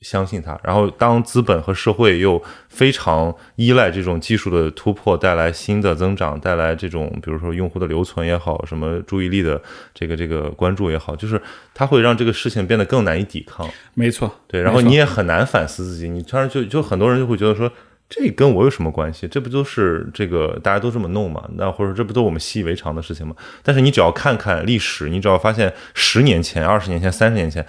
[0.00, 0.58] 相信它。
[0.62, 9.60] 然后当资本和社会又非常依赖这种技术的突破带来新的增长，带来这种比如说用户的留存也好，什么注意力的
[9.94, 11.40] 这个这个关注也好，就是
[11.74, 13.68] 它会让这个事情变得更难以抵抗。
[13.94, 17.70] 没错，对，然后你也很难反思自己，你突然就就很多人就会觉得说，
[18.08, 19.28] 这跟我有什么关系？
[19.28, 21.48] 这不都是这个大家都这么弄嘛？
[21.56, 23.36] 那或者这不都我们习以为常的事情吗？
[23.62, 27.64] 但是你只要看看历史，你只要发现十年前、二十年前、三十年前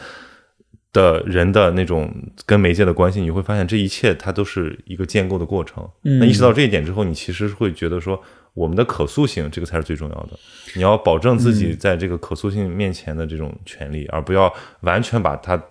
[0.94, 2.14] 的人的那种
[2.46, 5.88] 跟媒介的关系，你会发现这一切它都是一个建构的过程。
[6.02, 8.22] 那意识到这一点之后，你其实会觉得说，
[8.54, 10.32] 我们的可塑性这个才是最重要的。
[10.76, 15.62] 你要保证自己在这个可塑性面前的这种权利，而不要完全把它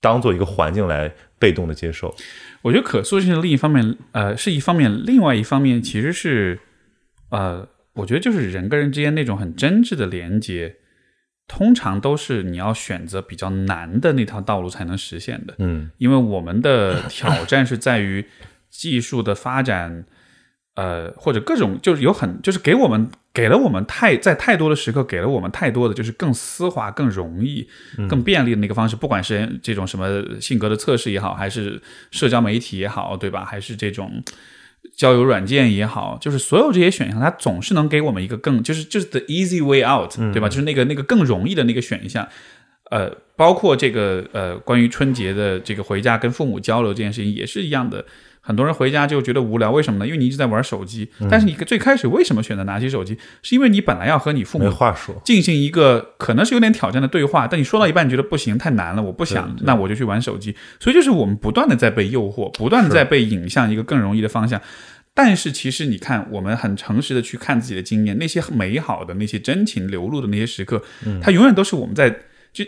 [0.00, 2.14] 当做一个环境来被动的接受。
[2.62, 6.58] 我觉得可塑性的另一方面，呃，是一方面，另外一方面其实是，
[7.30, 10.76] 呃，我觉得就是人跟人之间那种很真挚的连接，
[11.48, 15.54] 通常都是你要选择比较难的那条道路才能实现的。
[15.58, 18.24] 嗯因为我们的挑战是在于
[18.68, 20.04] 技术的发展，
[20.74, 27.68] 呃，或者各种就是有很就是给我们给了我们太在太多的时刻给了我们太多的就是更丝滑、更容易、
[28.08, 33.44] 更便利的那个方式，不管是这种什么性格的测试也好，还是社交媒体也好，对吧？
[33.44, 34.22] 还是这种
[34.94, 40.48] 交友软件也好，就是所有这些选项，它总是能给我们一个更就是就是 the easy way out，对吧？
[40.48, 42.28] 就是那个那个更容易的那个选项。
[42.90, 48.04] 呃，包括这个呃，关于春节的这个回家跟父母交流这件事情也是一样的。
[48.40, 50.06] 很多人回家就觉得无聊，为什么呢？
[50.06, 51.10] 因为你一直在玩手机。
[51.28, 53.18] 但是你最开始为什么选择拿起手机？
[53.42, 57.48] 是因为你本来要和你父母没话说，进行一个可能是有点挑战的对话。
[57.48, 60.54] 但你说到一半，你觉得不行，太难了，我不想，那我就去玩手机。
[60.78, 64.62] 所以就是我们不断的在被诱惑，不断的在被引向一个更容易的方向。
[65.12, 70.80] 但是其实你看，我们很诚实的去看自己的经验，那些美好的、那些真情流露的那些时刻，
[71.20, 72.16] 它永远都是我们在
[72.56, 72.64] 就。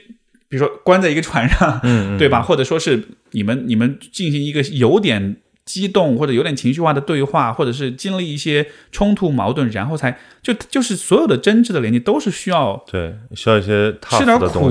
[0.50, 1.78] 比如说关在一个船上，
[2.16, 2.40] 对吧？
[2.40, 5.36] 或者说是你们你们进行一个有点
[5.66, 14.70] 激动或者有点情绪化的对话，或者是经历一些冲突矛盾，然后才就就是所有的真挚的连接都是需要对需要一些吃点苦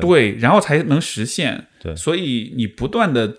[0.00, 1.94] 对，然后才能实现对。
[1.94, 3.32] 所以你不断的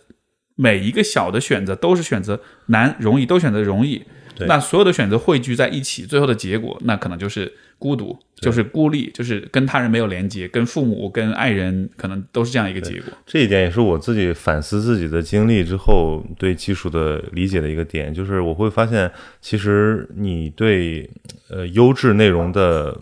[0.56, 4.02] 每一个小的选择都是选择难容易都选择容易，
[4.48, 7.54] 那所有的选择汇聚在一起，最后的结果那可能就是。
[7.84, 13.12] 孤独就是孤立，就是跟他人没有连接，跟父母、跟爱人可能都是这样一个结果。
[13.26, 19.12] 这一点也是我自己反思自己的经历之后对技术的理解的一个点，就是我会发现，
[19.42, 21.10] 其实你对
[21.50, 22.98] 呃优质内容的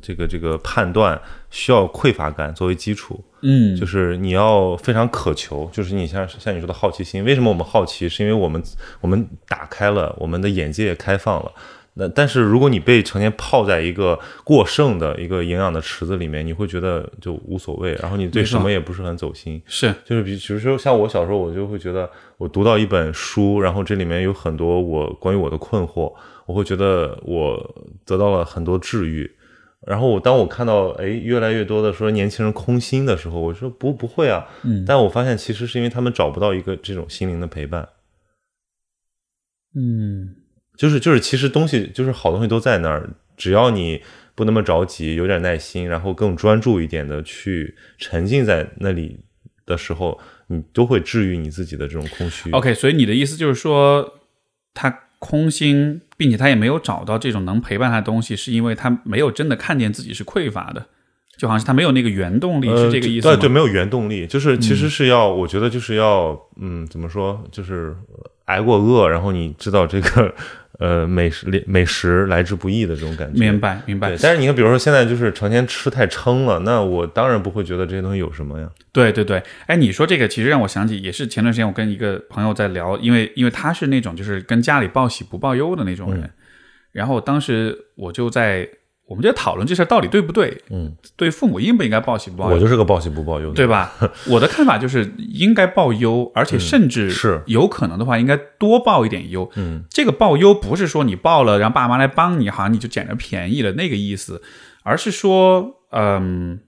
[0.00, 1.20] 这个这个判断
[1.50, 3.22] 需要匮乏感作为基础。
[3.42, 7.22] 嗯，就是你要非常渴求，就是你像像你说的好奇心。
[7.22, 8.08] 为什么我们好奇？
[8.08, 8.62] 是因为我们
[9.02, 11.52] 我们打开了，我们的眼界也开放了。
[12.00, 19.60] 那但是如果你被成天泡在一个过剩的一个营养的池子里面，你会觉得就无所谓，然后你对什么也不是很走心。
[19.66, 26.10] 是，就是比比如说像我小时候，我就会觉得我读到一本书，然后这里面有很多我关于我的困惑，
[26.46, 29.30] 我会觉得我得到了很多治愈。
[29.86, 37.86] 然后我当我看到哎越来越多的说年轻人空心的时候，我说不不会啊，嗯，但我发现其实是因为他们找不到一个这种心灵的陪伴。
[39.76, 40.39] 嗯。
[40.80, 44.00] 就是就是，其实东西就是好东西都在那儿，只要你
[44.34, 49.20] 不那么着急，有点耐心，然后更专注一点的去沉浸在那里
[49.66, 52.50] 的时候，你都会治愈你自己的这种空虚。
[52.52, 54.20] OK，所以你的意思就是说，
[54.72, 60.86] 他空心，并且他也没有找到这种能陪伴他的东西，是因为他没有真的看见自己是匮乏的，
[61.36, 63.36] 就好像是他没有那个原动力，是这个意思吗？
[63.36, 67.94] 对对，没有原动力，就是其实是要，我觉得就是要，嗯，怎么说，就是
[68.46, 70.34] 挨过饿，然后你知道这个。
[70.80, 74.16] 呃，美食美食来之不易的这种感觉，明白明白。
[74.20, 78.68] 但是你看，比如说现在就是成天吃太撑了，那我当然不会觉得这些东西有什么呀。
[78.90, 86.30] 对对对，哎，你说这个其实让我想起，也是前段时间我跟一个朋友在聊，因为因为他是那种就是跟家里报喜不报忧的那种人，
[86.92, 88.68] 然后当时我就在。
[89.10, 90.62] 我们就讨论这事儿到底对不对？
[90.70, 92.54] 嗯，对父母应不应该报喜不报忧？
[92.54, 93.92] 我就是个报喜不报忧的，对吧？
[94.30, 99.50] 我的看法就是应该报忧，而且甚至是有可能的话，应该多报一点忧。
[99.56, 104.40] 嗯，这个报忧不是说你报了让爸妈来帮你，好像你就捡着便宜了那个意思，
[104.84, 106.60] 而是说，嗯，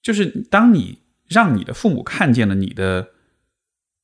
[0.00, 3.08] 就是当你让你的父母看见了你的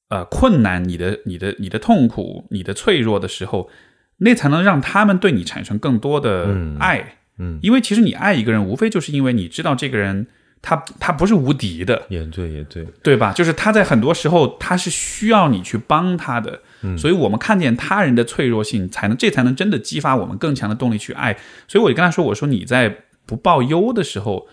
[0.08, 3.70] 呃困难、你的、你的、你的痛苦、你的脆弱的时候。
[4.18, 10.26] 那才能让他们对你产生更多的爱，嗯，因为其实你爱一个人，无非就是因为你知道这个人
[10.62, 13.32] 他他不是无敌的，也对也对，对吧？
[13.32, 21.36] 就是他在很多时候他是需要你去帮他的，嗯，所以我们看见他人的脆弱性，才能这才能真的激发我们更强的动力去爱。
[21.66, 22.96] 所以我就跟他说：“我说你在
[23.26, 24.48] 不报忧的时候。”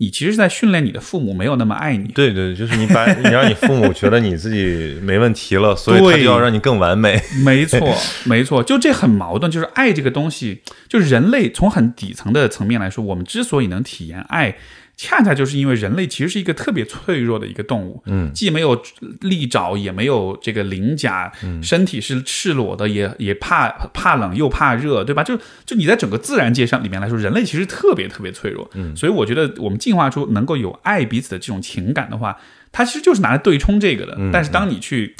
[0.00, 2.08] 你其实是在训练你的父母没有那么爱你。
[2.08, 7.22] 对对，就是你把 你让你父母觉得你自己没问题了，所以他就要让你更完美。
[7.44, 7.94] 没错，
[8.24, 9.52] 没错，就这很矛盾。
[9.52, 14.56] 就是爱这个东西，就是人类从很底层的层面来说，我们之所以能体验爱。
[15.02, 18.78] 恰恰就是因为人类其实是一个特别脆弱的一个动物，嗯，既没有
[19.22, 21.32] 利爪，也没有这个鳞甲，
[21.62, 25.24] 身体是赤裸的，也也怕怕冷又怕热，对吧？
[25.24, 32.36] 就就你在整个自然界上里面来说，人类其实特别特别脆弱，嗯，所以我觉得我们进化出能够有爱彼此的这种情感的话，
[32.70, 34.18] 它其实就是拿来对冲这个的。
[34.30, 35.16] 但是当你去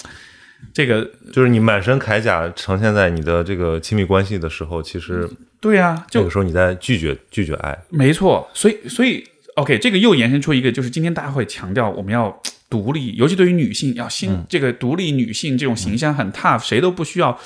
[0.75, 5.27] 这个，就是你满身铠甲呈现在你的这个亲密关系的时候，其实
[5.59, 9.25] 对呀，这个时候你在拒绝拒绝爱，没错，所以所以。
[9.61, 17.39] OK，这个又延伸出一个，就是今天大家会强调我们要独立，尤其对于女性要新这个独立女性这种形象很 tough，谁都不需要。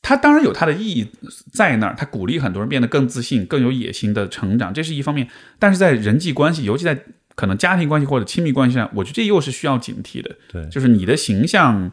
[0.00, 1.06] 它当然有它的意义
[1.52, 5.28] 在那儿，它鼓励很多人变得更自信、更有野心的成长，这是一方面。
[5.58, 6.98] 但是在人际关系，尤其在
[7.34, 10.36] 可能家庭关系或者亲密关系上，我觉得这又是需要警惕的。
[10.52, 11.90] 对，就是你的形象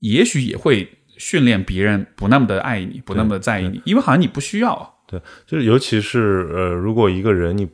[0.00, 0.88] 也许也会。
[1.20, 4.94] 训练别人不那么的爱你，不那么的在意你，因为好像你不需要。
[5.08, 7.70] 对，就是尤其是呃，如果一个人你嗯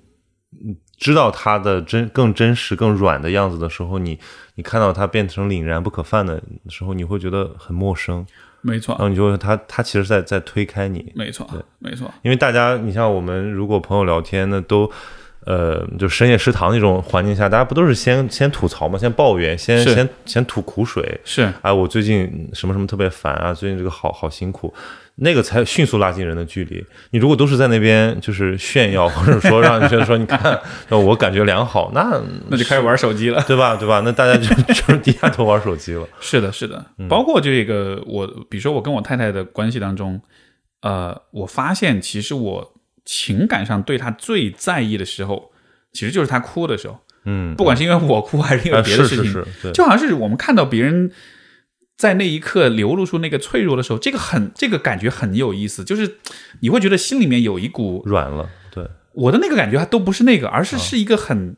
[0.96, 4.18] 知道他的真更真实、更软的样子的时候，你
[4.54, 8.24] 你看到他变成凛然不可犯的时候，你会觉得很陌生，
[8.60, 8.94] 没错。
[8.94, 11.46] 然，后你就会他他其实在在推开你，没错，
[11.78, 14.90] 没错，因为大家，你像我们如果朋友聊天呢，都
[15.46, 21.52] 呃，就深夜食堂那种环境下，大家不都是先先吐槽嘛，先抱怨，先先先吐苦水，是。
[21.60, 24.72] 啊，我最近什么什么特别烦啊，最近这个好好辛苦，
[25.16, 26.84] 那个才迅速拉近人的距离。
[27.10, 30.60] 你如果都是在那边就是炫耀， 或者说让你觉得说你看
[30.90, 32.20] 我感觉良好，那
[32.50, 33.42] 那就开始玩手机了。
[33.46, 34.02] 对吧对吧？
[34.04, 36.06] 那大家就 就是低下头玩手机了。
[36.20, 40.20] 是的，是的，包括这个我，比如说我跟我太太的关系当中，
[40.82, 42.74] 呃，我发现其实我
[43.04, 45.52] 情感上对她最在意的时候，
[45.92, 51.10] 其实就是她哭的时候，嗯，不管是因为我哭还是因为啊别的事情，就好像是我们看到别人
[51.96, 56.16] 在那一刻流露出那个脆弱的时候，这个很这个感觉很有意思，就是
[56.60, 61.56] 你会觉得心里面有一股软了，对，我的那个感觉，它都不是那个，而是是一个很、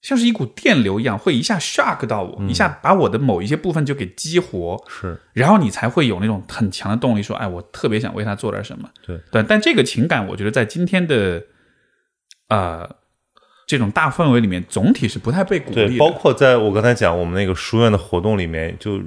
[0.00, 5.20] 像是一股电流一样，会一下 shock 到我，一下把我的某一些部分就给激活，是。
[5.32, 8.88] 然后你才会有那种很强的动力，说，哎，我特别想为他做点什么。
[9.04, 9.20] 对。
[9.32, 11.42] 对，但这个情感，我觉得在今天的
[12.48, 12.88] 呃
[13.66, 19.00] 这种大氛围里面，总体是不太被鼓励对，包括在我刚才讲我们那个书院的活动里面，就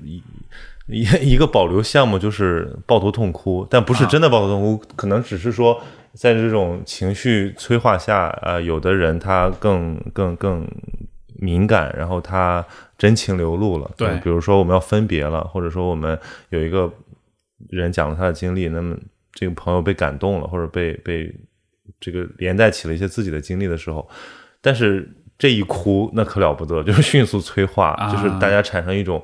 [0.87, 5.81] 一一一个保留项目就是抱头痛哭，但不是真的抱头痛哭，可能只是说
[6.13, 10.67] 在这种情绪催化下，呃，有的人他更更更
[11.39, 12.65] 敏感，然后他
[12.97, 13.89] 真情流露了。
[13.97, 16.17] 对比如说我们要分别了，或者说我们
[16.49, 16.91] 有一个
[17.69, 18.95] 人讲了他的经历，那么
[19.33, 21.33] 这个朋友被感动了，或者被被
[21.99, 24.07] 这个连带起了一些自己的经历的时候，
[24.61, 29.21] 但是这一哭那可了不得，就是迅速催化，啊就是大家产生一种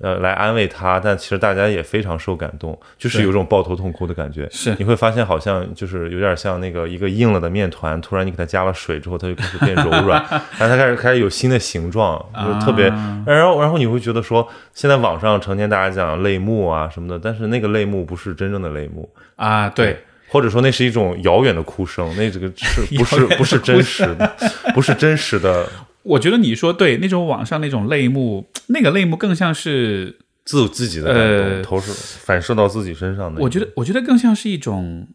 [0.00, 4.48] 呃来安慰他，但其实大家也非常受感动，就是有一种抱头痛哭的感觉。
[4.50, 10.20] 是你会发现好像就是有点像那个一个硬了的面团，突然你给它加了水之后，它就开始变柔软，
[10.58, 12.88] 然后它开始开始有新的形状，就是特别。
[12.88, 19.98] 啊然后然后你会觉得说，现在网上成天大家讲泪目啊什么的，但是那个泪目不是真正的泪目，啊，对，
[20.28, 24.30] 或者说那是一种遥远的哭声，那这个是不是不是真实的，
[24.74, 25.66] 不是真实的
[26.04, 33.40] 我觉得你说对，那种网上那种泪目， 那个泪目更像是，自自己的感动，呃投射反射到自己身上的。
[33.40, 35.08] 我觉得，我觉得更像是一种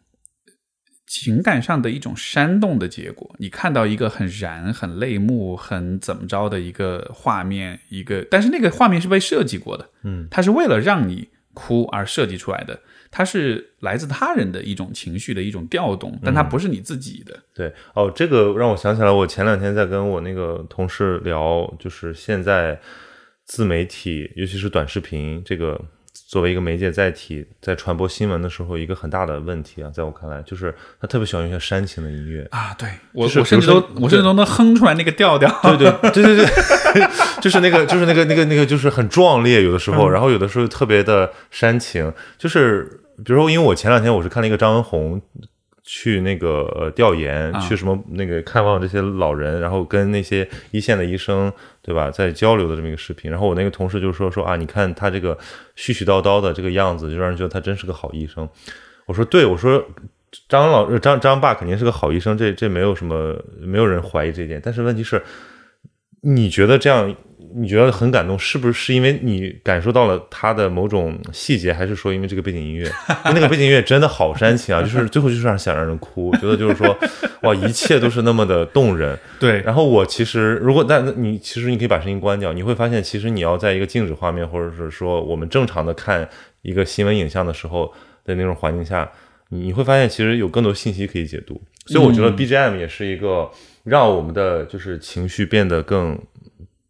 [1.06, 3.34] 情感上的一种煽动的结果。
[3.38, 12.80] 你看到一个很燃、很泪目、很怎么着的一个画面，一个，但是那个画面是被设计过的，嗯，它是为了让你哭而设计出来的，
[13.10, 17.38] 它是来自他人的一种情绪的一种调动，但它不是你自己的。
[17.52, 22.80] 对哦，这个让我想起来，我前两天在跟我那个同事聊，就是现在
[23.44, 25.80] 自媒体，尤其是短视频这个
[26.30, 32.46] 作为一个媒介载体，在传播新闻的时候，一个很大的问题啊，在我看来，就是他特别喜欢用一些煽情的音乐。
[32.52, 35.50] 啊，对我，就是我甚至都我甚至都能哼出来那个调调。
[35.60, 36.46] 对对对 对对
[36.94, 37.08] 对，
[37.40, 42.84] 就是那个就是那个那个那个就是很壮烈，有的时候，然后有的时候特别的煽情，就是
[43.24, 45.20] 比如说，因为我前两天我是看了一个张文红。
[45.92, 51.52] 去那个呃调研，去什么那个看望这些老人，然后跟那些一线的医生，
[51.82, 53.28] 对吧，在交流的这么一个视频。
[53.28, 55.36] 然后我那个同事就说说啊，你看他这个
[55.76, 58.48] 絮絮叨叨的这个样子，就让人觉得他真是个好医生。
[59.06, 59.84] 我说对，我说
[60.48, 64.60] 张老张张爸肯定是个好医生，这这没有什么，没有人怀疑这一点。
[64.62, 65.20] 但是问题是，
[66.20, 67.12] 你觉得这样，
[67.54, 72.84] 你觉得很感动，是不是是因为你感受到了他的某种细节，还是说因为这个背景音乐？
[73.26, 76.96] 因 为那个背景音乐真的好煽情啊， 就是最后就是让想让人哭，觉得就是说，
[77.42, 79.18] 哇，一切都是那么的动人。
[79.40, 86.28] 对，然后我其实，如果但你其实你可以把声音关掉，你会发现，其实你要在一个静止画面，或者是说我们正常的看
[86.62, 87.92] 一个新闻影像的时候
[88.24, 89.10] 的那种环境下，
[89.48, 91.60] 你你会发现其实有更多信息可以解读。
[91.86, 93.50] 所以我觉得 BGM 也是一个
[93.82, 96.16] 让我们的就是情绪变得更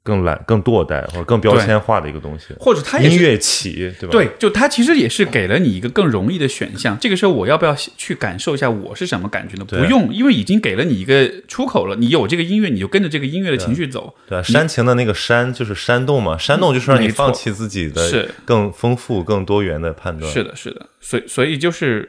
[0.03, 2.55] 更懒、更堕代或者更标签化的一个东西。
[2.59, 4.13] 或者它也音乐起，对吧？
[4.13, 6.99] 对，就它其实也是给了你一个更容易的选项。
[6.99, 9.65] 这个时候，我要不要去感受一下我是什么感觉呢？
[9.65, 11.97] 不用，因为已经给了你一个出口了。
[11.97, 14.15] 你有这个音乐，你就跟着这个音乐的情绪走。
[14.27, 20.33] 对啊，煽情的那个煽就是煽动嘛，煽动就是让你放弃自己的是更丰富、更多元的判断。
[20.33, 20.87] 是的，是的。
[21.01, 22.09] 所以，所以就是，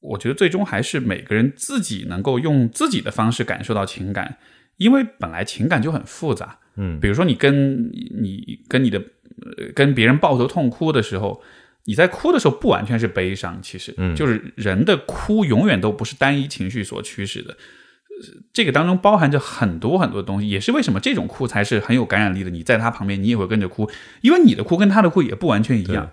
[0.00, 4.36] 我觉得最终还是每个人自己能够用自己的方式感受到情感，
[4.78, 6.58] 因为本来情感就很复杂。
[6.76, 11.42] 嗯，比如说你跟你跟你的呃跟别人抱头痛哭的时候，
[11.84, 22.50] 你在哭的时候不完全是悲伤，其实，嗯就是人的哭永远都不是单一情绪所驱使的，呃这个当中包含着很多很多东西，也是为什么这种哭才是很有感染力的。
[22.50, 23.90] 你在他旁边，你也会跟着哭，
[24.20, 26.10] 因为你的哭跟他的哭也不完全一样。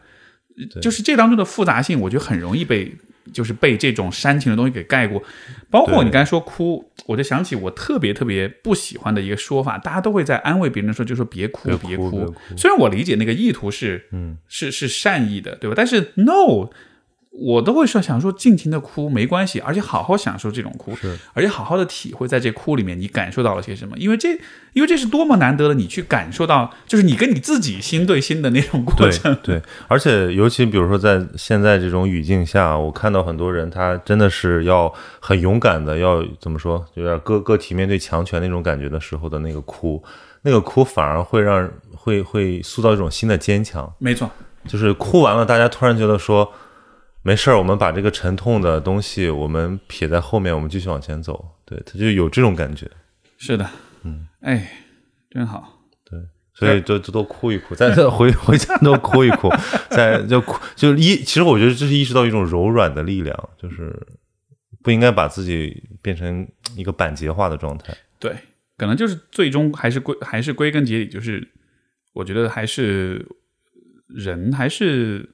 [0.81, 2.95] 就是这当中的复杂性，我觉得很容易被
[3.33, 5.21] 就是被这种煽情的东西给盖过。
[5.69, 15.73] 包括你刚才说哭，我就想起我特别特别不喜欢的一个说法，大家都会在安慰别人的时候就说别哭别哭虽然我理解那个意图是嗯是是善意的，对吧？
[15.75, 16.69] 但是 no。
[17.37, 20.97] 我都会说，想说尽情的哭没关系，而且好好享受这种哭，
[21.33, 24.29] 而且好好的体会在这哭里面你感受到了些什么，因为这，
[24.71, 29.35] 因为这是多么难得的，你去感受到，就是你跟你自己心对心的那种过对程。
[29.43, 40.01] 对，而且尤其比如说在现在这种语境下，我看到很多人他真的是要很勇敢的，要怎么说，有点个个体面对强权那种感觉的时候的那个哭，
[40.43, 44.29] 那个哭反而会让会会塑造一种新的坚强，没错，
[44.65, 46.49] 就是哭完了，大家突然觉得说。
[47.25, 51.43] 没事儿，我们把这个沉痛的东西我们撇在后面，我们继续往前走。
[51.65, 52.87] 对，他就有这种感觉。
[53.39, 53.67] 是的，
[54.03, 54.83] 嗯，哎，
[55.31, 55.81] 真好。
[56.07, 56.19] 对，
[56.53, 59.49] 所以就就都哭一哭，再再 回回家都哭一哭，
[59.89, 63.99] 再就哭，就一其实我觉得这是意识到一种柔软的力量，就是
[64.83, 66.47] 不应该把自己变成
[66.77, 67.91] 一个板结化的状态。
[68.19, 68.35] 对，
[68.77, 71.47] 可能就是最终还是归还是归根结底，就是
[72.13, 73.25] 我觉得还是
[74.09, 75.27] 人还是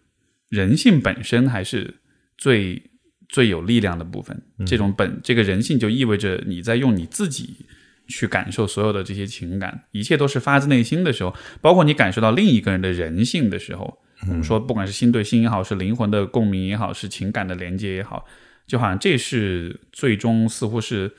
[0.51, 1.95] 人性本身还是
[2.37, 2.91] 最
[3.27, 4.43] 最有力量的部分。
[4.67, 7.65] 这种本这个人性就意味着你在用你自己
[8.07, 13.97] 去感受所有的这些情感，一切都是发自内心的时候，包括你感受到另一个人的人性的时候，
[14.27, 18.25] 我们说不管是心对心也好，是灵魂的共鸣也好，是情感的连接也好，
[18.67, 21.13] 就好像这是最终似乎是。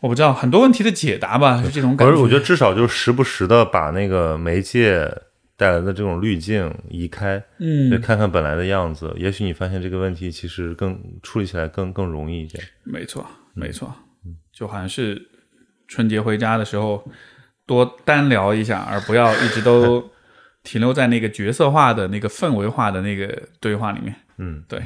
[0.00, 2.10] 我不知道很多问题的解答吧，是这种感觉。
[2.10, 5.06] 而是我觉得至少就时不时的把那个媒介
[5.60, 12.64] 带来的这种滤镜移开，嗯，看看本来的样子，也许你发现这个问题其实更处理起来更更容易一点。
[12.82, 13.94] 没错，没错，
[14.50, 15.20] 就好像是
[15.86, 17.06] 春节回家的时候
[17.66, 20.10] 多单聊一下，而不要一直都
[20.64, 24.16] 停留在那个角色化的、那个氛围化的那个对话里面。
[24.38, 24.82] 嗯，对，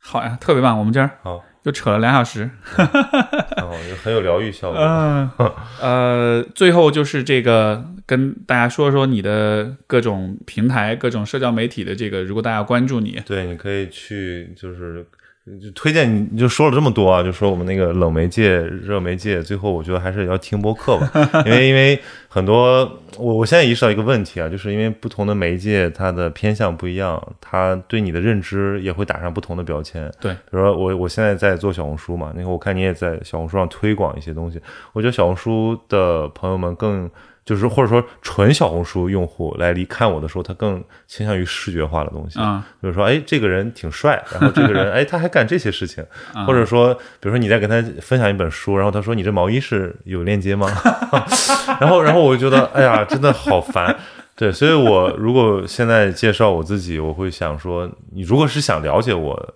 [0.00, 2.50] 好呀，特别棒，我们今儿好，又扯了两小时。
[2.76, 4.80] 哦，就很有疗愈效果。
[4.80, 5.30] 嗯，
[5.80, 15.06] 呃，最后就是这个，跟大家说说你的各种平台、各种社交媒体的这个，如果大家关注你，对，你可以去就是。
[15.60, 21.10] 就推荐你，就说了这么多啊，就说我们那个冷媒介、热媒介，最后我觉得还是要听播客吧，
[21.46, 21.98] 因为因为
[22.28, 22.82] 很多
[23.16, 30.12] 我我现在意识到一个问题啊，就是因为不同的媒介它的偏向不一样，它对你的认知也会打上不同的标签。
[30.20, 34.60] 对，比如说我我现在在做小红书嘛，那个我看你也在小红书上推广一些东西，
[34.92, 37.10] 我觉得小红书的朋友们更。
[37.50, 42.38] 就是或者说纯小红书用户来离看我的时候，他更倾向于视觉化的东西。
[42.38, 50.68] 啊比如说，哎，这个人挺帅，然后这个人， 哎，他还干这些事情，啊或者说，比如说你在跟他分享一本书，然后他说你这毛衣是有链接吗？
[51.80, 53.96] 然后，然后我就觉得，哎呀，真的好烦。
[54.36, 59.54] 对，所以我如果现在介绍我自己，我会想说，你如果是想了解我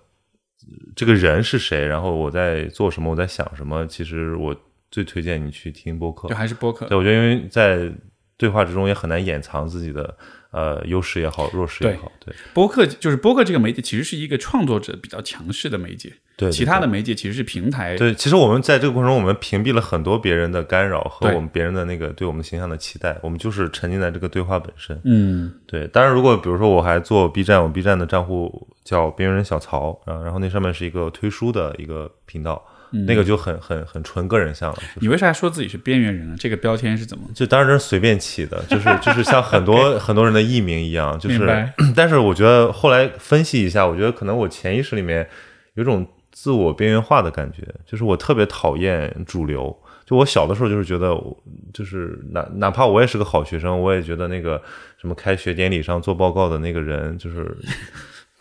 [0.97, 4.53] 这个人是谁，然后我在做什么，我在想什么，其实我
[4.95, 6.35] 最推荐你去听播客就。
[6.35, 6.97] 还是播客对，。
[6.97, 7.91] 我觉得因为在
[8.37, 10.17] 对话之中也很难掩藏自己的
[10.51, 16.87] 呃优势也好，弱势也好，对播客就是播客这个媒介，其实是一个创作者比较强势的媒介，对，其他的。
[16.87, 17.97] 媒介其实是平台。
[17.97, 24.99] 对，其实我们在这个过程中，我们屏蔽了很多别人的干扰和我们别人的那个对我们形象的期待，我们就是沉浸在这个对话本身。
[25.03, 32.63] 嗯，对，当然，如果比如说我还做 B 站，我 B 站的账户叫边缘人小曹啊，然后那上面是一个推书的一个频道，
[32.95, 36.35] 嗯那个就很很很纯个人像了，就是你为啥说自己是边缘人呢？
[36.39, 37.27] 这个标签是怎么？
[37.33, 45.27] 就当然是随便起的，就是就是像很多 很多人的艺名一样，就是但是我觉得后来分析一下，我觉得可能我潜意识里面
[45.73, 49.75] 有种自我边缘化的感觉，就是我特别讨厌主流。
[50.05, 51.43] 就我小的时候就是觉得我，
[51.73, 54.61] 就是哪哪怕我也是个好学生，我也觉得那个
[55.01, 57.57] 什么开学典礼上做报告的那个人，就是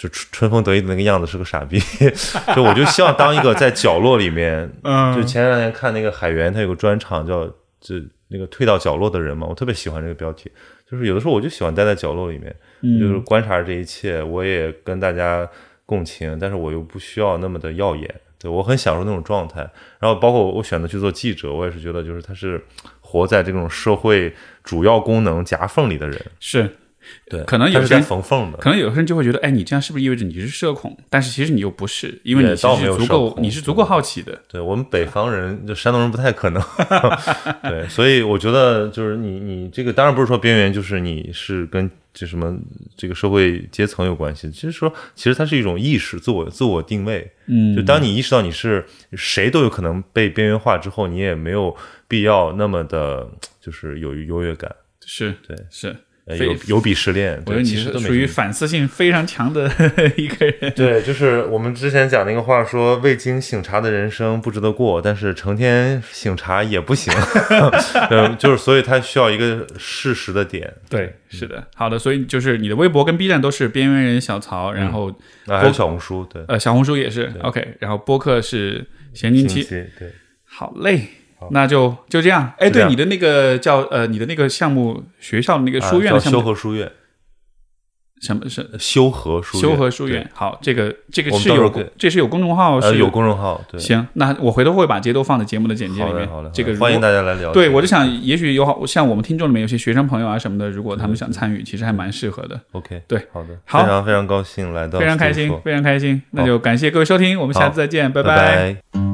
[0.05, 1.78] 就春春风得意的那个样子是个傻逼。
[2.55, 7.47] 就我就希望当一个在角落里面，嗯就前两天看那个海源，他有个专场叫
[7.81, 7.94] 就
[8.28, 10.51] 那个退到角落的人嘛，我特别喜欢这个标题。
[10.90, 12.55] 就是有的时候我就喜欢待在角落里面，
[13.01, 15.48] 就是观察着这一切，我也跟大家
[15.86, 18.14] 共情，但是我又不需要那么的耀眼。
[18.39, 19.60] 对我很享受那种状态。
[19.98, 22.62] 然后包括我选择去做记者，我也是觉得就是他是
[23.01, 26.20] 活在这种社会主要功能夹缝里的人。
[26.39, 26.76] 是，
[27.28, 28.59] 对，可能有他是在人缝缝的。
[28.59, 30.97] 可能有些人就会觉得，哎，你这样是不是意味着你是社恐？
[31.09, 34.40] 但是其实你又不是，因为你也其实足够，你是足够好奇的。
[34.48, 36.62] 对我们北方人，就山东人不太可能。
[37.62, 42.56] 对，所以我觉得就是你你这个当然不是说边缘，就是你是跟这什么
[42.97, 44.51] 这个社会阶层有关系。
[44.51, 47.31] 其实说，其实它是一种意识，自我自我定位。
[47.47, 51.76] 嗯就当你意识到你是谁都有可能被边缘化之后，你也没有
[52.09, 53.28] 必要那么的，
[53.60, 54.74] 就是有优越感。
[55.06, 55.94] 是对，是，
[56.27, 57.43] 呃有有鄙视链。
[57.45, 59.71] 对我觉得你是属于反思性非常强的
[60.17, 60.73] 一个人。
[60.75, 67.13] 对，就是我们之前讲那个话说，未经醒茶的人生不值得过，但是成天醒茶也不行。
[68.11, 70.73] 嗯，就是所以它需要一个事实的点。
[70.89, 75.11] 对，是的，好的，所以就是你的微博跟 B 站都是边缘人小曹，然后
[75.47, 80.13] 啊，还有小红书，对，呃小红书也是 OK，然后播客是闲宁期对，
[80.45, 81.09] 好嘞。
[81.51, 86.91] 那就就这样，哎，对你的那个叫呃，你的那个项目学校那个书院的项目，修和书院，
[88.21, 88.71] 什么是？
[88.79, 90.31] 修和书院，修和书院？
[90.33, 96.29] 好，这个这个是有这是有公众号，是有公众号，对，行，那我回头会把截图放在节目的简介里面。
[96.53, 97.53] 这个欢迎大家来聊。
[97.53, 102.59] 对，我就想，也许有好像我们听众里面有些学生朋友啊什么的，如果他们想参与，其实还蛮适合的。
[102.73, 103.83] OK，对，好的，好。
[103.83, 106.23] 非常非常高兴来到，非常开心，非常开心。
[106.31, 108.23] 那就感谢各位收听，我们下次再见，拜。
[108.23, 109.14] 拜拜